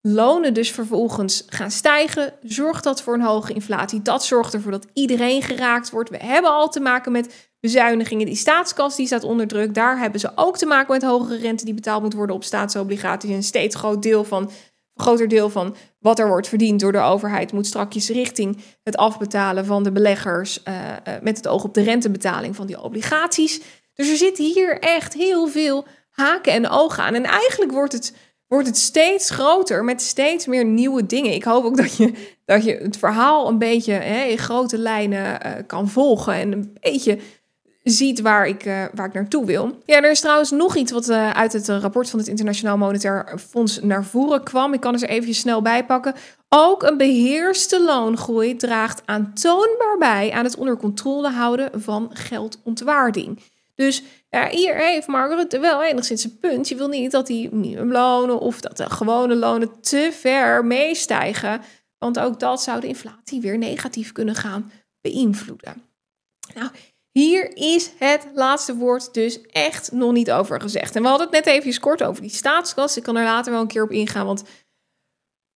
lonen 0.05 0.53
dus 0.53 0.71
vervolgens 0.71 1.43
gaan 1.47 1.71
stijgen, 1.71 2.33
zorgt 2.41 2.83
dat 2.83 3.01
voor 3.01 3.13
een 3.13 3.21
hoge 3.21 3.53
inflatie. 3.53 4.01
Dat 4.01 4.25
zorgt 4.25 4.53
ervoor 4.53 4.71
dat 4.71 4.87
iedereen 4.93 5.41
geraakt 5.41 5.89
wordt. 5.89 6.09
We 6.09 6.17
hebben 6.17 6.51
al 6.51 6.69
te 6.69 6.79
maken 6.79 7.11
met 7.11 7.51
bezuinigingen. 7.59 8.25
Die 8.25 8.35
staatskas 8.35 8.95
die 8.95 9.05
staat 9.05 9.23
onder 9.23 9.47
druk. 9.47 9.73
Daar 9.73 9.99
hebben 9.99 10.19
ze 10.19 10.31
ook 10.35 10.57
te 10.57 10.65
maken 10.65 10.93
met 10.93 11.03
hogere 11.03 11.37
rente 11.37 11.65
die 11.65 11.73
betaald 11.73 12.01
moet 12.01 12.13
worden 12.13 12.35
op 12.35 12.43
staatsobligaties. 12.43 13.29
Een 13.29 13.43
steeds 13.43 13.75
groot 13.75 14.01
deel 14.01 14.23
van 14.23 14.51
groter 14.95 15.27
deel 15.27 15.49
van 15.49 15.75
wat 15.99 16.19
er 16.19 16.27
wordt 16.27 16.47
verdiend 16.47 16.79
door 16.79 16.91
de 16.91 16.99
overheid 16.99 17.51
moet 17.51 17.67
strakjes 17.67 18.09
richting 18.09 18.57
het 18.83 18.97
afbetalen 18.97 19.65
van 19.65 19.83
de 19.83 19.91
beleggers 19.91 20.59
uh, 20.67 20.73
met 21.21 21.37
het 21.37 21.47
oog 21.47 21.63
op 21.63 21.73
de 21.73 21.81
rentebetaling 21.81 22.55
van 22.55 22.67
die 22.67 22.81
obligaties. 22.81 23.61
Dus 23.93 24.09
er 24.09 24.17
zit 24.17 24.37
hier 24.37 24.79
echt 24.79 25.13
heel 25.13 25.47
veel 25.47 25.85
haken 26.09 26.53
en 26.53 26.69
ogen 26.69 27.03
aan. 27.03 27.13
En 27.13 27.23
eigenlijk 27.23 27.71
wordt 27.71 27.93
het, 27.93 28.13
wordt 28.53 28.67
het 28.67 28.77
steeds 28.77 29.29
groter 29.29 29.83
met 29.83 30.01
steeds 30.01 30.45
meer 30.45 30.65
nieuwe 30.65 31.05
dingen. 31.05 31.33
Ik 31.33 31.43
hoop 31.43 31.63
ook 31.63 31.77
dat 31.77 31.97
je, 31.97 32.13
dat 32.45 32.63
je 32.63 32.75
het 32.75 32.97
verhaal 32.97 33.47
een 33.47 33.57
beetje 33.57 33.93
hè, 33.93 34.23
in 34.23 34.37
grote 34.37 34.77
lijnen 34.77 35.39
uh, 35.45 35.51
kan 35.67 35.89
volgen 35.89 36.33
en 36.33 36.51
een 36.51 36.77
beetje 36.79 37.19
ziet 37.83 38.21
waar 38.21 38.47
ik, 38.47 38.65
uh, 38.65 38.83
waar 38.93 39.07
ik 39.07 39.13
naartoe 39.13 39.45
wil. 39.45 39.77
Ja, 39.85 40.01
er 40.01 40.11
is 40.11 40.19
trouwens 40.19 40.51
nog 40.51 40.75
iets 40.75 40.91
wat 40.91 41.09
uh, 41.09 41.29
uit 41.29 41.53
het 41.53 41.67
rapport 41.67 42.09
van 42.09 42.19
het 42.19 42.27
Internationaal 42.27 42.77
Monetair 42.77 43.39
Fonds 43.49 43.79
naar 43.81 44.05
voren 44.05 44.43
kwam. 44.43 44.73
Ik 44.73 44.79
kan 44.79 44.93
het 44.93 45.03
er 45.03 45.09
even 45.09 45.33
snel 45.33 45.61
bij 45.61 45.85
pakken. 45.85 46.13
Ook 46.49 46.83
een 46.83 46.97
beheerste 46.97 47.83
loongroei 47.83 48.55
draagt 48.55 49.01
aantoonbaar 49.05 49.97
bij 49.99 50.31
aan 50.31 50.43
het 50.43 50.57
onder 50.57 50.77
controle 50.77 51.29
houden 51.29 51.81
van 51.81 52.09
geldontwaarding. 52.13 53.39
Dus 53.75 54.03
hier 54.41 54.75
heeft 54.75 55.07
Margaret 55.07 55.59
wel 55.59 55.83
enigszins 55.83 56.23
een 56.23 56.39
punt. 56.39 56.67
Je 56.67 56.75
wil 56.75 56.87
niet 56.87 57.11
dat 57.11 57.27
die 57.27 57.55
minimumlonen 57.55 58.39
of 58.39 58.61
dat 58.61 58.77
de 58.77 58.89
gewone 58.89 59.35
lonen 59.35 59.81
te 59.81 60.09
ver 60.13 60.65
meestijgen. 60.65 61.61
Want 61.97 62.19
ook 62.19 62.39
dat 62.39 62.61
zou 62.61 62.79
de 62.79 62.87
inflatie 62.87 63.41
weer 63.41 63.57
negatief 63.57 64.11
kunnen 64.11 64.35
gaan 64.35 64.71
beïnvloeden. 65.01 65.83
Nou, 66.55 66.69
hier 67.11 67.55
is 67.55 67.91
het 67.97 68.27
laatste 68.33 68.75
woord 68.75 69.13
dus 69.13 69.41
echt 69.41 69.91
nog 69.91 70.11
niet 70.11 70.31
over 70.31 70.61
gezegd. 70.61 70.95
En 70.95 71.01
we 71.01 71.07
hadden 71.07 71.27
het 71.27 71.45
net 71.45 71.55
even 71.55 71.79
kort 71.79 72.03
over 72.03 72.21
die 72.21 72.31
staatskas. 72.31 72.97
Ik 72.97 73.03
kan 73.03 73.15
er 73.15 73.23
later 73.23 73.51
wel 73.51 73.61
een 73.61 73.67
keer 73.67 73.83
op 73.83 73.91
ingaan, 73.91 74.25
want 74.25 74.43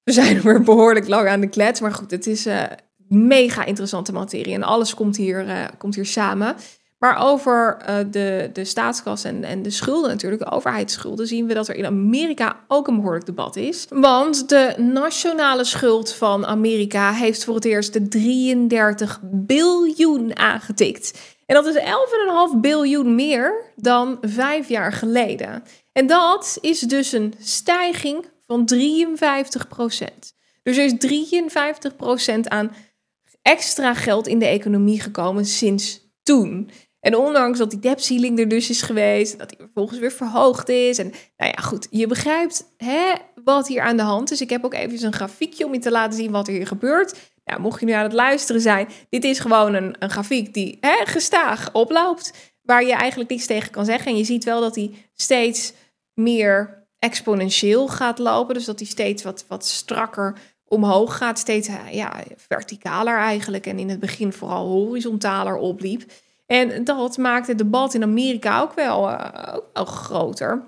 we 0.04 0.12
zijn 0.12 0.42
weer 0.42 0.62
behoorlijk 0.62 1.08
lang 1.08 1.28
aan 1.28 1.42
de 1.42 1.50
klets. 1.50 1.80
Maar 1.80 1.94
goed, 1.94 2.12
het 2.12 2.28
is 2.28 2.48
uh, 2.48 2.64
mega 3.08 3.66
interessante 3.66 4.12
materie 4.12 4.54
en 4.54 4.64
alles 4.64 4.94
komt 4.94 5.18
hier, 5.18 5.48
uh, 5.48 5.66
komt 5.78 5.96
hier 5.96 6.06
samen. 6.06 6.56
Maar 6.98 7.18
over 7.22 7.78
uh, 7.82 7.96
de, 8.12 8.50
de 8.54 8.66
staatskas 8.66 9.24
en, 9.24 9.44
en 9.44 9.62
de 9.62 9.70
schulden 9.70 10.10
natuurlijk, 10.10 10.44
de 10.44 10.52
overheidsschulden, 10.52 11.28
zien 11.28 11.48
we 11.48 11.54
dat 11.54 11.68
er 11.68 11.76
in 11.76 11.86
Amerika 11.86 12.60
ook 12.68 12.88
een 12.88 12.96
behoorlijk 12.96 13.26
debat 13.26 13.56
is. 13.56 13.86
Want 13.90 14.50
de 14.50 14.74
nationale 14.78 15.64
schuld 15.64 16.14
van 16.14 16.46
Amerika 16.46 17.12
heeft 17.12 17.44
voor 17.44 17.56
het 17.56 17.66
eerst 17.66 17.94
de 17.94 18.08
33 18.08 19.20
biljoen 19.24 20.38
aangetikt. 20.38 21.36
En 21.46 21.56
dat 21.56 21.66
is 21.66 21.78
11,5 22.54 22.60
biljoen 22.62 23.16
meer 23.16 23.54
dan 23.76 24.18
vijf 24.22 24.70
jaar 24.70 24.94
geleden. 24.94 25.64
En 25.92 26.08
dat 26.08 26.58
is 26.62 26.80
dus 26.80 27.12
een 27.12 27.34
stijging 27.40 28.26
van 28.46 28.66
53 28.66 29.68
procent. 29.68 30.34
Dus 30.64 30.78
er 30.78 30.84
is 30.84 30.94
53 30.98 31.96
procent 31.96 32.50
aan 32.50 32.76
extra 33.42 33.94
geld 33.94 34.28
in 34.28 34.40
de 34.40 34.46
economie 34.46 35.02
gekomen 35.02 35.46
sinds 35.46 36.06
toen. 36.24 36.70
En 37.08 37.16
ondanks 37.16 37.58
dat 37.58 37.70
die 37.70 37.80
debt 37.80 38.04
ceiling 38.04 38.40
er 38.40 38.48
dus 38.48 38.70
is 38.70 38.82
geweest, 38.82 39.40
dat 39.40 39.50
die 39.50 39.58
vervolgens 39.58 40.00
weer 40.00 40.12
verhoogd 40.12 40.70
is. 40.70 40.98
En 40.98 41.14
nou 41.38 41.52
ja, 41.56 41.62
goed, 41.62 41.88
je 41.90 42.08
begrijpt 42.08 42.66
hè, 42.78 43.14
wat 43.44 43.68
hier 43.68 43.82
aan 43.82 43.98
de 43.98 44.04
hand 44.04 44.32
is. 44.32 44.42
Ik 44.42 44.50
heb 44.50 44.66
ook 44.66 44.74
even 44.74 45.06
een 45.06 45.14
grafiekje 45.14 45.66
om 45.66 45.74
je 45.74 45.80
te 45.80 45.92
laten 45.92 46.18
zien 46.18 46.32
wat 46.32 46.48
er 46.48 46.54
hier 46.54 46.68
gebeurt. 46.68 47.16
Nou, 47.46 47.62
mocht 47.62 47.80
je 47.80 47.86
nu 47.86 47.92
aan 47.92 48.04
het 48.04 48.14
luisteren 48.14 48.62
zijn, 48.62 48.88
dit 49.10 49.24
is 49.24 49.40
gewoon 49.40 49.74
een, 49.74 49.96
een 50.00 50.10
grafiek 50.10 50.54
die 50.54 50.78
hè, 50.82 51.06
gestaag 51.06 51.70
oploopt, 51.74 52.34
waar 52.62 52.84
je 52.84 52.94
eigenlijk 52.94 53.30
niets 53.30 53.46
tegen 53.46 53.72
kan 53.72 53.86
zeggen. 53.86 54.12
En 54.12 54.18
je 54.18 54.24
ziet 54.24 54.44
wel 54.44 54.62
dat 54.62 54.74
die 54.74 55.06
steeds 55.14 55.74
meer 56.14 56.88
exponentieel 57.00 57.88
gaat 57.88 58.20
lopen, 58.20 58.54
dus 58.54 58.66
dat 58.66 58.78
die 58.78 58.88
steeds 58.88 59.24
wat, 59.24 59.46
wat 59.48 59.66
strakker 59.66 60.38
omhoog 60.66 61.18
gaat, 61.18 61.40
steeds 61.40 61.70
ja, 61.92 62.24
verticaler 62.36 63.18
eigenlijk. 63.18 63.66
En 63.66 63.80
in 63.80 63.90
het 63.90 64.00
begin 64.00 64.34
vooral 64.34 64.68
horizontaler 64.68 65.56
opliep. 65.56 66.04
En 66.48 66.84
dat 66.84 67.18
maakt 67.18 67.48
het 67.48 67.58
debat 67.58 67.94
in 67.94 68.04
Amerika 68.04 68.62
ook 68.62 68.74
wel, 68.74 69.10
uh, 69.10 69.54
ook 69.54 69.66
wel 69.74 69.86
groter. 69.86 70.64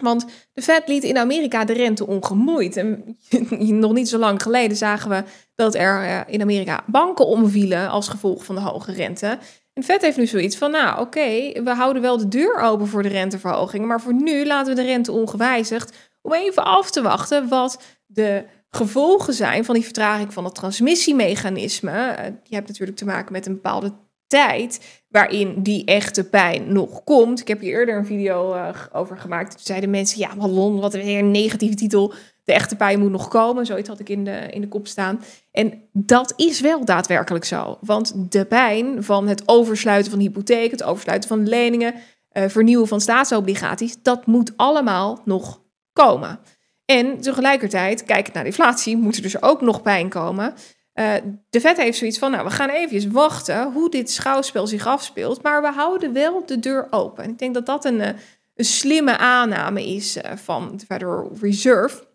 Want 0.00 0.26
de 0.52 0.62
Fed 0.62 0.88
liet 0.88 1.02
in 1.02 1.18
Amerika 1.18 1.64
de 1.64 1.72
rente 1.72 2.06
ongemoeid. 2.06 2.76
En 2.76 3.16
nog 3.80 3.92
niet 3.92 4.08
zo 4.08 4.18
lang 4.18 4.42
geleden 4.42 4.76
zagen 4.76 5.10
we 5.10 5.22
dat 5.54 5.74
er 5.74 6.02
uh, 6.02 6.20
in 6.26 6.40
Amerika 6.40 6.84
banken 6.86 7.26
omvielen 7.26 7.88
als 7.88 8.08
gevolg 8.08 8.44
van 8.44 8.54
de 8.54 8.60
hoge 8.60 8.92
rente. 8.92 9.26
En 9.26 9.80
de 9.80 9.82
Fed 9.82 10.02
heeft 10.02 10.16
nu 10.16 10.26
zoiets 10.26 10.56
van, 10.56 10.70
nou 10.70 11.00
oké, 11.00 11.62
we 11.62 11.70
houden 11.70 12.02
wel 12.02 12.18
de 12.18 12.28
deur 12.28 12.60
open 12.60 12.86
voor 12.86 13.02
de 13.02 13.08
renteverhoging, 13.08 13.86
maar 13.86 14.00
voor 14.00 14.14
nu 14.14 14.46
laten 14.46 14.74
we 14.74 14.80
de 14.80 14.86
rente 14.86 15.12
ongewijzigd 15.12 16.10
om 16.22 16.32
even 16.32 16.64
af 16.64 16.90
te 16.90 17.02
wachten 17.02 17.48
wat 17.48 17.82
de 18.06 18.44
gevolgen 18.70 19.34
zijn 19.34 19.64
van 19.64 19.74
die 19.74 19.84
vertraging 19.84 20.32
van 20.32 20.44
het 20.44 20.54
transmissiemechanisme. 20.54 21.90
Uh, 21.90 22.24
je 22.42 22.54
hebt 22.54 22.68
natuurlijk 22.68 22.98
te 22.98 23.04
maken 23.04 23.32
met 23.32 23.46
een 23.46 23.54
bepaalde 23.54 23.92
tijd 24.28 25.00
waarin 25.08 25.62
die 25.62 25.84
echte 25.84 26.24
pijn 26.24 26.72
nog 26.72 27.04
komt. 27.04 27.40
Ik 27.40 27.48
heb 27.48 27.60
hier 27.60 27.72
eerder 27.72 27.96
een 27.96 28.06
video 28.06 28.54
uh, 28.54 28.68
over 28.92 29.18
gemaakt. 29.18 29.50
Toen 29.50 29.60
zeiden 29.62 29.90
mensen, 29.90 30.18
ja, 30.18 30.36
Ballon, 30.36 30.80
wat 30.80 30.94
een 30.94 31.30
negatieve 31.30 31.74
titel. 31.74 32.12
De 32.44 32.52
echte 32.52 32.76
pijn 32.76 33.00
moet 33.00 33.10
nog 33.10 33.28
komen. 33.28 33.66
Zoiets 33.66 33.88
had 33.88 34.00
ik 34.00 34.08
in 34.08 34.24
de, 34.24 34.46
in 34.50 34.60
de 34.60 34.68
kop 34.68 34.86
staan. 34.86 35.20
En 35.50 35.82
dat 35.92 36.32
is 36.36 36.60
wel 36.60 36.84
daadwerkelijk 36.84 37.44
zo. 37.44 37.78
Want 37.80 38.32
de 38.32 38.44
pijn 38.44 39.04
van 39.04 39.28
het 39.28 39.42
oversluiten 39.46 40.10
van 40.10 40.20
hypotheek, 40.20 40.70
het 40.70 40.82
oversluiten 40.82 41.28
van 41.28 41.48
leningen, 41.48 41.94
uh, 42.32 42.48
vernieuwen 42.48 42.88
van 42.88 43.00
staatsobligaties, 43.00 44.02
dat 44.02 44.26
moet 44.26 44.52
allemaal 44.56 45.20
nog 45.24 45.60
komen. 45.92 46.38
En 46.84 47.20
tegelijkertijd, 47.20 48.04
kijkend 48.04 48.34
naar 48.34 48.42
de 48.42 48.48
inflatie, 48.48 48.96
moet 48.96 49.16
er 49.16 49.22
dus 49.22 49.42
ook 49.42 49.60
nog 49.60 49.82
pijn 49.82 50.08
komen. 50.08 50.54
Uh, 50.98 51.14
de 51.50 51.60
vet 51.60 51.76
heeft 51.76 51.98
zoiets 51.98 52.18
van, 52.18 52.30
nou, 52.30 52.44
we 52.44 52.50
gaan 52.50 52.68
even 52.68 53.12
wachten 53.12 53.72
hoe 53.72 53.90
dit 53.90 54.10
schouwspel 54.10 54.66
zich 54.66 54.86
afspeelt, 54.86 55.42
maar 55.42 55.62
we 55.62 55.72
houden 55.72 56.12
wel 56.12 56.46
de 56.46 56.58
deur 56.58 56.86
open. 56.90 57.24
En 57.24 57.30
ik 57.30 57.38
denk 57.38 57.54
dat 57.54 57.66
dat 57.66 57.84
een, 57.84 58.00
eh, 58.00 58.14
een 58.54 58.64
slimme 58.64 59.18
aanname 59.18 59.86
is 59.86 60.16
uh, 60.16 60.22
van 60.34 60.76
de 60.76 60.86
Federal 60.86 61.32
Reserve. 61.40 62.06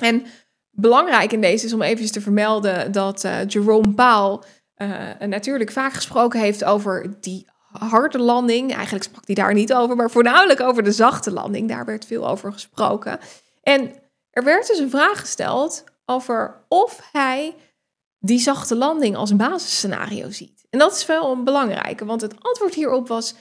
En 0.00 0.26
belangrijk 0.70 1.32
in 1.32 1.40
deze 1.40 1.66
is 1.66 1.72
om 1.72 1.82
even 1.82 2.12
te 2.12 2.20
vermelden 2.20 2.92
dat 2.92 3.28
Jerome 3.46 3.94
Powell 3.94 4.38
natuurlijk 5.26 5.72
vaak 5.72 5.92
gesproken 5.92 6.40
heeft 6.40 6.64
over 6.64 7.16
die 7.20 7.46
harde 7.72 8.18
landing. 8.18 8.74
Eigenlijk 8.74 9.04
sprak 9.04 9.26
hij 9.26 9.34
daar 9.34 9.54
niet 9.54 9.74
over, 9.74 9.96
maar 9.96 10.10
voornamelijk 10.10 10.60
over 10.60 10.82
de 10.82 10.92
zachte 10.92 11.32
landing. 11.32 11.68
Daar 11.68 11.84
werd 11.84 12.04
veel 12.04 12.28
over 12.28 12.52
gesproken. 12.52 13.18
En 13.62 13.92
er 14.30 14.44
werd 14.44 14.66
dus 14.66 14.78
een 14.78 14.90
vraag 14.90 15.20
gesteld 15.20 15.84
over 16.04 16.64
of 16.68 17.08
hij 17.12 17.54
die 18.20 18.38
zachte 18.38 18.76
landing 18.76 19.16
als 19.16 19.36
basisscenario 19.36 20.30
ziet. 20.30 20.66
En 20.70 20.78
dat 20.78 20.96
is 20.96 21.06
wel 21.06 21.32
een 21.32 21.44
belangrijke, 21.44 22.04
want 22.04 22.20
het 22.20 22.34
antwoord 22.38 22.74
hierop 22.74 23.08
was 23.08 23.34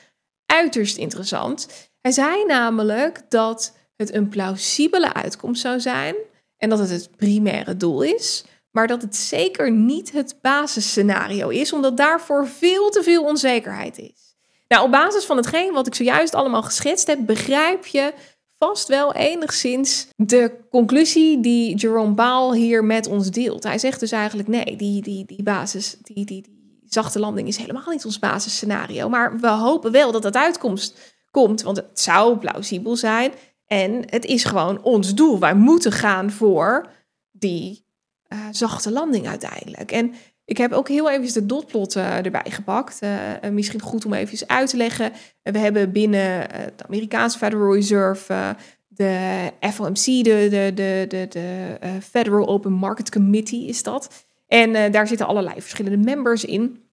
uiterst 0.45 0.97
interessant. 0.97 1.89
Hij 2.01 2.11
zei 2.11 2.45
namelijk 2.45 3.21
dat 3.30 3.77
het 3.95 4.13
een 4.13 4.30
plausibele 4.30 5.13
uitkomst 5.13 5.61
zou 5.61 5.80
zijn 5.80 6.15
en 6.57 6.69
dat 6.69 6.80
het 6.80 6.89
het 6.89 7.15
primaire 7.15 7.77
doel 7.77 8.01
is, 8.01 8.43
maar 8.71 8.88
dat 8.88 9.01
het 9.01 9.15
zeker 9.15 9.71
niet 9.71 10.11
het 10.11 10.36
basisscenario 10.41 11.49
is, 11.49 11.73
omdat 11.73 11.97
daarvoor 11.97 12.47
veel 12.47 12.89
te 12.89 13.03
veel 13.03 13.23
onzekerheid 13.23 13.97
is. 13.97 14.36
Nou, 14.67 14.84
op 14.84 14.91
basis 14.91 15.25
van 15.25 15.38
hetgeen 15.38 15.73
wat 15.73 15.88
ik 15.88 15.95
zojuist 15.95 16.36
allemaal 16.36 16.63
geschetst 16.63 17.07
heb, 17.07 17.19
begrijp 17.25 17.86
je 17.86 18.13
vast 18.60 18.88
wel 18.88 19.14
enigszins 19.14 20.07
de 20.16 20.51
conclusie 20.70 21.39
die 21.39 21.76
Jerome 21.76 22.14
Baal 22.14 22.53
hier 22.53 22.84
met 22.84 23.07
ons 23.07 23.32
deelt. 23.32 23.64
Hij 23.64 23.78
zegt 23.78 23.99
dus 23.99 24.12
eigenlijk 24.12 24.47
nee, 24.47 24.76
die, 24.76 25.01
die, 25.01 25.26
die 25.26 25.43
basis, 25.43 25.97
die, 26.01 26.26
die, 26.26 26.41
die 26.41 26.86
zachte 26.86 27.20
landing 27.20 27.47
is 27.47 27.57
helemaal 27.57 27.89
niet 27.89 28.05
ons 28.05 28.20
basisscenario. 28.20 29.10
Maar 29.10 29.39
we 29.39 29.47
hopen 29.47 29.91
wel 29.91 30.12
dat 30.12 30.22
dat 30.22 30.36
uitkomst 30.36 31.16
komt, 31.32 31.62
want 31.62 31.78
het 31.78 31.99
zou 31.99 32.38
plausibel 32.38 32.95
zijn. 32.95 33.32
En 33.68 34.03
het 34.10 34.26
is 34.26 34.43
gewoon 34.43 34.82
ons 34.82 35.16
doel. 35.16 35.39
Wij 35.39 35.55
moeten 35.55 35.91
gaan 35.91 36.32
voor 36.32 36.89
die 37.32 37.86
uh, 38.28 38.39
zachte 38.51 38.91
landing 38.91 39.28
uiteindelijk. 39.28 39.91
En 39.91 40.14
ik 40.50 40.58
heb 40.58 40.72
ook 40.72 40.88
heel 40.88 41.10
even 41.10 41.34
de 41.34 41.45
dotplot 41.45 41.95
uh, 41.95 42.26
erbij 42.26 42.45
gepakt. 42.50 43.00
Uh, 43.04 43.52
misschien 43.52 43.82
goed 43.82 44.06
om 44.06 44.14
even 44.14 44.47
uit 44.47 44.70
te 44.70 44.78
leggen. 44.78 45.12
we 45.43 45.58
hebben 45.58 45.91
binnen 45.91 46.50
de 46.76 46.86
Amerikaanse 46.88 47.38
Federal 47.38 47.74
Reserve 47.74 48.56
de 48.88 49.52
FOMC, 49.60 50.04
de, 50.06 50.24
de, 50.24 50.72
de, 50.76 51.06
de, 51.08 51.28
de 51.30 51.78
Federal 52.02 52.47
Open 52.47 52.72
Market 52.72 53.12
Committee 53.12 53.66
is 53.66 53.84
dat. 53.84 54.26
En 54.47 54.91
daar 54.91 55.08
zitten 55.08 55.28
allerlei 55.28 55.62
verschillende 55.62 55.97
members 55.97 56.45
in. 56.45 56.84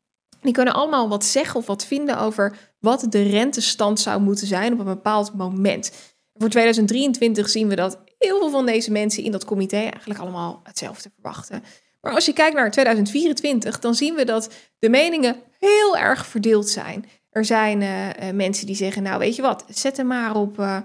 Die 0.40 0.52
kunnen 0.52 0.74
allemaal 0.74 1.08
wat 1.08 1.24
zeggen 1.24 1.60
of 1.60 1.66
wat 1.66 1.86
vinden 1.86 2.18
over 2.18 2.56
wat 2.78 3.06
de 3.08 3.22
rentestand 3.22 4.00
zou 4.00 4.20
moeten 4.20 4.46
zijn 4.46 4.72
op 4.72 4.78
een 4.78 4.84
bepaald 4.84 5.34
moment. 5.34 5.92
Voor 6.34 6.48
2023 6.48 7.48
zien 7.48 7.68
we 7.68 7.74
dat 7.74 7.98
heel 8.18 8.38
veel 8.38 8.50
van 8.50 8.66
deze 8.66 8.92
mensen 8.92 9.22
in 9.22 9.32
dat 9.32 9.44
comité 9.44 9.76
eigenlijk 9.76 10.20
allemaal 10.20 10.60
hetzelfde 10.62 11.10
verwachten. 11.14 11.62
Maar 12.06 12.14
als 12.14 12.26
je 12.26 12.32
kijkt 12.32 12.56
naar 12.56 12.70
2024, 12.70 13.78
dan 13.78 13.94
zien 13.94 14.14
we 14.14 14.24
dat 14.24 14.50
de 14.78 14.88
meningen 14.88 15.36
heel 15.58 15.96
erg 15.96 16.26
verdeeld 16.26 16.68
zijn. 16.68 17.04
Er 17.30 17.44
zijn 17.44 17.80
uh, 17.80 18.08
mensen 18.32 18.66
die 18.66 18.76
zeggen, 18.76 19.02
nou 19.02 19.18
weet 19.18 19.36
je 19.36 19.42
wat, 19.42 19.64
zet 19.68 19.96
hem 19.96 20.06
maar 20.06 20.36
op, 20.36 20.58
uh, 20.58 20.78
6,25. 20.80 20.82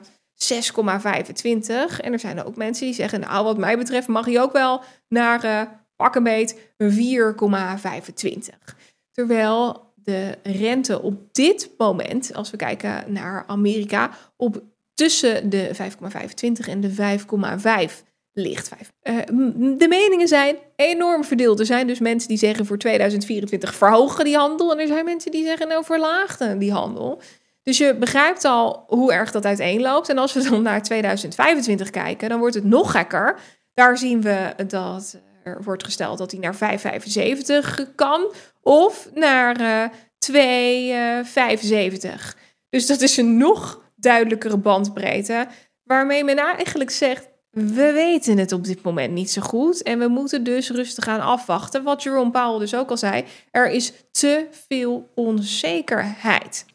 En 2.01 2.13
er 2.13 2.19
zijn 2.19 2.43
ook 2.43 2.55
mensen 2.55 2.86
die 2.86 2.93
zeggen, 2.93 3.19
nou 3.19 3.43
wat 3.43 3.57
mij 3.57 3.78
betreft 3.78 4.07
mag 4.07 4.26
hij 4.26 4.41
ook 4.41 4.51
wel 4.51 4.82
naar 5.07 5.45
uh, 5.45 5.61
pak 5.95 6.24
beet 6.24 6.55
4,25. 6.55 6.59
Terwijl 9.11 9.91
de 9.95 10.38
rente 10.43 11.01
op 11.01 11.34
dit 11.34 11.69
moment, 11.78 12.34
als 12.34 12.51
we 12.51 12.57
kijken 12.57 13.03
naar 13.07 13.43
Amerika, 13.47 14.11
op 14.36 14.63
tussen 14.93 15.49
de 15.49 15.72
5,25 15.76 16.69
en 16.69 16.82
de 16.82 17.19
5,5 17.91 18.09
Uh, 18.34 19.17
de 19.77 19.86
meningen 19.89 20.27
zijn 20.27 20.55
enorm 20.75 21.23
verdeeld. 21.23 21.59
Er 21.59 21.65
zijn 21.65 21.88
dus 21.88 21.99
mensen 21.99 22.29
die 22.29 22.38
zeggen 22.38 22.65
voor 22.65 22.77
2024 22.77 23.75
verhogen 23.75 24.25
die 24.25 24.36
handel. 24.36 24.71
En 24.71 24.79
er 24.79 24.88
zijn 24.88 25.05
mensen 25.05 25.32
die 25.32 25.45
zeggen 25.45 25.67
nou 25.67 25.84
verlaagden 25.84 26.59
die 26.59 26.71
handel. 26.71 27.21
Dus 27.63 27.77
je 27.77 27.95
begrijpt 27.95 28.45
al 28.45 28.84
hoe 28.88 29.13
erg 29.13 29.32
dat 29.32 29.45
uiteenloopt. 29.45 30.09
En 30.09 30.17
als 30.17 30.34
we 30.34 30.49
dan 30.49 30.61
naar 30.61 30.84
2025 30.84 31.89
kijken, 31.89 32.29
dan 32.29 32.39
wordt 32.39 32.55
het 32.55 32.63
nog 32.63 32.91
gekker. 32.91 33.39
Daar 33.73 33.97
zien 33.97 34.21
we 34.21 34.53
dat 34.67 35.19
er 35.43 35.63
wordt 35.63 35.84
gesteld 35.84 36.17
dat 36.17 36.32
hij 36.32 36.39
naar 36.39 36.79
5,75 37.89 37.95
kan 37.95 38.34
of 38.61 39.09
naar 39.13 39.61
uh, 39.61 39.84
eh, 39.84 41.21
2,75. 42.32 42.38
Dus 42.69 42.88
dat 42.88 43.01
is 43.01 43.17
een 43.17 43.38
nog 43.38 43.82
duidelijkere 43.95 44.57
bandbreedte. 44.57 45.47
Waarmee 45.84 46.23
men 46.23 46.38
eigenlijk 46.38 46.89
zegt: 46.89 47.27
we 47.51 47.91
weten 47.91 48.37
het 48.37 48.51
op 48.51 48.63
dit 48.63 48.81
moment 48.81 49.13
niet 49.13 49.31
zo 49.31 49.41
goed. 49.41 49.83
En 49.83 49.99
we 49.99 50.07
moeten 50.07 50.43
dus 50.43 50.69
rustig 50.69 51.03
gaan 51.03 51.21
afwachten. 51.21 51.83
Wat 51.83 52.03
Jerome 52.03 52.31
Powell 52.31 52.59
dus 52.59 52.75
ook 52.75 52.89
al 52.89 52.97
zei: 52.97 53.25
er 53.51 53.69
is 53.69 53.93
te 54.11 54.47
veel 54.67 55.09
onzekerheid. 55.15 56.65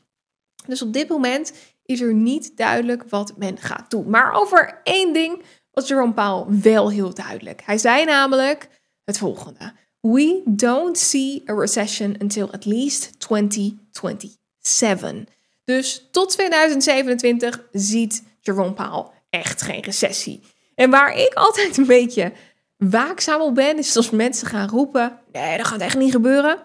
Dus 0.67 0.83
op 0.83 0.93
dit 0.93 1.09
moment 1.09 1.53
is 1.85 2.01
er 2.01 2.15
niet 2.15 2.57
duidelijk 2.57 3.05
wat 3.09 3.37
men 3.37 3.59
gaat 3.59 3.91
doen. 3.91 4.11
Maar 4.11 4.33
over 4.33 4.81
één 4.83 5.13
ding 5.13 5.43
was 5.71 5.89
Jerome 5.89 6.13
Powell 6.13 6.61
wel 6.61 6.91
heel 6.91 7.15
duidelijk. 7.15 7.63
Hij 7.65 7.79
zei 7.79 8.05
namelijk 8.05 8.69
het 9.05 9.19
volgende. 9.19 9.73
We 10.01 10.43
don't 10.45 10.99
see 10.99 11.43
a 11.51 11.55
recession 11.55 12.17
until 12.19 12.53
at 12.53 12.65
least 12.65 13.21
2027. 13.21 15.35
Dus 15.65 16.09
tot 16.11 16.31
2027 16.31 17.67
ziet 17.73 18.23
Jerome 18.41 18.73
Powell 18.73 19.07
echt 19.31 19.63
geen 19.63 19.83
recessie. 19.83 20.43
En 20.77 20.91
waar 20.91 21.19
ik 21.19 21.35
altijd 21.35 21.77
een 21.77 21.87
beetje 21.87 22.33
waakzaam 22.77 23.41
op 23.41 23.55
ben, 23.55 23.79
is 23.79 23.97
als 23.97 24.11
mensen 24.11 24.47
gaan 24.47 24.69
roepen: 24.69 25.19
nee, 25.33 25.57
dat 25.57 25.67
gaat 25.67 25.81
echt 25.81 25.97
niet 25.99 26.13
gebeuren. 26.13 26.59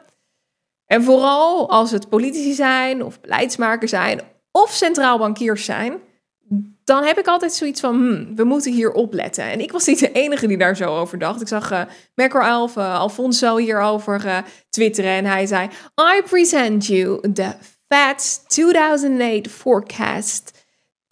En 0.86 1.04
vooral 1.04 1.70
als 1.70 1.92
het 1.92 2.10
politici 2.10 2.54
zijn, 2.54 3.04
of 3.04 3.22
beleidsmakers 3.22 3.92
zijn, 3.92 4.22
of 4.52 4.72
centraal 4.72 5.18
bankiers 5.18 5.66
zijn, 5.66 6.00
dan 6.84 7.04
heb 7.04 7.18
ik 7.18 7.28
altijd 7.28 7.54
zoiets 7.54 7.80
van, 7.80 7.96
hmm, 7.96 8.36
we 8.36 8.44
moeten 8.44 8.72
hier 8.72 8.92
opletten. 8.92 9.44
En 9.44 9.60
ik 9.60 9.72
was 9.72 9.86
niet 9.86 10.00
de 10.00 10.12
enige 10.12 10.48
die 10.48 10.58
daar 10.58 10.76
zo 10.76 10.98
over 10.98 11.18
dacht. 11.18 11.42
Ik 11.42 11.48
zag 11.48 11.72
uh, 11.72 11.82
Macro 12.16 12.70
uh, 12.78 13.00
Alfonso 13.00 13.58
hierover 13.58 14.26
uh, 14.26 14.38
twitteren 14.70 15.12
en 15.12 15.26
hij 15.26 15.46
zei, 15.46 15.70
I 16.18 16.22
present 16.30 16.86
you 16.86 17.32
the 17.34 17.54
Fed's 17.88 18.44
2008 18.48 19.52
forecast 19.52 20.61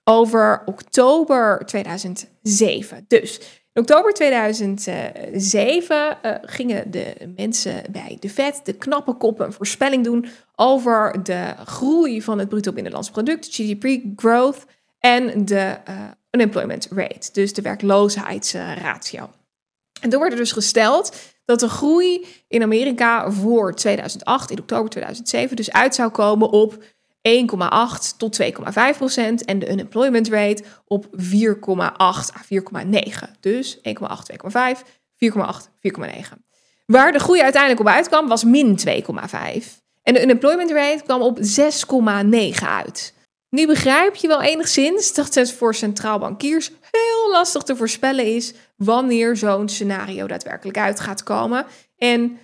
over 0.10 0.62
oktober 0.66 1.66
2007. 1.66 3.06
Dus 3.08 3.40
in 3.74 3.82
oktober 3.82 4.14
2007 4.14 6.18
gingen 6.42 6.92
de 6.92 7.34
mensen 7.36 7.84
bij 7.92 8.18
de 8.20 8.30
Fed, 8.30 8.62
de 8.64 8.74
knappe 8.74 9.14
koppen, 9.14 9.46
een 9.46 9.54
voorspelling 9.54 10.04
doen 10.04 10.26
over 10.56 11.24
de 11.24 11.54
groei 11.66 12.22
van 12.22 12.40
het 12.40 12.50
bruto 12.50 12.72
binnenlands 12.72 13.10
product, 13.10 13.48
GDP 13.52 14.00
growth 14.16 14.66
en 15.00 15.46
de 15.46 15.78
uh, 15.90 15.96
unemployment 16.32 16.88
rate, 16.92 17.30
dus 17.32 17.54
de 17.54 17.62
werkloosheidsratio. 17.62 19.30
En 20.02 20.14
er 20.14 20.36
dus 20.36 20.52
gesteld 20.52 21.16
dat 21.46 21.60
de 21.60 21.70
groei 21.70 22.26
in 22.48 22.64
Amerika 22.64 23.32
voor 23.32 23.76
2008, 23.76 24.52
in 24.52 24.60
oktober 24.60 24.90
2007, 24.90 25.56
dus 25.56 25.72
uit 25.72 25.96
zou 25.96 26.10
komen 26.10 26.50
op 26.50 26.84
1,8 27.22 28.18
tot 28.18 28.42
2,5 28.42 28.98
procent 28.98 29.46
en 29.46 29.60
de 29.60 29.72
unemployment 29.72 30.28
rate 30.28 30.64
op 30.86 31.06
4,8 31.06 31.86
à 32.00 32.24
4,9. 32.44 33.40
Dus 33.40 33.78
1,8, 33.78 33.82
2,5, 33.84 34.82
4,8, 35.16 35.70
4,9. 35.98 36.10
Waar 36.86 37.12
de 37.12 37.20
groei 37.20 37.42
uiteindelijk 37.42 37.82
op 37.82 37.88
uitkwam 37.88 38.28
was 38.28 38.44
min 38.44 38.80
2,5. 38.88 38.94
En 40.04 40.14
de 40.14 40.22
unemployment 40.22 40.72
rate 40.72 41.04
kwam 41.04 41.22
op 41.22 41.40
6,9 41.40 42.68
uit. 42.68 43.14
Nu 43.50 43.68
begrijp 43.68 44.16
je 44.16 44.28
wel 44.28 44.42
enigszins 44.42 45.14
dat 45.14 45.36
het 45.36 45.54
voor 45.54 45.76
centraal 45.76 46.20
bankiers 46.20 46.72
heel 46.92 47.32
lastig 47.32 47.64
te 47.64 47.76
voorspellen 47.76 48.26
is 48.26 48.54
wanneer 48.76 49.38
zo'n 49.38 49.70
scenario 49.70 50.28
daadwerkelijk 50.28 50.78
uit 50.78 51.00
gaat 51.00 51.24
komen. 51.24 51.66
En 51.98 52.38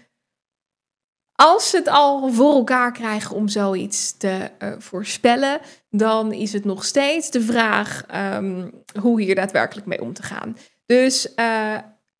als 1.35 1.69
ze 1.69 1.77
het 1.77 1.87
al 1.87 2.31
voor 2.31 2.53
elkaar 2.53 2.91
krijgen 2.91 3.35
om 3.35 3.47
zoiets 3.47 4.17
te 4.17 4.51
uh, 4.59 4.73
voorspellen, 4.77 5.59
dan 5.89 6.31
is 6.31 6.53
het 6.53 6.65
nog 6.65 6.85
steeds 6.85 7.31
de 7.31 7.41
vraag 7.41 8.03
um, 8.35 8.71
hoe 9.01 9.21
hier 9.21 9.35
daadwerkelijk 9.35 9.87
mee 9.87 10.01
om 10.01 10.13
te 10.13 10.23
gaan. 10.23 10.57
Dus 10.85 11.33
uh, 11.35 11.77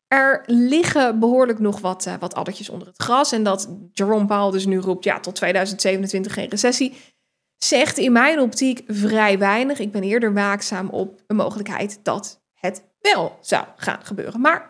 er 0.08 0.42
liggen 0.46 1.18
behoorlijk 1.18 1.58
nog 1.58 1.80
wat, 1.80 2.06
uh, 2.06 2.14
wat 2.18 2.34
addertjes 2.34 2.68
onder 2.68 2.88
het 2.88 3.02
gras. 3.02 3.32
En 3.32 3.42
dat 3.42 3.68
Jerome 3.92 4.26
Powell 4.26 4.50
dus 4.50 4.66
nu 4.66 4.78
roept, 4.78 5.04
ja, 5.04 5.20
tot 5.20 5.34
2027 5.34 6.32
geen 6.32 6.48
recessie 6.48 6.94
zegt 7.58 7.98
in 7.98 8.12
mijn 8.12 8.40
optiek 8.40 8.82
vrij 8.86 9.38
weinig. 9.38 9.78
Ik 9.78 9.92
ben 9.92 10.02
eerder 10.02 10.34
waakzaam 10.34 10.88
op 10.88 11.22
een 11.26 11.36
mogelijkheid 11.36 12.00
dat 12.02 12.40
het 12.54 12.84
wel 13.00 13.38
zou 13.40 13.64
gaan 13.76 14.04
gebeuren. 14.04 14.40
Maar 14.40 14.66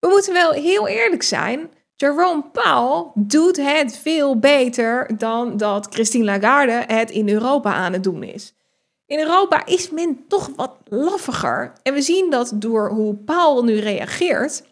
we 0.00 0.08
moeten 0.08 0.32
wel 0.32 0.52
heel 0.52 0.88
eerlijk 0.88 1.22
zijn. 1.22 1.70
Jerome 2.02 2.42
Powell 2.52 3.10
doet 3.14 3.56
het 3.56 3.98
veel 3.98 4.38
beter 4.38 5.10
dan 5.18 5.56
dat 5.56 5.86
Christine 5.90 6.24
Lagarde 6.24 6.84
het 6.86 7.10
in 7.10 7.28
Europa 7.28 7.74
aan 7.74 7.92
het 7.92 8.02
doen 8.02 8.22
is. 8.22 8.54
In 9.06 9.18
Europa 9.18 9.66
is 9.66 9.90
men 9.90 10.24
toch 10.28 10.50
wat 10.56 10.76
laffiger. 10.84 11.72
En 11.82 11.94
we 11.94 12.02
zien 12.02 12.30
dat 12.30 12.52
door 12.54 12.90
hoe 12.90 13.14
Powell 13.14 13.62
nu 13.62 13.80
reageert, 13.80 14.62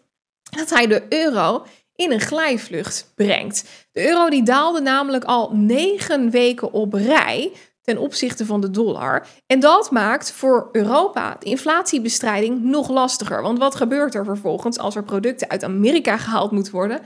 dat 0.57 0.69
hij 0.69 0.87
de 0.87 1.03
euro 1.09 1.65
in 1.95 2.11
een 2.11 2.19
glijvlucht 2.19 3.11
brengt. 3.15 3.69
De 3.91 4.07
euro 4.07 4.29
die 4.29 4.43
daalde 4.43 4.81
namelijk 4.81 5.23
al 5.23 5.51
negen 5.53 6.29
weken 6.29 6.71
op 6.73 6.93
rij 6.93 7.51
ten 7.81 7.97
opzichte 7.97 8.45
van 8.45 8.61
de 8.61 8.71
dollar. 8.71 9.27
En 9.45 9.59
dat 9.59 9.91
maakt 9.91 10.31
voor 10.31 10.69
Europa 10.71 11.35
de 11.39 11.45
inflatiebestrijding 11.45 12.63
nog 12.63 12.89
lastiger. 12.89 13.41
Want 13.41 13.59
wat 13.59 13.75
gebeurt 13.75 14.15
er 14.15 14.25
vervolgens 14.25 14.77
als 14.77 14.95
er 14.95 15.03
producten 15.03 15.49
uit 15.49 15.63
Amerika 15.63 16.17
gehaald 16.17 16.51
moeten 16.51 16.73
worden? 16.73 17.01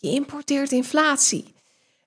Je 0.00 0.10
importeert 0.10 0.72
inflatie. 0.72 1.54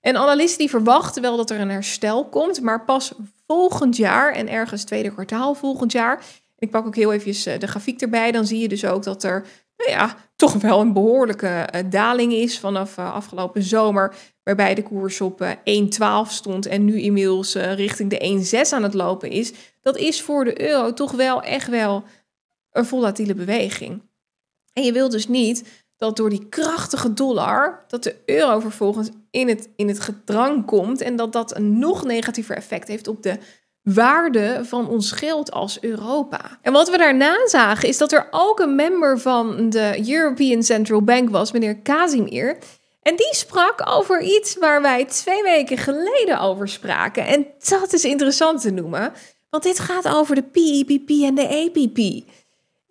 En 0.00 0.16
analisten 0.16 0.58
die 0.58 0.70
verwachten 0.70 1.22
wel 1.22 1.36
dat 1.36 1.50
er 1.50 1.60
een 1.60 1.70
herstel 1.70 2.28
komt, 2.28 2.60
maar 2.60 2.84
pas 2.84 3.12
volgend 3.46 3.96
jaar 3.96 4.32
en 4.32 4.48
ergens 4.48 4.84
tweede 4.84 5.12
kwartaal 5.12 5.54
volgend 5.54 5.92
jaar. 5.92 6.24
Ik 6.58 6.70
pak 6.70 6.86
ook 6.86 6.96
heel 6.96 7.12
even 7.12 7.52
eh, 7.52 7.58
de 7.58 7.66
grafiek 7.66 8.00
erbij. 8.00 8.32
Dan 8.32 8.46
zie 8.46 8.58
je 8.58 8.68
dus 8.68 8.84
ook 8.84 9.02
dat 9.02 9.22
er 9.22 9.46
nou 9.76 9.90
ja, 9.90 10.16
toch 10.36 10.52
wel 10.52 10.80
een 10.80 10.92
behoorlijke 10.92 11.46
eh, 11.46 11.84
daling 11.90 12.32
is 12.32 12.58
vanaf 12.58 12.98
uh, 12.98 13.14
afgelopen 13.14 13.62
zomer. 13.62 14.14
Waarbij 14.42 14.74
de 14.74 14.82
koers 14.82 15.20
op 15.20 15.42
uh, 15.42 15.50
1,12 16.26 16.30
stond 16.30 16.66
en 16.66 16.84
nu 16.84 17.00
inmiddels 17.00 17.54
richting 17.54 18.10
de 18.10 18.64
1,6 18.66 18.70
aan 18.74 18.82
het 18.82 18.94
lopen 18.94 19.30
is. 19.30 19.52
Dat 19.80 19.96
is 19.96 20.22
voor 20.22 20.44
de 20.44 20.60
euro 20.68 20.92
toch 20.92 21.12
wel 21.12 21.42
echt 21.42 21.68
wel 21.68 22.04
een 22.72 22.86
volatiele 22.86 23.34
beweging. 23.34 24.02
En 24.72 24.82
je 24.82 24.92
wilt 24.92 25.12
dus 25.12 25.28
niet 25.28 25.79
dat 26.00 26.16
door 26.16 26.30
die 26.30 26.48
krachtige 26.48 27.14
dollar, 27.14 27.84
dat 27.88 28.02
de 28.02 28.16
euro 28.26 28.60
vervolgens 28.60 29.08
in 29.30 29.48
het, 29.48 29.68
in 29.76 29.88
het 29.88 30.00
gedrang 30.00 30.66
komt 30.66 31.00
en 31.00 31.16
dat 31.16 31.32
dat 31.32 31.56
een 31.56 31.78
nog 31.78 32.04
negatiever 32.04 32.56
effect 32.56 32.88
heeft 32.88 33.08
op 33.08 33.22
de 33.22 33.38
waarde 33.82 34.60
van 34.62 34.88
ons 34.88 35.12
geld 35.12 35.50
als 35.50 35.80
Europa. 35.80 36.58
En 36.62 36.72
wat 36.72 36.90
we 36.90 36.98
daarna 36.98 37.48
zagen 37.48 37.88
is 37.88 37.98
dat 37.98 38.12
er 38.12 38.28
ook 38.30 38.58
een 38.58 38.74
member 38.74 39.18
van 39.18 39.70
de 39.70 40.04
European 40.08 40.62
Central 40.62 41.02
Bank 41.02 41.30
was, 41.30 41.52
meneer 41.52 41.82
Casimir. 41.82 42.58
En 43.02 43.16
die 43.16 43.34
sprak 43.34 43.90
over 43.90 44.22
iets 44.22 44.56
waar 44.58 44.82
wij 44.82 45.04
twee 45.04 45.42
weken 45.42 45.78
geleden 45.78 46.40
over 46.40 46.68
spraken. 46.68 47.26
En 47.26 47.46
dat 47.68 47.92
is 47.92 48.04
interessant 48.04 48.60
te 48.60 48.70
noemen, 48.70 49.12
want 49.50 49.62
dit 49.62 49.78
gaat 49.78 50.08
over 50.08 50.34
de 50.34 50.42
PEPP 50.42 51.08
en 51.08 51.34
de 51.34 51.48
APP. 51.48 52.28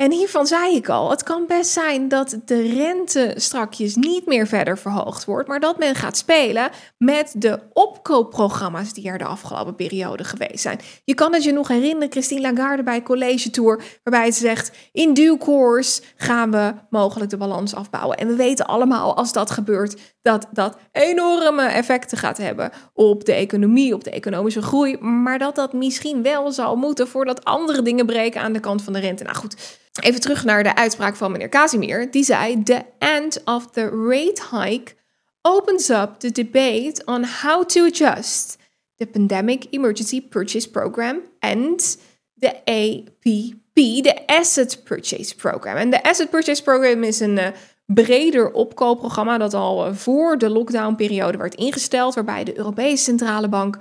En 0.04 0.12
hiervan 0.12 0.48
zei 0.48 0.76
ik 0.76 0.90
al, 0.90 1.10
het 1.10 1.24
kan 1.24 1.46
best 1.48 1.72
zijn 1.72 2.08
dat 2.08 2.38
de 2.46 2.62
rente 2.62 3.34
strakjes 3.36 3.96
niet 3.96 4.26
meer 4.26 4.48
verder 4.48 4.78
verhoogd 4.78 5.26
wordt, 5.26 5.48
maar 5.48 5.60
dat 5.60 5.78
men 5.78 5.96
gaat 5.96 6.18
spelen 6.18 6.70
met 6.98 7.34
de 7.38 7.60
opkoopprogramma's 7.74 8.94
die 8.94 9.10
er 9.10 9.18
de 9.18 9.26
afgelopen 9.26 9.76
periode 9.76 10.24
geweest 10.24 10.60
zijn. 10.60 10.80
Je 11.06 11.14
kan 11.14 11.34
het 11.34 11.44
je 11.44 11.52
nog 11.52 11.68
herinneren, 11.68 12.12
Christine 12.12 12.42
Lagarde 12.42 12.84
bij 12.84 13.04
College 13.04 13.50
Tour, 13.50 13.84
waarbij 14.04 14.32
ze 14.32 14.40
zegt, 14.40 14.72
in 14.92 15.14
due 15.14 15.38
course 15.38 16.02
gaan 16.16 16.52
we 16.52 16.74
mogelijk 16.90 17.30
de 17.30 17.38
balans 17.38 17.76
afbouwen. 17.76 18.18
En 18.18 18.28
we 18.28 18.36
weten 18.36 18.66
allemaal, 18.66 19.16
als 19.16 19.32
dat 19.32 19.52
gebeurt, 19.52 20.02
dat 20.22 20.48
dat 20.52 20.78
enorme 20.92 21.64
effecten 21.64 22.18
gaat 22.18 22.38
hebben 22.38 22.72
op 22.94 23.26
de 23.26 23.34
economie, 23.34 23.94
op 23.94 24.04
de 24.04 24.12
economische 24.12 24.62
groei, 24.62 24.98
maar 24.98 25.40
dat 25.40 25.56
dat 25.56 25.74
misschien 25.74 26.24
wel 26.24 26.52
zal 26.52 26.76
moeten 26.76 27.08
voordat 27.08 27.46
andere 27.46 27.82
dingen 27.82 28.06
breken 28.06 28.42
aan 28.42 28.54
de 28.54 28.60
kant 28.60 28.82
van 28.82 28.94
de 28.94 29.00
rente. 29.00 29.24
Nou 29.24 29.36
goed, 29.36 29.80
Even 30.00 30.22
terug 30.22 30.44
naar 30.44 30.64
de 30.64 30.76
uitspraak 30.76 31.16
van 31.16 31.32
meneer 31.32 31.50
Casimir. 31.50 32.12
Die 32.12 32.24
zei: 32.24 32.64
The 32.64 32.86
end 32.98 33.44
of 33.44 33.68
the 33.72 33.90
rate 33.90 34.42
hike 34.52 34.94
opens 35.42 35.90
up 35.90 36.20
the 36.20 36.32
debate 36.32 37.02
on 37.06 37.26
how 37.42 37.66
to 37.66 37.86
adjust 37.86 38.58
the 38.96 39.06
Pandemic 39.06 39.66
Emergency 39.70 40.22
Purchase 40.22 40.70
Program 40.70 41.22
and 41.40 41.98
the 42.40 42.56
APP, 42.66 44.04
de 44.04 44.24
Asset 44.26 44.84
Purchase 44.84 45.36
Program. 45.36 45.76
En 45.76 45.90
de 45.90 46.04
Asset 46.04 46.30
Purchase 46.30 46.64
Program 46.64 47.04
is 47.04 47.20
een 47.20 47.38
uh, 47.38 47.48
breder 47.86 48.52
opkoopprogramma 48.52 49.38
dat 49.38 49.54
al 49.54 49.88
uh, 49.88 49.94
voor 49.94 50.38
de 50.38 50.50
lockdownperiode 50.50 51.38
werd 51.38 51.56
ingesteld, 51.56 52.16
waarbij 52.16 52.44
de 52.44 52.58
Europese 52.58 53.04
Centrale 53.04 53.50
Bank 53.50 53.78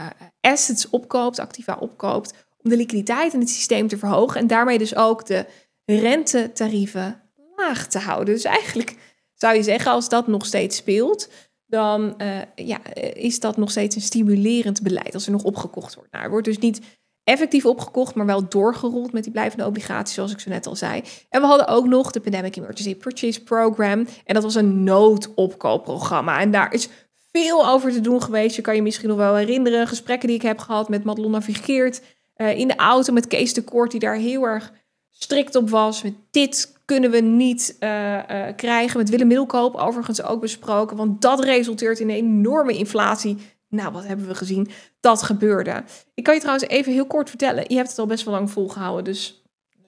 uh, 0.00 0.06
assets 0.40 0.90
opkoopt, 0.90 1.38
activa 1.38 1.76
opkoopt, 1.80 2.45
de 2.68 2.76
liquiditeit 2.76 3.32
in 3.32 3.40
het 3.40 3.48
systeem 3.48 3.88
te 3.88 3.98
verhogen 3.98 4.40
en 4.40 4.46
daarmee 4.46 4.78
dus 4.78 4.96
ook 4.96 5.26
de 5.26 5.46
rentetarieven 5.84 7.22
laag 7.56 7.86
te 7.86 7.98
houden. 7.98 8.34
Dus 8.34 8.44
eigenlijk 8.44 8.96
zou 9.34 9.56
je 9.56 9.62
zeggen, 9.62 9.90
als 9.90 10.08
dat 10.08 10.26
nog 10.26 10.46
steeds 10.46 10.76
speelt, 10.76 11.28
dan 11.66 12.14
uh, 12.18 12.38
ja, 12.54 12.94
is 13.12 13.40
dat 13.40 13.56
nog 13.56 13.70
steeds 13.70 13.94
een 13.94 14.02
stimulerend 14.02 14.82
beleid 14.82 15.14
als 15.14 15.26
er 15.26 15.32
nog 15.32 15.42
opgekocht 15.42 15.94
wordt. 15.94 16.12
Nou, 16.12 16.24
er 16.24 16.30
wordt 16.30 16.46
dus 16.46 16.58
niet 16.58 16.80
effectief 17.24 17.66
opgekocht, 17.66 18.14
maar 18.14 18.26
wel 18.26 18.48
doorgerold 18.48 19.12
met 19.12 19.22
die 19.22 19.32
blijvende 19.32 19.66
obligaties, 19.66 20.14
zoals 20.14 20.32
ik 20.32 20.40
zo 20.40 20.50
net 20.50 20.66
al 20.66 20.76
zei. 20.76 21.02
En 21.28 21.40
we 21.40 21.46
hadden 21.46 21.68
ook 21.68 21.86
nog 21.86 22.10
de 22.10 22.20
Pandemic 22.20 22.56
Emergency 22.56 22.94
Purchase 22.96 23.42
Program. 23.42 24.06
En 24.24 24.34
dat 24.34 24.42
was 24.42 24.54
een 24.54 24.84
noodopkoopprogramma. 24.84 26.40
En 26.40 26.50
daar 26.50 26.72
is 26.72 26.88
veel 27.32 27.68
over 27.68 27.92
te 27.92 28.00
doen 28.00 28.22
geweest. 28.22 28.56
Je 28.56 28.62
kan 28.62 28.74
je 28.74 28.82
misschien 28.82 29.08
nog 29.08 29.16
wel 29.16 29.34
herinneren, 29.34 29.86
gesprekken 29.86 30.28
die 30.28 30.36
ik 30.36 30.42
heb 30.42 30.58
gehad 30.58 30.88
met 30.88 31.04
Madelon 31.04 31.30
Navigeert 31.30 32.02
uh, 32.36 32.58
in 32.58 32.68
de 32.68 32.76
auto 32.76 33.12
met 33.12 33.26
Kees 33.26 33.54
de 33.54 33.62
Kort, 33.62 33.90
die 33.90 34.00
daar 34.00 34.14
heel 34.14 34.42
erg 34.42 34.72
strikt 35.10 35.54
op 35.54 35.70
was. 35.70 36.02
Met 36.02 36.14
dit 36.30 36.78
kunnen 36.84 37.10
we 37.10 37.20
niet 37.20 37.76
uh, 37.80 38.14
uh, 38.14 38.46
krijgen. 38.56 38.98
Met 38.98 39.10
Willem 39.10 39.26
Middelkoop 39.26 39.74
overigens 39.74 40.22
ook 40.22 40.40
besproken. 40.40 40.96
Want 40.96 41.22
dat 41.22 41.44
resulteert 41.44 42.00
in 42.00 42.08
een 42.08 42.16
enorme 42.16 42.72
inflatie. 42.72 43.36
Nou, 43.68 43.92
wat 43.92 44.06
hebben 44.06 44.26
we 44.26 44.34
gezien? 44.34 44.68
Dat 45.00 45.22
gebeurde. 45.22 45.84
Ik 46.14 46.24
kan 46.24 46.34
je 46.34 46.40
trouwens 46.40 46.68
even 46.68 46.92
heel 46.92 47.06
kort 47.06 47.28
vertellen. 47.28 47.64
Je 47.68 47.76
hebt 47.76 47.88
het 47.88 47.98
al 47.98 48.06
best 48.06 48.24
wel 48.24 48.34
lang 48.34 48.50
volgehouden, 48.50 49.04
dus 49.04 49.42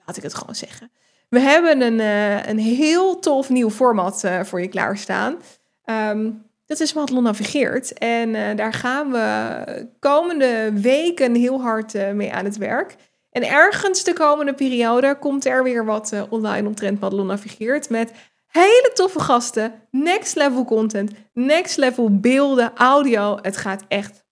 laat 0.05 0.17
ik 0.17 0.23
het 0.23 0.33
gewoon 0.33 0.55
zeggen. 0.55 0.91
We 1.29 1.39
hebben 1.39 1.81
een, 1.81 1.99
een 2.49 2.57
heel 2.57 3.19
tof 3.19 3.49
nieuw 3.49 3.69
format 3.69 4.29
voor 4.43 4.61
je 4.61 4.67
klaarstaan. 4.67 5.37
Um, 5.85 6.48
dat 6.69 6.79
is 6.79 6.93
wat 6.93 7.09
navigeert. 7.11 7.93
En 7.93 8.29
uh, 8.29 8.55
daar 8.55 8.73
gaan 8.73 9.11
we 9.11 9.87
komende 9.99 10.71
weken 10.73 11.35
heel 11.35 11.61
hard 11.61 11.95
uh, 11.95 12.11
mee 12.11 12.33
aan 12.33 12.45
het 12.45 12.57
werk. 12.57 12.95
En 13.31 13.47
ergens 13.47 14.03
de 14.03 14.13
komende 14.13 14.53
periode 14.53 15.17
komt 15.19 15.45
er 15.45 15.63
weer 15.63 15.85
wat 15.85 16.11
uh, 16.13 16.23
online 16.29 16.67
omtrent 16.67 16.99
Madelon 16.99 17.27
navigeert. 17.27 17.89
Met 17.89 18.11
hele 18.47 18.91
toffe 18.93 19.19
gasten, 19.19 19.73
next 19.91 20.35
level 20.35 20.65
content, 20.65 21.11
next 21.33 21.77
level 21.77 22.19
beelden, 22.19 22.71
audio. 22.75 23.39
Het 23.41 23.57
gaat 23.57 23.83
echt 23.87 24.23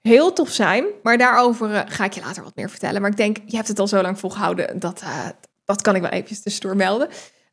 heel 0.00 0.32
tof 0.32 0.50
zijn. 0.50 0.84
Maar 1.02 1.18
daarover 1.18 1.84
ga 1.88 2.04
ik 2.04 2.12
je 2.12 2.20
later 2.20 2.42
wat 2.42 2.56
meer 2.56 2.70
vertellen. 2.70 3.00
Maar 3.00 3.10
ik 3.10 3.16
denk, 3.16 3.36
je 3.46 3.56
hebt 3.56 3.68
het 3.68 3.78
al 3.78 3.88
zo 3.88 4.02
lang 4.02 4.18
volgehouden. 4.18 4.78
Dat, 4.78 5.02
dat 5.64 5.82
kan 5.82 5.94
ik 5.94 6.00
wel 6.00 6.10
eventjes 6.10 6.42
tussendoor 6.42 6.76
melden. 6.76 7.08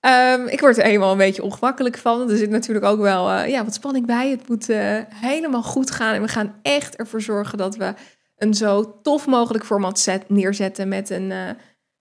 Um, 0.06 0.48
ik 0.48 0.60
word 0.60 0.78
er 0.78 0.84
eenmaal 0.84 1.12
een 1.12 1.18
beetje 1.18 1.44
ongemakkelijk 1.44 1.98
van. 1.98 2.30
Er 2.30 2.38
zit 2.38 2.50
natuurlijk 2.50 2.86
ook 2.86 3.00
wel 3.00 3.32
uh, 3.32 3.48
ja, 3.48 3.64
wat 3.64 3.74
spanning 3.74 4.06
bij. 4.06 4.30
Het 4.30 4.48
moet 4.48 4.70
uh, 4.70 4.98
helemaal 5.10 5.64
goed 5.64 5.92
gaan. 5.92 6.14
En 6.14 6.22
we 6.22 6.28
gaan 6.28 6.56
echt 6.62 6.96
ervoor 6.96 7.22
zorgen 7.22 7.58
dat 7.58 7.76
we 7.76 7.94
een 8.38 8.54
zo 8.54 9.00
tof 9.02 9.28
mogelijk 9.28 9.66
format 9.66 10.10
neerzetten. 10.28 10.88
Met 10.88 11.10
een, 11.10 11.30
uh, 11.30 11.50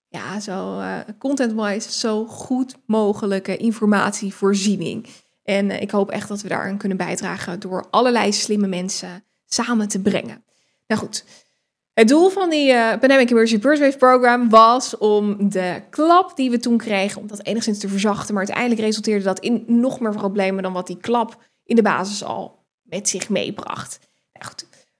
ja, 0.08 0.40
zo 0.40 0.82
content-wise, 1.18 1.92
zo 1.92 2.26
goed 2.26 2.76
mogelijke 2.86 3.58
informatievoorziening. 3.58 5.08
En 5.44 5.82
ik 5.82 5.92
hoop 5.92 6.10
echt 6.12 6.28
dat 6.28 6.42
we 6.42 6.48
daaraan 6.48 6.78
kunnen 6.78 6.98
bijdragen 6.98 7.60
door 7.60 7.88
allerlei 7.90 8.34
slimme 8.34 8.68
mensen 8.68 9.24
samen 9.46 9.88
te 9.88 10.00
brengen. 10.02 10.44
Nou 10.88 11.02
goed, 11.02 11.26
het 11.94 12.08
doel 12.08 12.30
van 12.30 12.50
die 12.50 12.72
uh, 12.72 12.90
Pandemic 12.90 13.30
Emergency 13.30 13.60
Burst 13.60 13.98
Program 13.98 14.50
was 14.50 14.98
om 14.98 15.50
de 15.50 15.82
klap 15.90 16.36
die 16.36 16.50
we 16.50 16.60
toen 16.60 16.78
kregen, 16.78 17.22
om 17.22 17.28
dat 17.28 17.46
enigszins 17.46 17.80
te 17.80 17.90
verzachten. 17.90 18.34
Maar 18.34 18.44
uiteindelijk 18.44 18.86
resulteerde 18.86 19.24
dat 19.24 19.40
in 19.40 19.64
nog 19.68 20.00
meer 20.00 20.16
problemen 20.16 20.64
dan 20.64 20.74
wat 20.74 20.88
die 20.88 20.98
klap 20.98 21.38
in 21.64 21.76
de 21.76 21.82
basis 21.82 22.24
al 22.24 22.66
met 22.84 23.10
zich 23.10 23.30
meebracht. 23.30 24.00
Nou. 24.34 24.54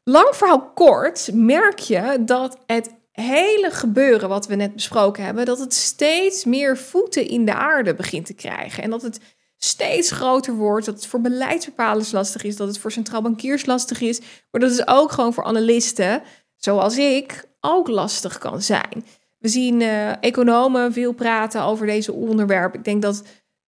Lang 0.04 0.36
verhaal 0.36 0.72
kort 0.74 1.30
merk 1.34 1.80
je 1.80 2.18
dat 2.26 2.58
het 2.66 2.90
hele 3.12 3.70
gebeuren 3.72 4.30
wat 4.30 4.48
we 4.48 4.56
net 4.56 4.74
besproken 4.74 5.24
hebben, 5.24 5.46
dat 5.46 5.60
het 5.60 5.74
steeds 5.74 6.46
meer 6.46 6.78
voeten 6.78 7.28
in 7.28 7.46
de 7.46 7.54
aarde 7.54 7.96
begint 7.96 8.26
te 8.26 8.34
krijgen. 8.34 8.84
En 8.84 8.90
dat 8.90 9.02
het 9.02 9.20
steeds 9.58 10.12
groter 10.12 10.54
wordt, 10.54 10.86
dat 10.86 10.96
het 10.96 11.06
voor 11.06 11.22
beleidsbepalers 11.22 12.12
lastig 12.12 12.44
is, 12.44 12.56
dat 12.56 12.68
het 12.68 12.80
voor 12.80 12.92
centraal 12.92 13.22
bankiers 13.22 13.66
lastig 13.66 14.02
is, 14.02 14.20
maar 14.52 14.62
dat 14.62 14.72
het 14.72 14.88
ook 14.88 15.12
gewoon 15.12 15.34
voor 15.34 15.44
analisten 15.44 16.22
zoals 16.60 16.98
ik, 16.98 17.48
ook 17.62 17.88
lastig 17.88 18.38
kan 18.38 18.62
zijn. 18.62 19.06
We 19.38 19.48
zien 19.48 19.82
uh, 19.82 20.24
economen 20.24 20.94
veel 20.94 21.14
praten 21.14 21.64
over 21.64 21.86
deze 21.86 22.14
onderwerpen. 22.14 22.80
Ik 22.80 22.86
denk 22.86 23.02
dat 23.02 23.24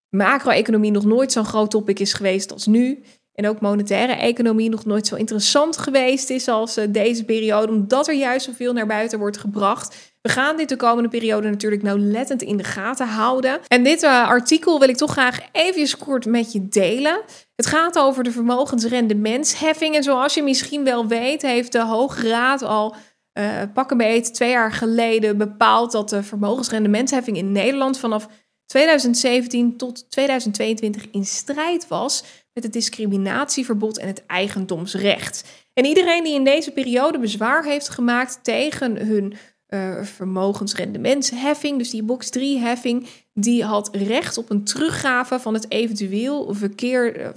macro-economie 0.10 0.92
nog 0.92 1.06
nooit 1.06 1.32
zo'n 1.32 1.46
groot 1.46 1.72
topic 1.72 2.00
is 2.00 2.14
geweest 2.14 2.52
als 2.52 2.66
nu. 2.66 3.04
En 3.34 3.48
ook 3.48 3.62
monetaire 3.62 4.14
economie 4.14 4.70
nog 4.70 4.86
nooit 4.86 5.08
zo 5.08 5.16
interessant 5.16 5.78
geweest 5.78 6.30
is 6.30 6.48
als 6.48 6.78
uh, 6.78 6.86
deze 6.90 7.26
periode, 7.26 7.72
omdat 7.72 8.08
er 8.08 8.14
juist 8.14 8.46
zoveel 8.46 8.74
naar 8.74 8.88
buiten 8.88 9.20
wordt 9.20 9.38
gebracht. 9.38 10.11
We 10.22 10.30
gaan 10.30 10.58
dit 10.58 10.70
de 10.70 10.76
komende 10.76 11.10
periode 11.10 11.50
natuurlijk 11.50 11.82
nauwlettend 11.82 12.42
in 12.42 12.58
de 12.58 12.64
gaten 12.64 13.08
houden. 13.08 13.60
En 13.68 13.84
dit 13.84 14.04
uh, 14.04 14.28
artikel 14.28 14.80
wil 14.80 14.90
ik 14.90 14.98
toch 14.98 15.12
graag 15.12 15.40
even 15.52 15.98
kort 15.98 16.26
met 16.26 16.52
je 16.52 16.68
delen. 16.68 17.22
Het 17.56 17.66
gaat 17.66 18.00
over 18.00 18.24
de 18.24 18.32
vermogensrendementsheffing. 18.32 19.96
En 19.96 20.04
zoals 20.04 20.34
je 20.34 20.44
misschien 20.44 20.84
wel 20.84 21.08
weet, 21.08 21.42
heeft 21.42 21.72
de 21.72 21.82
Hoge 21.82 22.30
Raad 22.30 22.62
al 22.62 22.96
uh, 23.40 23.62
pak 23.74 23.92
een 23.92 23.98
beet 23.98 24.34
twee 24.34 24.50
jaar 24.50 24.72
geleden 24.72 25.38
bepaald 25.38 25.92
dat 25.92 26.10
de 26.10 26.24
vermogensrendementsheffing 26.24 27.38
in 27.38 27.52
Nederland 27.52 28.00
vanaf 28.00 28.28
2017 28.66 29.78
tot 29.78 30.12
2022 30.12 31.08
in 31.12 31.26
strijd 31.26 31.88
was 31.88 32.24
met 32.54 32.64
het 32.64 32.74
discriminatieverbod 32.74 33.98
en 33.98 34.08
het 34.08 34.26
eigendomsrecht. 34.26 35.44
En 35.74 35.86
iedereen 35.86 36.24
die 36.24 36.34
in 36.34 36.44
deze 36.44 36.72
periode 36.72 37.20
bezwaar 37.20 37.64
heeft 37.64 37.90
gemaakt 37.90 38.40
tegen 38.44 39.08
hun 39.08 39.34
uh, 39.74 40.04
vermogensrendementsheffing, 40.04 41.78
dus 41.78 41.90
die 41.90 42.04
box 42.04 42.30
3 42.30 42.60
heffing, 42.60 43.08
die 43.34 43.64
had 43.64 43.90
recht 43.96 44.38
op 44.38 44.50
een 44.50 44.64
teruggave 44.64 45.40
van 45.40 45.54
het 45.54 45.72
eventueel 45.72 46.54
verkeer, 46.54 47.20
uh, 47.20 47.28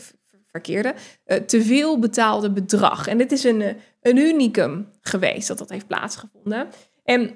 verkeerde, 0.46 0.94
uh, 1.26 1.36
te 1.36 1.62
veel 1.62 1.98
betaalde 1.98 2.50
bedrag. 2.50 3.06
En 3.06 3.18
dit 3.18 3.32
is 3.32 3.44
een, 3.44 3.76
een 4.00 4.16
unicum 4.16 4.88
geweest 5.00 5.48
dat 5.48 5.58
dat 5.58 5.70
heeft 5.70 5.86
plaatsgevonden. 5.86 6.66
En 7.04 7.30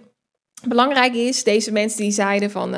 belangrijk 0.68 1.14
is, 1.14 1.44
deze 1.44 1.72
mensen 1.72 2.00
die 2.00 2.10
zeiden 2.10 2.50
van, 2.50 2.70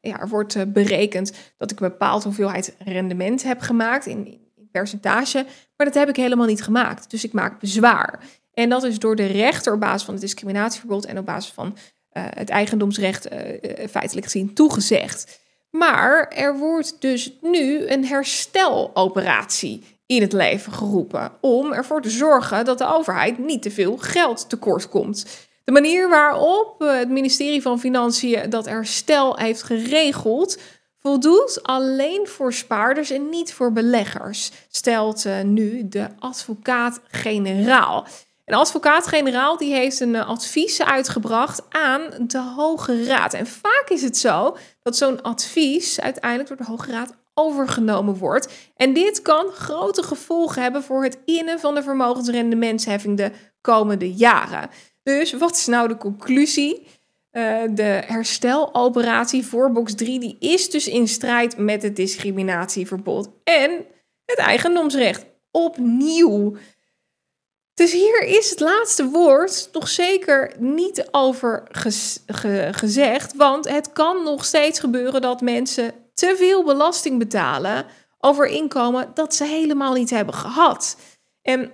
ja, 0.00 0.20
er 0.20 0.28
wordt 0.28 0.72
berekend 0.72 1.32
dat 1.56 1.70
ik 1.70 1.80
een 1.80 1.88
bepaald 1.88 2.24
hoeveelheid 2.24 2.76
rendement 2.78 3.42
heb 3.42 3.60
gemaakt 3.60 4.06
in 4.06 4.46
percentage, 4.78 5.46
maar 5.76 5.86
dat 5.86 5.94
heb 5.94 6.08
ik 6.08 6.16
helemaal 6.16 6.46
niet 6.46 6.62
gemaakt. 6.62 7.10
Dus 7.10 7.24
ik 7.24 7.32
maak 7.32 7.60
bezwaar. 7.60 8.20
En 8.58 8.68
dat 8.68 8.84
is 8.84 8.98
door 8.98 9.16
de 9.16 9.26
rechter 9.26 9.72
op 9.72 9.80
basis 9.80 10.02
van 10.02 10.14
het 10.14 10.22
discriminatieverbod 10.22 11.06
en 11.06 11.18
op 11.18 11.26
basis 11.26 11.52
van 11.52 11.66
uh, 11.66 12.24
het 12.28 12.48
eigendomsrecht 12.48 13.32
uh, 13.32 13.38
feitelijk 13.90 14.26
gezien 14.26 14.54
toegezegd. 14.54 15.40
Maar 15.70 16.28
er 16.28 16.58
wordt 16.58 16.96
dus 17.00 17.32
nu 17.40 17.86
een 17.86 18.04
hersteloperatie 18.04 19.84
in 20.06 20.22
het 20.22 20.32
leven 20.32 20.72
geroepen 20.72 21.32
om 21.40 21.72
ervoor 21.72 22.02
te 22.02 22.10
zorgen 22.10 22.64
dat 22.64 22.78
de 22.78 22.86
overheid 22.86 23.38
niet 23.38 23.62
te 23.62 23.70
veel 23.70 23.96
geld 23.96 24.48
tekort 24.48 24.88
komt. 24.88 25.26
De 25.64 25.72
manier 25.72 26.08
waarop 26.08 26.80
het 26.80 27.08
ministerie 27.08 27.62
van 27.62 27.80
Financiën 27.80 28.50
dat 28.50 28.66
herstel 28.66 29.36
heeft 29.38 29.62
geregeld, 29.62 30.58
voldoet 30.98 31.62
alleen 31.62 32.26
voor 32.26 32.52
spaarders 32.52 33.10
en 33.10 33.28
niet 33.28 33.52
voor 33.52 33.72
beleggers, 33.72 34.50
stelt 34.68 35.26
nu 35.42 35.88
de 35.88 36.06
advocaat-generaal. 36.18 38.06
En 38.46 38.54
advocaat-generaal 38.54 39.56
die 39.56 39.72
heeft 39.72 40.00
een 40.00 40.16
advies 40.16 40.82
uitgebracht 40.82 41.62
aan 41.68 42.10
de 42.26 42.38
Hoge 42.38 43.04
Raad. 43.04 43.34
En 43.34 43.46
vaak 43.46 43.84
is 43.88 44.02
het 44.02 44.18
zo 44.18 44.56
dat 44.82 44.96
zo'n 44.96 45.22
advies 45.22 46.00
uiteindelijk 46.00 46.48
door 46.48 46.56
de 46.56 46.72
Hoge 46.72 46.90
Raad 46.90 47.14
overgenomen 47.34 48.14
wordt. 48.14 48.72
En 48.76 48.92
dit 48.92 49.22
kan 49.22 49.46
grote 49.46 50.02
gevolgen 50.02 50.62
hebben 50.62 50.82
voor 50.82 51.02
het 51.02 51.18
innen 51.24 51.60
van 51.60 51.74
de 51.74 51.82
vermogensrendementsheffing 51.82 53.16
de 53.16 53.30
komende 53.60 54.12
jaren. 54.12 54.70
Dus 55.02 55.32
wat 55.32 55.56
is 55.56 55.66
nou 55.66 55.88
de 55.88 55.96
conclusie? 55.96 56.86
Uh, 57.32 57.62
de 57.70 58.02
hersteloperatie 58.06 59.46
voor 59.46 59.72
box 59.72 59.94
3 59.94 60.20
die 60.20 60.36
is 60.40 60.70
dus 60.70 60.88
in 60.88 61.08
strijd 61.08 61.58
met 61.58 61.82
het 61.82 61.96
discriminatieverbod 61.96 63.30
en 63.44 63.84
het 64.24 64.38
eigendomsrecht. 64.38 65.24
Opnieuw. 65.50 66.56
Dus 67.76 67.92
hier 67.92 68.22
is 68.22 68.50
het 68.50 68.60
laatste 68.60 69.08
woord 69.08 69.68
nog 69.72 69.88
zeker 69.88 70.52
niet 70.58 71.08
over 71.10 71.62
gezegd, 72.70 73.34
want 73.34 73.68
het 73.68 73.92
kan 73.92 74.22
nog 74.22 74.44
steeds 74.44 74.80
gebeuren 74.80 75.20
dat 75.20 75.40
mensen 75.40 75.92
te 76.14 76.34
veel 76.36 76.64
belasting 76.64 77.18
betalen 77.18 77.86
over 78.20 78.46
inkomen 78.46 79.10
dat 79.14 79.34
ze 79.34 79.44
helemaal 79.44 79.92
niet 79.92 80.10
hebben 80.10 80.34
gehad. 80.34 80.96
En 81.42 81.70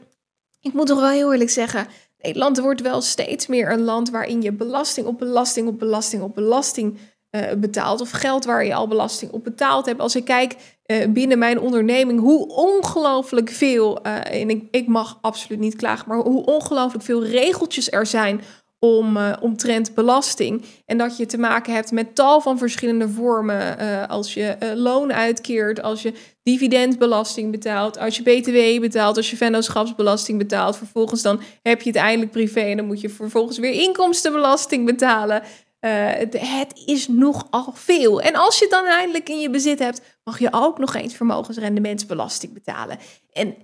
ik 0.61 0.72
moet 0.72 0.86
toch 0.86 1.00
wel 1.00 1.09
heel 1.09 1.32
eerlijk 1.32 1.50
zeggen, 1.50 1.86
Nederland 2.18 2.59
wordt 2.59 2.80
wel 2.80 3.00
steeds 3.00 3.46
meer 3.46 3.72
een 3.72 3.82
land 3.82 4.11
waarin 4.11 4.42
je 4.42 4.53
belasting 4.53 5.07
op 5.07 5.18
belasting 5.18 5.68
op 5.68 5.78
belasting 5.78 6.22
op 6.22 6.34
belasting 6.34 6.98
uh, 7.37 7.43
betaalt. 7.57 8.01
Of 8.01 8.11
geld 8.11 8.45
waar 8.45 8.64
je 8.64 8.74
al 8.74 8.89
belasting 8.89 9.33
op 9.33 9.45
betaald 9.45 9.87
hebt. 9.87 10.01
Als 10.01 10.16
ik 10.16 10.24
kijk 10.24 10.57
uh, 10.87 11.07
binnen 11.09 11.39
mijn 11.39 11.61
onderneming 11.61 12.20
hoe 12.20 12.49
ongelooflijk 12.49 13.51
veel, 13.51 14.07
uh, 14.07 14.41
en 14.41 14.51
ik, 14.51 14.64
ik 14.70 14.87
mag 14.87 15.18
absoluut 15.20 15.61
niet 15.61 15.76
klagen, 15.76 16.09
maar 16.09 16.18
hoe 16.18 16.45
ongelooflijk 16.45 17.05
veel 17.05 17.24
regeltjes 17.24 17.91
er 17.91 18.07
zijn 18.07 18.41
om, 18.78 19.18
omtrent 19.41 19.95
belasting. 19.95 20.64
En 20.87 20.99
dat 20.99 21.16
je 21.16 21.26
te 21.26 21.39
maken 21.39 21.74
hebt 21.74 21.93
met 21.93 22.14
tal 22.14 22.41
van 22.41 22.59
verschillende 22.59 23.09
vormen. 23.09 23.78
Als 24.09 24.35
je 24.35 24.57
loon 24.74 25.12
uitkeert, 25.12 25.83
als 25.83 26.03
je 26.03 26.12
dividendbelasting 26.43 27.51
betaalt, 27.51 27.99
als 27.99 28.16
je 28.16 28.22
btw 28.22 28.80
betaalt, 28.80 29.16
als 29.16 29.30
je 29.30 29.37
vennootschapsbelasting 29.37 30.39
betaalt. 30.39 30.76
Vervolgens 30.76 31.22
dan 31.22 31.41
heb 31.62 31.83
je 31.83 31.91
het 31.91 31.99
eindelijk 31.99 32.30
privé 32.30 32.61
en 32.61 32.76
dan 32.76 32.87
moet 32.87 33.01
je 33.01 33.09
vervolgens 33.09 33.59
weer 33.59 33.72
inkomstenbelasting 33.72 34.87
betalen. 34.87 35.43
Het, 35.87 36.39
het, 36.41 36.83
is 36.87 37.09
nogal 37.09 37.72
veel. 37.74 38.20
En 38.20 38.35
als 38.35 38.59
je 38.59 38.64
het 38.64 38.74
dan 38.74 38.85
eindelijk 38.85 39.28
in 39.28 39.41
je 39.41 39.51
bezit 39.51 39.78
hebt, 39.78 40.01
mag 40.24 40.39
je 40.39 40.49
ook 40.51 40.78
nog 40.78 40.95
eens 40.95 41.14
vermogensrendementsbelasting 41.14 42.53
betalen. 42.53 42.99
En 43.33 43.57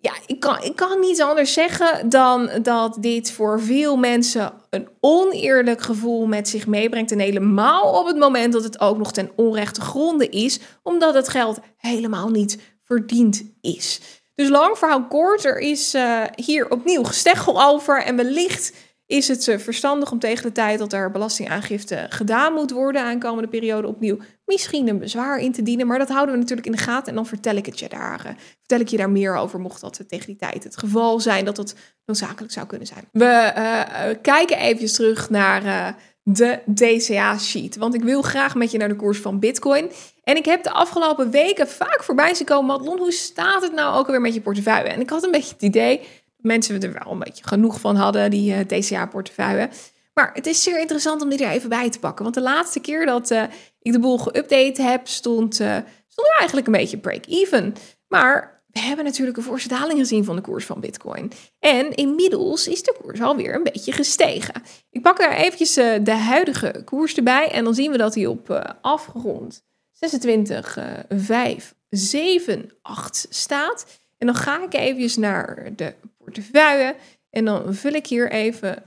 ja, 0.00 0.12
ik 0.26 0.40
kan, 0.40 0.62
ik 0.62 0.76
kan 0.76 1.00
niet 1.00 1.22
anders 1.22 1.52
zeggen 1.52 2.08
dan 2.08 2.50
dat 2.62 2.96
dit 3.00 3.32
voor 3.32 3.60
veel 3.60 3.96
mensen 3.96 4.52
een 4.70 4.88
oneerlijk 5.00 5.80
gevoel 5.82 6.26
met 6.26 6.48
zich 6.48 6.66
meebrengt. 6.66 7.12
En 7.12 7.18
helemaal 7.18 7.98
op 7.98 8.06
het 8.06 8.18
moment 8.18 8.52
dat 8.52 8.64
het 8.64 8.80
ook 8.80 8.98
nog 8.98 9.12
ten 9.12 9.30
onrechte 9.36 9.80
gronde 9.80 10.28
is, 10.28 10.60
omdat 10.82 11.14
het 11.14 11.28
geld 11.28 11.58
helemaal 11.76 12.28
niet 12.28 12.58
verdiend 12.84 13.42
is. 13.60 14.00
Dus 14.34 14.48
lang 14.48 14.78
verhaal 14.78 15.06
kort, 15.06 15.44
er 15.44 15.58
is 15.58 15.94
uh, 15.94 16.22
hier 16.34 16.70
opnieuw 16.70 17.02
gesteggel 17.02 17.62
over 17.62 18.02
en 18.02 18.16
wellicht 18.16 18.72
is 19.10 19.28
het 19.28 19.46
uh, 19.46 19.58
verstandig 19.58 20.12
om 20.12 20.18
tegen 20.18 20.42
de 20.42 20.52
tijd 20.52 20.78
dat 20.78 20.92
er 20.92 21.10
belastingaangifte 21.10 22.06
gedaan 22.08 22.52
moet 22.52 22.70
worden 22.70 23.02
aankomende 23.02 23.48
periode 23.48 23.88
opnieuw 23.88 24.18
misschien 24.44 24.88
een 24.88 24.98
bezwaar 24.98 25.38
in 25.38 25.52
te 25.52 25.62
dienen. 25.62 25.86
Maar 25.86 25.98
dat 25.98 26.08
houden 26.08 26.34
we 26.34 26.40
natuurlijk 26.40 26.66
in 26.66 26.72
de 26.72 26.78
gaten 26.78 27.08
en 27.08 27.14
dan 27.14 27.26
vertel 27.26 27.56
ik 27.56 27.66
het 27.66 27.78
je 27.78 27.88
daar, 27.88 28.22
uh, 28.26 28.32
vertel 28.58 28.80
ik 28.80 28.88
je 28.88 28.96
daar 28.96 29.10
meer 29.10 29.36
over, 29.36 29.60
mocht 29.60 29.80
dat 29.80 30.04
tegen 30.08 30.26
die 30.26 30.36
tijd 30.36 30.64
het 30.64 30.76
geval 30.76 31.20
zijn 31.20 31.44
dat 31.44 31.56
dat 31.56 31.74
noodzakelijk 32.04 32.52
zou 32.52 32.66
kunnen 32.66 32.86
zijn. 32.86 33.04
We 33.12 34.18
kijken 34.22 34.58
even 34.58 34.92
terug 34.92 35.30
naar 35.30 35.96
de 36.22 36.58
DCA-sheet, 36.74 37.76
want 37.76 37.94
ik 37.94 38.02
wil 38.02 38.22
graag 38.22 38.54
met 38.54 38.70
je 38.70 38.78
naar 38.78 38.88
de 38.88 38.96
koers 38.96 39.18
van 39.18 39.38
Bitcoin. 39.38 39.90
En 40.22 40.36
ik 40.36 40.44
heb 40.44 40.62
de 40.62 40.70
afgelopen 40.70 41.30
weken 41.30 41.68
vaak 41.68 42.02
voorbij 42.02 42.34
zien 42.34 42.46
komen, 42.46 42.66
Madelon, 42.66 42.98
hoe 42.98 43.12
staat 43.12 43.62
het 43.62 43.72
nou 43.72 43.98
ook 43.98 44.06
alweer 44.06 44.20
met 44.20 44.34
je 44.34 44.40
portefeuille? 44.40 44.88
En 44.88 45.00
ik 45.00 45.10
had 45.10 45.24
een 45.24 45.30
beetje 45.30 45.52
het 45.52 45.62
idee 45.62 46.00
mensen 46.42 46.82
er 46.82 46.92
wel 46.92 47.12
een 47.12 47.18
beetje 47.18 47.44
genoeg 47.44 47.80
van 47.80 47.96
hadden, 47.96 48.30
die 48.30 48.66
DCA-portefeuille. 48.66 49.68
Maar 50.14 50.30
het 50.34 50.46
is 50.46 50.62
zeer 50.62 50.80
interessant 50.80 51.22
om 51.22 51.28
dit 51.28 51.40
er 51.40 51.50
even 51.50 51.68
bij 51.68 51.90
te 51.90 51.98
pakken. 51.98 52.22
Want 52.22 52.34
de 52.34 52.40
laatste 52.40 52.80
keer 52.80 53.06
dat 53.06 53.30
uh, 53.30 53.42
ik 53.82 53.92
de 53.92 53.98
boel 53.98 54.18
geüpdate 54.18 54.82
heb, 54.82 55.08
stond, 55.08 55.60
uh, 55.60 55.76
er 55.76 56.36
eigenlijk 56.38 56.66
een 56.66 56.72
beetje 56.72 56.98
break-even. 56.98 57.74
Maar 58.08 58.62
we 58.66 58.80
hebben 58.80 59.04
natuurlijk 59.04 59.36
een 59.36 59.42
forse 59.42 59.68
daling 59.68 59.98
gezien 59.98 60.24
van 60.24 60.36
de 60.36 60.42
koers 60.42 60.64
van 60.64 60.80
Bitcoin. 60.80 61.32
En 61.58 61.94
inmiddels 61.94 62.68
is 62.68 62.82
de 62.82 62.96
koers 63.02 63.20
alweer 63.20 63.54
een 63.54 63.62
beetje 63.62 63.92
gestegen. 63.92 64.62
Ik 64.90 65.02
pak 65.02 65.20
er 65.20 65.32
eventjes 65.32 65.74
de 66.04 66.14
huidige 66.14 66.82
koers 66.84 67.14
erbij. 67.14 67.50
En 67.50 67.64
dan 67.64 67.74
zien 67.74 67.90
we 67.90 67.96
dat 67.96 68.14
hij 68.14 68.26
op 68.26 68.74
afgerond 68.80 69.62
26, 69.92 70.78
uh, 70.78 70.84
5, 71.08 71.74
7, 71.90 72.70
8 72.82 73.26
staat. 73.30 73.86
En 74.18 74.26
dan 74.26 74.36
ga 74.36 74.62
ik 74.64 74.74
eventjes 74.74 75.16
naar 75.16 75.72
de 75.76 75.94
portefeuille. 76.32 76.96
En 77.30 77.44
dan 77.44 77.74
vul 77.74 77.92
ik 77.92 78.06
hier 78.06 78.30
even 78.30 78.82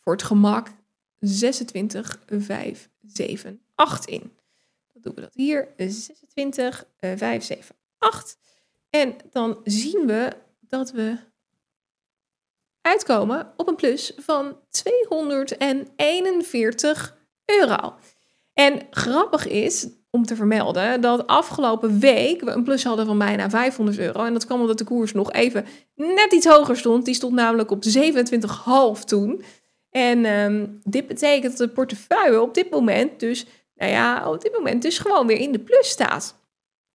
voor 0.00 0.12
het 0.12 0.22
gemak 0.22 0.68
26, 1.18 2.22
5, 2.26 2.88
7, 3.06 3.62
8 3.74 4.06
in. 4.06 4.20
Dan 4.92 5.02
doen 5.02 5.14
we 5.14 5.20
dat 5.20 5.34
hier. 5.34 5.68
26, 5.76 6.86
5, 7.00 7.44
7, 7.44 7.76
8. 7.98 8.38
En 8.90 9.16
dan 9.30 9.60
zien 9.64 10.06
we 10.06 10.32
dat 10.60 10.90
we 10.90 11.16
uitkomen 12.80 13.52
op 13.56 13.68
een 13.68 13.76
plus 13.76 14.12
van 14.16 14.60
241 14.70 17.16
euro. 17.44 17.94
En 18.52 18.86
grappig 18.90 19.46
is 19.46 19.88
om 20.16 20.26
te 20.26 20.36
vermelden 20.36 21.00
dat 21.00 21.26
afgelopen 21.26 21.98
week 21.98 22.40
we 22.40 22.50
een 22.50 22.64
plus 22.64 22.84
hadden 22.84 23.06
van 23.06 23.18
bijna 23.18 23.50
500 23.50 23.98
euro. 23.98 24.24
En 24.24 24.32
dat 24.32 24.46
kwam 24.46 24.60
omdat 24.60 24.78
de 24.78 24.84
koers 24.84 25.12
nog 25.12 25.32
even 25.32 25.66
net 25.94 26.32
iets 26.32 26.46
hoger 26.46 26.76
stond. 26.76 27.04
Die 27.04 27.14
stond 27.14 27.32
namelijk 27.34 27.70
op 27.70 27.84
27,5 28.98 29.04
toen. 29.04 29.42
En 29.90 30.24
um, 30.24 30.80
dit 30.84 31.06
betekent 31.06 31.58
dat 31.58 31.68
de 31.68 31.74
portefeuille 31.74 32.40
op 32.40 32.54
dit 32.54 32.70
moment 32.70 33.20
dus, 33.20 33.46
nou 33.74 33.90
ja, 33.90 34.30
op 34.30 34.42
dit 34.42 34.52
moment 34.52 34.82
dus 34.82 34.98
gewoon 34.98 35.26
weer 35.26 35.38
in 35.38 35.52
de 35.52 35.58
plus 35.58 35.88
staat. 35.88 36.38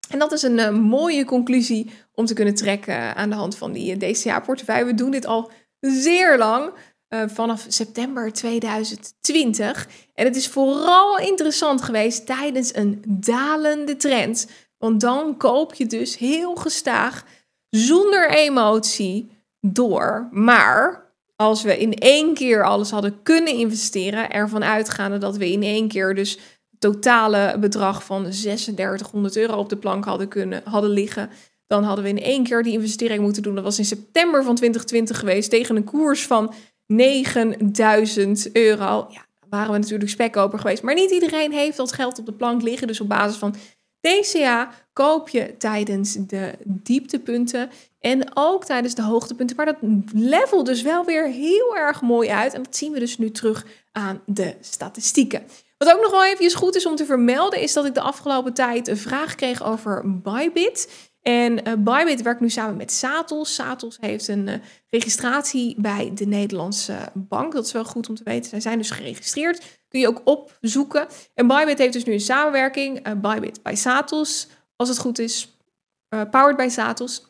En 0.09 0.19
dat 0.19 0.32
is 0.32 0.41
een 0.41 0.57
uh, 0.57 0.69
mooie 0.69 1.26
conclusie 1.26 1.89
om 2.13 2.26
te 2.26 2.34
kunnen 2.34 2.55
trekken 2.55 3.15
aan 3.15 3.30
de 3.30 3.36
hand 3.36 3.57
van 3.57 3.72
die 3.72 3.97
uh, 3.97 4.11
DCA-portefeuille. 4.11 4.86
We 4.86 4.93
doen 4.93 5.11
dit 5.11 5.26
al 5.26 5.51
zeer 5.80 6.38
lang, 6.38 6.72
uh, 7.14 7.24
vanaf 7.28 7.66
september 7.68 8.34
2020. 8.34 9.88
En 10.14 10.26
het 10.26 10.36
is 10.36 10.47
vooral 10.47 11.20
interessant 11.20 11.82
geweest 11.82 12.26
tijdens 12.26 12.76
een 12.76 13.03
dalende 13.07 13.95
trend. 13.95 14.47
Want 14.78 15.01
dan 15.01 15.38
koop 15.38 15.74
je 15.74 15.86
dus 15.86 16.18
heel 16.18 16.55
gestaag, 16.55 17.26
zonder 17.70 18.30
emotie, 18.30 19.30
door. 19.62 20.28
Maar 20.32 21.12
als 21.36 21.64
we 21.64 21.78
in 21.78 21.93
één 21.93 22.34
keer 22.34 22.64
alles 22.64 22.91
hadden 22.91 23.22
kunnen 23.24 23.53
investeren, 23.53 24.30
ervan 24.30 24.64
uitgaande 24.64 25.18
dat 25.18 25.38
we 25.38 25.51
in 25.51 25.64
één 25.64 25.88
keer 25.88 26.16
dus 26.16 26.39
totale 26.80 27.59
bedrag 27.59 28.03
van 28.03 28.24
3600 28.24 29.38
euro 29.38 29.57
op 29.57 29.70
de 29.70 29.78
plank 29.78 30.05
hadden, 30.05 30.28
kunnen, 30.28 30.62
hadden 30.66 30.89
liggen, 30.89 31.30
dan 31.68 31.84
hadden 31.84 32.03
we 32.03 32.09
in 32.09 32.22
één 32.22 32.43
keer 32.43 32.64
die 32.64 32.74
investering 32.74 33.22
moeten 33.22 33.43
doen. 33.43 33.55
Dat 33.55 33.64
was 33.64 33.78
in 33.78 33.86
september 33.86 34.43
van 34.43 34.55
2020 34.55 35.20
geweest 35.20 35.49
tegen 35.49 35.76
een 35.76 35.84
koers 35.84 36.28
van 36.28 36.53
9000 36.92 38.52
euro. 38.52 39.06
Ja, 39.10 39.26
waren 39.50 39.72
we 39.72 39.78
natuurlijk 39.78 40.10
spekkoper 40.10 40.60
geweest. 40.60 40.84
Maar 40.84 40.94
niet 40.94 41.12
iedereen 41.12 41.52
heeft 41.52 41.78
dat 41.78 41.92
geld 41.92 42.20
op 42.20 42.26
de 42.26 42.34
plank 42.34 42.62
liggen. 42.62 42.88
Dus 42.88 43.02
op 43.02 43.08
basis 43.10 43.38
van 43.38 43.56
DCA 44.02 44.72
koop 44.94 45.30
je 45.30 45.58
tijdens 45.58 46.14
de 46.14 46.54
dieptepunten 46.66 47.70
en 48.00 48.32
ook 48.34 48.66
tijdens 48.66 48.96
de 48.96 49.04
hoogtepunten. 49.04 49.56
Maar 49.56 49.66
dat 49.66 49.78
level 50.14 50.64
dus 50.64 50.82
wel 50.82 51.06
weer 51.06 51.28
heel 51.28 51.76
erg 51.76 52.02
mooi 52.02 52.30
uit. 52.30 52.54
En 52.54 52.64
dat 52.64 52.76
zien 52.76 52.92
we 52.92 53.00
dus 53.00 53.18
nu 53.18 53.32
terug 53.32 53.66
aan 53.92 54.22
de 54.26 54.56
statistieken. 54.60 55.44
Wat 55.78 55.94
ook 55.94 56.02
nog 56.02 56.12
wel 56.12 56.26
even 56.26 56.52
goed 56.52 56.76
is 56.76 56.86
om 56.86 56.96
te 56.96 57.06
vermelden, 57.06 57.62
is 57.62 57.74
dat 57.74 57.86
ik 57.86 57.94
de 57.94 58.02
afgelopen 58.02 58.54
tijd 58.54 58.88
een 58.88 58.98
vraag 58.98 59.36
kreeg 59.36 59.64
over 59.64 60.22
Bybit. 60.22 61.11
En 61.22 61.67
uh, 61.67 61.74
Bybit 61.78 62.22
werkt 62.22 62.39
nu 62.39 62.49
samen 62.49 62.78
met 62.78 62.91
Satos. 62.91 63.53
Satos 63.53 63.97
heeft 63.99 64.28
een 64.28 64.47
uh, 64.47 64.55
registratie 64.89 65.76
bij 65.78 66.11
de 66.13 66.26
Nederlandse 66.26 67.09
bank. 67.13 67.53
Dat 67.53 67.65
is 67.65 67.72
wel 67.72 67.86
goed 67.86 68.09
om 68.09 68.15
te 68.15 68.24
weten. 68.24 68.49
Zij 68.49 68.59
zijn 68.59 68.78
dus 68.78 68.89
geregistreerd. 68.89 69.80
Kun 69.88 69.99
je 69.99 70.07
ook 70.07 70.22
opzoeken. 70.24 71.07
En 71.34 71.47
Bybit 71.47 71.78
heeft 71.78 71.93
dus 71.93 72.03
nu 72.03 72.13
een 72.13 72.19
samenwerking. 72.19 73.07
Uh, 73.07 73.13
Bybit 73.13 73.63
bij 73.63 73.76
Satos, 73.76 74.47
als 74.76 74.89
het 74.89 74.97
goed 74.97 75.19
is. 75.19 75.57
powered 76.09 76.57
by 76.57 76.67
Satos 76.69 77.30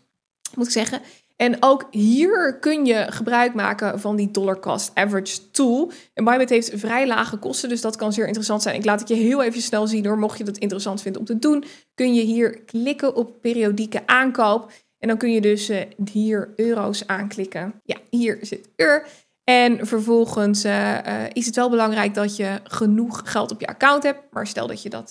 moet 0.56 0.66
ik 0.66 0.72
zeggen. 0.72 1.02
En 1.42 1.58
ook 1.60 1.88
hier 1.92 2.58
kun 2.60 2.86
je 2.86 3.06
gebruik 3.10 3.54
maken 3.54 4.00
van 4.00 4.16
die 4.16 4.32
dollar 4.32 4.60
cost 4.60 4.92
average 4.94 5.52
tool. 5.52 5.92
En 6.14 6.24
Bybit 6.24 6.50
heeft 6.50 6.72
vrij 6.76 7.08
lage 7.08 7.38
kosten, 7.38 7.70
dus 7.70 7.82
dat 7.82 7.96
kan 7.96 8.14
zeer 8.14 8.26
interessant 8.26 8.62
zijn. 8.62 8.76
Ik 8.76 8.86
laat 8.86 9.00
het 9.00 9.10
je 9.10 9.16
heel 9.16 9.44
even 9.44 9.62
snel 9.62 9.88
zien 9.88 10.06
hoor. 10.06 10.18
Mocht 10.18 10.38
je 10.38 10.44
dat 10.44 10.58
interessant 10.58 11.02
vinden 11.02 11.22
om 11.22 11.28
te 11.28 11.40
doen, 11.40 11.64
kun 11.94 12.14
je 12.14 12.22
hier 12.22 12.62
klikken 12.62 13.16
op 13.16 13.42
periodieke 13.42 14.08
aankoop. 14.08 14.72
En 15.00 15.08
dan 15.08 15.18
kun 15.18 15.32
je 15.32 15.42
dus 15.42 15.70
uh, 15.70 15.82
hier 16.12 16.54
euro's 16.56 17.08
aanklikken. 17.08 17.82
Ja, 17.84 17.98
hier 18.10 18.38
zit 18.42 18.70
eur. 18.76 19.06
En 19.44 19.88
vervolgens 19.88 20.66
uh, 20.66 20.98
is 21.34 21.46
het 21.46 21.56
wel 21.56 21.70
belangrijk 21.70 22.14
dat 22.14 22.36
je 22.36 22.60
genoeg 22.64 23.22
geld 23.26 23.52
op 23.52 23.60
je 23.60 23.68
account 23.68 24.04
hebt. 24.04 24.20
Maar 24.32 24.48
stel 24.48 24.68
dat 24.68 24.82
je, 24.82 24.90
dat, 24.90 25.08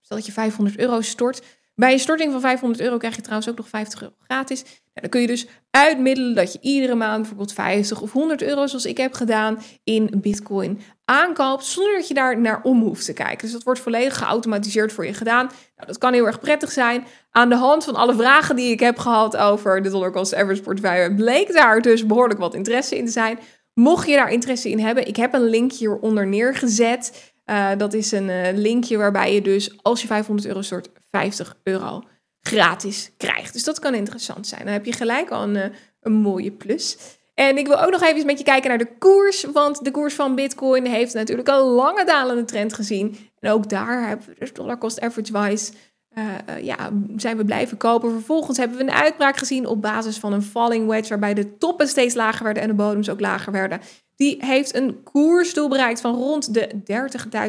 stel 0.00 0.16
dat 0.16 0.26
je 0.26 0.32
500 0.32 0.78
euro 0.78 1.00
stort. 1.00 1.42
Bij 1.78 1.92
een 1.92 1.98
storting 1.98 2.32
van 2.32 2.40
500 2.40 2.80
euro 2.80 2.96
krijg 2.96 3.16
je 3.16 3.22
trouwens 3.22 3.50
ook 3.50 3.56
nog 3.56 3.68
50 3.68 4.02
euro 4.02 4.14
gratis. 4.18 4.64
Dan 5.00 5.10
kun 5.10 5.20
je 5.20 5.26
dus 5.26 5.46
uitmiddelen 5.70 6.34
dat 6.34 6.52
je 6.52 6.58
iedere 6.60 6.94
maand 6.94 7.18
bijvoorbeeld 7.18 7.52
50 7.52 8.00
of 8.00 8.12
100 8.12 8.42
euro, 8.42 8.66
zoals 8.66 8.86
ik 8.86 8.96
heb 8.96 9.12
gedaan, 9.12 9.58
in 9.84 10.10
Bitcoin 10.14 10.80
aankoopt. 11.04 11.64
Zonder 11.64 11.96
dat 11.96 12.08
je 12.08 12.14
daar 12.14 12.40
naar 12.40 12.60
om 12.62 12.82
hoeft 12.82 13.04
te 13.04 13.12
kijken. 13.12 13.38
Dus 13.38 13.52
dat 13.52 13.62
wordt 13.62 13.80
volledig 13.80 14.18
geautomatiseerd 14.18 14.92
voor 14.92 15.06
je 15.06 15.14
gedaan. 15.14 15.46
Nou, 15.76 15.86
dat 15.86 15.98
kan 15.98 16.12
heel 16.12 16.26
erg 16.26 16.40
prettig 16.40 16.70
zijn. 16.70 17.06
Aan 17.30 17.48
de 17.48 17.56
hand 17.56 17.84
van 17.84 17.94
alle 17.94 18.14
vragen 18.14 18.56
die 18.56 18.70
ik 18.70 18.80
heb 18.80 18.98
gehad 18.98 19.36
over 19.36 19.82
de 19.82 19.90
dollar 19.90 20.12
cost 20.12 20.34
average 20.34 21.14
bleek 21.16 21.52
daar 21.52 21.80
dus 21.80 22.06
behoorlijk 22.06 22.40
wat 22.40 22.54
interesse 22.54 22.96
in 22.96 23.04
te 23.04 23.12
zijn. 23.12 23.38
Mocht 23.74 24.08
je 24.08 24.14
daar 24.14 24.32
interesse 24.32 24.70
in 24.70 24.78
hebben, 24.78 25.06
ik 25.06 25.16
heb 25.16 25.34
een 25.34 25.48
linkje 25.48 25.78
hieronder 25.78 26.26
neergezet. 26.26 27.32
Uh, 27.46 27.70
dat 27.76 27.94
is 27.94 28.12
een 28.12 28.28
uh, 28.28 28.46
linkje 28.54 28.96
waarbij 28.96 29.34
je 29.34 29.42
dus 29.42 29.82
als 29.82 30.00
je 30.00 30.06
500 30.06 30.48
euro 30.48 30.62
stort 30.62 30.88
50 31.10 31.56
euro 31.62 32.02
gratis 32.48 33.10
krijgt. 33.16 33.52
Dus 33.52 33.64
dat 33.64 33.78
kan 33.78 33.94
interessant 33.94 34.46
zijn. 34.46 34.64
Dan 34.64 34.72
heb 34.72 34.84
je 34.84 34.92
gelijk 34.92 35.30
al 35.30 35.42
een, 35.42 35.56
eh, 35.56 35.70
een 36.00 36.12
mooie 36.12 36.50
plus. 36.50 36.96
En 37.34 37.58
ik 37.58 37.66
wil 37.66 37.82
ook 37.82 37.90
nog 37.90 38.02
even 38.02 38.26
met 38.26 38.38
je 38.38 38.44
kijken 38.44 38.68
naar 38.68 38.78
de 38.78 38.96
koers. 38.98 39.44
Want 39.44 39.84
de 39.84 39.90
koers 39.90 40.14
van 40.14 40.34
Bitcoin 40.34 40.86
heeft 40.86 41.14
natuurlijk 41.14 41.48
een 41.48 41.60
lange 41.60 42.04
dalende 42.04 42.44
trend 42.44 42.72
gezien. 42.72 43.16
En 43.40 43.50
ook 43.50 43.68
daar 43.68 44.08
hebben 44.08 44.26
we 44.26 44.34
dus 44.38 44.52
dollar 44.52 44.78
cost 44.78 45.00
average 45.00 45.32
wise. 45.32 45.72
Uh, 46.18 46.62
ja, 46.62 46.90
zijn 47.16 47.36
we 47.36 47.44
blijven 47.44 47.76
kopen. 47.76 48.10
Vervolgens 48.10 48.58
hebben 48.58 48.76
we 48.76 48.82
een 48.82 48.90
uitbraak 48.90 49.36
gezien 49.36 49.66
op 49.66 49.82
basis 49.82 50.18
van 50.18 50.32
een 50.32 50.42
falling 50.42 50.88
wedge, 50.88 51.08
waarbij 51.08 51.34
de 51.34 51.56
toppen 51.56 51.88
steeds 51.88 52.14
lager 52.14 52.44
werden 52.44 52.62
en 52.62 52.68
de 52.68 52.74
bodems 52.74 53.08
ook 53.08 53.20
lager 53.20 53.52
werden. 53.52 53.80
Die 54.16 54.36
heeft 54.44 54.74
een 54.74 55.02
koersdoel 55.02 55.68
bereikt 55.68 56.00
van 56.00 56.14
rond 56.14 56.54
de 56.54 56.68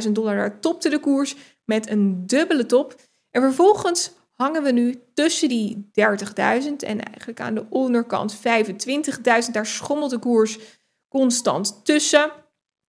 30.000 0.06 0.12
dollar. 0.12 0.36
Daar 0.36 0.60
topte 0.60 0.89
de 0.89 1.00
koers 1.00 1.36
met 1.66 1.89
een 1.89 2.24
dubbele 2.28 2.66
top. 2.66 2.95
En 3.32 3.41
vervolgens 3.41 4.12
hangen 4.41 4.63
we 4.63 4.71
nu 4.71 5.03
tussen 5.13 5.49
die 5.49 5.89
30.000 5.91 5.95
en 6.77 7.03
eigenlijk 7.03 7.39
aan 7.39 7.53
de 7.53 7.65
onderkant 7.69 8.37
25.000. 8.37 8.41
Daar 9.51 9.65
schommelt 9.65 10.11
de 10.11 10.17
koers 10.17 10.57
constant 11.09 11.85
tussen. 11.85 12.31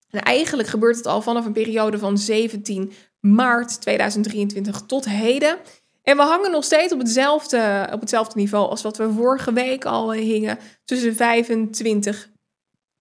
En 0.09 0.21
eigenlijk 0.21 0.69
gebeurt 0.69 0.95
het 0.95 1.05
al 1.05 1.21
vanaf 1.21 1.45
een 1.45 1.53
periode 1.53 1.97
van 1.97 2.17
17 2.17 2.91
maart 3.19 3.81
2023 3.81 4.81
tot 4.81 5.05
heden. 5.05 5.57
En 6.03 6.17
we 6.17 6.23
hangen 6.23 6.51
nog 6.51 6.63
steeds 6.63 6.93
op 6.93 6.99
hetzelfde, 6.99 7.89
op 7.91 7.99
hetzelfde 7.99 8.39
niveau 8.39 8.69
als 8.69 8.81
wat 8.81 8.97
we 8.97 9.11
vorige 9.11 9.53
week 9.53 9.85
al 9.85 10.11
hingen. 10.13 10.57
Tussen 10.85 11.15
25, 11.15 12.29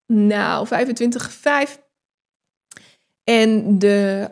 nou 0.07 0.66
25,5 1.68 1.80
en 3.24 3.78
de 3.78 4.28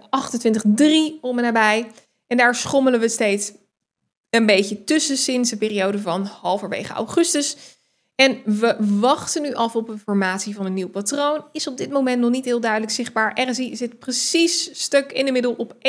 28,3 1.16 1.20
om 1.20 1.38
en 1.38 1.44
nabij. 1.44 1.90
En 2.26 2.36
daar 2.36 2.54
schommelen 2.54 3.00
we 3.00 3.08
steeds 3.08 3.52
een 4.30 4.46
beetje 4.46 4.84
tussen 4.84 5.16
sinds 5.16 5.50
de 5.50 5.56
periode 5.56 5.98
van 5.98 6.24
halverwege 6.24 6.92
augustus. 6.92 7.56
En 8.14 8.42
we 8.44 8.76
wachten 8.78 9.42
nu 9.42 9.54
af 9.54 9.76
op 9.76 9.88
een 9.88 9.98
formatie 9.98 10.54
van 10.54 10.66
een 10.66 10.74
nieuw 10.74 10.88
patroon. 10.88 11.44
Is 11.52 11.66
op 11.66 11.76
dit 11.76 11.90
moment 11.90 12.20
nog 12.20 12.30
niet 12.30 12.44
heel 12.44 12.60
duidelijk 12.60 12.92
zichtbaar. 12.92 13.40
RSI 13.48 13.76
zit 13.76 13.98
precies 13.98 14.82
stuk 14.82 15.12
in 15.12 15.24
de 15.24 15.32
middel 15.32 15.52
op 15.52 15.74
51,23. 15.74 15.80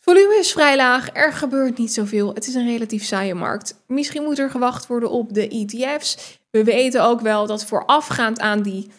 Volume 0.00 0.38
is 0.38 0.52
vrij 0.52 0.76
laag, 0.76 1.08
er 1.12 1.32
gebeurt 1.32 1.78
niet 1.78 1.92
zoveel. 1.92 2.34
Het 2.34 2.46
is 2.46 2.54
een 2.54 2.66
relatief 2.66 3.04
saaie 3.04 3.34
markt. 3.34 3.82
Misschien 3.86 4.22
moet 4.22 4.38
er 4.38 4.50
gewacht 4.50 4.86
worden 4.86 5.10
op 5.10 5.34
de 5.34 5.48
ETF's. 5.48 6.38
We 6.50 6.64
weten 6.64 7.04
ook 7.04 7.20
wel 7.20 7.46
dat 7.46 7.64
voorafgaand 7.64 8.40
aan 8.40 8.62
die 8.62 8.90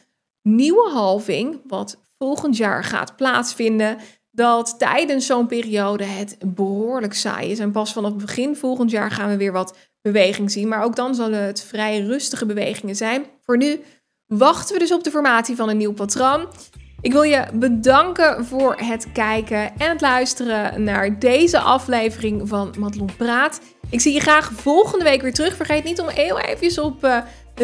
nieuwe 0.42 0.90
halving, 0.90 1.62
wat 1.68 1.98
volgend 2.18 2.58
jaar 2.58 2.84
gaat 2.84 3.16
plaatsvinden, 3.16 3.98
dat 4.38 4.76
tijdens 4.78 5.26
zo'n 5.26 5.48
periode 5.48 6.04
het 6.04 6.38
behoorlijk 6.46 7.14
saai 7.14 7.52
is. 7.52 7.60
En 7.60 7.72
pas 7.72 7.94
vanaf 7.94 8.16
begin 8.16 8.56
volgend 8.56 8.92
jaar 8.92 9.12
gaan 9.12 9.30
we 9.30 9.38
weer 9.38 9.52
wat 9.52 9.78
beweging 10.02 10.52
zien. 10.52 10.68
Maar 10.68 10.84
ook 10.84 10.96
dan 10.96 11.16
zullen 11.16 11.44
het 11.44 11.64
vrij 11.64 12.00
rustige 12.00 12.46
bewegingen 12.46 12.96
zijn. 12.96 13.26
Voor 13.42 13.58
nu 13.58 13.80
wachten 14.26 14.74
we 14.74 14.80
dus 14.80 14.94
op 14.94 15.04
de 15.04 15.12
formatie 15.12 15.56
van 15.56 15.70
een 15.70 15.78
nieuw 15.78 15.94
patroon. 15.94 16.48
Ik 17.02 17.12
wil 17.12 17.24
je 17.24 17.46
bedanken 17.54 18.46
voor 18.46 18.76
het 18.76 19.12
kijken 19.12 19.78
en 19.78 19.90
het 19.90 20.02
luisteren 20.02 20.84
naar 20.84 21.20
deze 21.20 21.60
aflevering 21.60 22.48
van 22.48 22.76
Madelon 22.80 23.16
Praat. 23.18 23.62
Ik 23.90 24.02
zie 24.02 24.14
je 24.14 24.20
graag 24.20 24.52
volgende 24.52 25.04
week 25.04 25.22
weer 25.22 25.34
terug. 25.34 25.56
Vergeet 25.56 25.84
niet 25.84 26.02
om 26.02 26.08
heel 26.08 26.40
even 26.40 26.84
op 26.84 27.02
de 27.02 27.24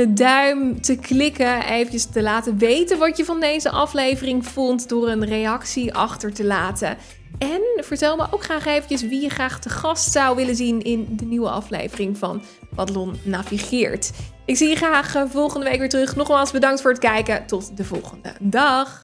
duim 0.10 0.82
te 0.82 0.96
klikken. 0.96 1.66
Even 1.66 2.12
te 2.12 2.22
laten 2.22 2.58
weten 2.58 2.98
wat 2.98 3.18
je 3.18 3.26
van 3.26 3.40
deze 3.40 3.70
aflevering 3.70 4.46
vond 4.46 4.90
door 4.90 5.10
een 5.10 5.26
reactie 5.26 5.94
achter 5.94 6.34
te 6.34 6.44
laten. 6.44 6.98
En 7.38 7.62
vertel 7.76 8.16
me 8.16 8.28
ook 8.32 8.44
graag 8.44 8.66
eventjes 8.66 9.02
wie 9.02 9.22
je 9.22 9.30
graag 9.30 9.60
te 9.60 9.70
gast 9.70 10.12
zou 10.12 10.36
willen 10.36 10.56
zien 10.56 10.82
in 10.82 11.08
de 11.10 11.26
nieuwe 11.26 11.50
aflevering 11.50 12.18
van 12.18 12.42
Madelon 12.76 13.16
Navigeert. 13.24 14.12
Ik 14.46 14.58
zie 14.58 14.70
je 14.70 14.76
graag 14.76 15.26
volgende 15.30 15.70
week 15.70 15.80
weer 15.80 15.90
terug. 15.90 16.16
Nogmaals 16.16 16.52
bedankt 16.52 16.82
voor 16.82 16.92
het 16.92 17.00
kijken. 17.00 17.46
Tot 17.46 17.78
de 17.78 17.84
volgende 17.84 18.34
dag. 18.40 18.92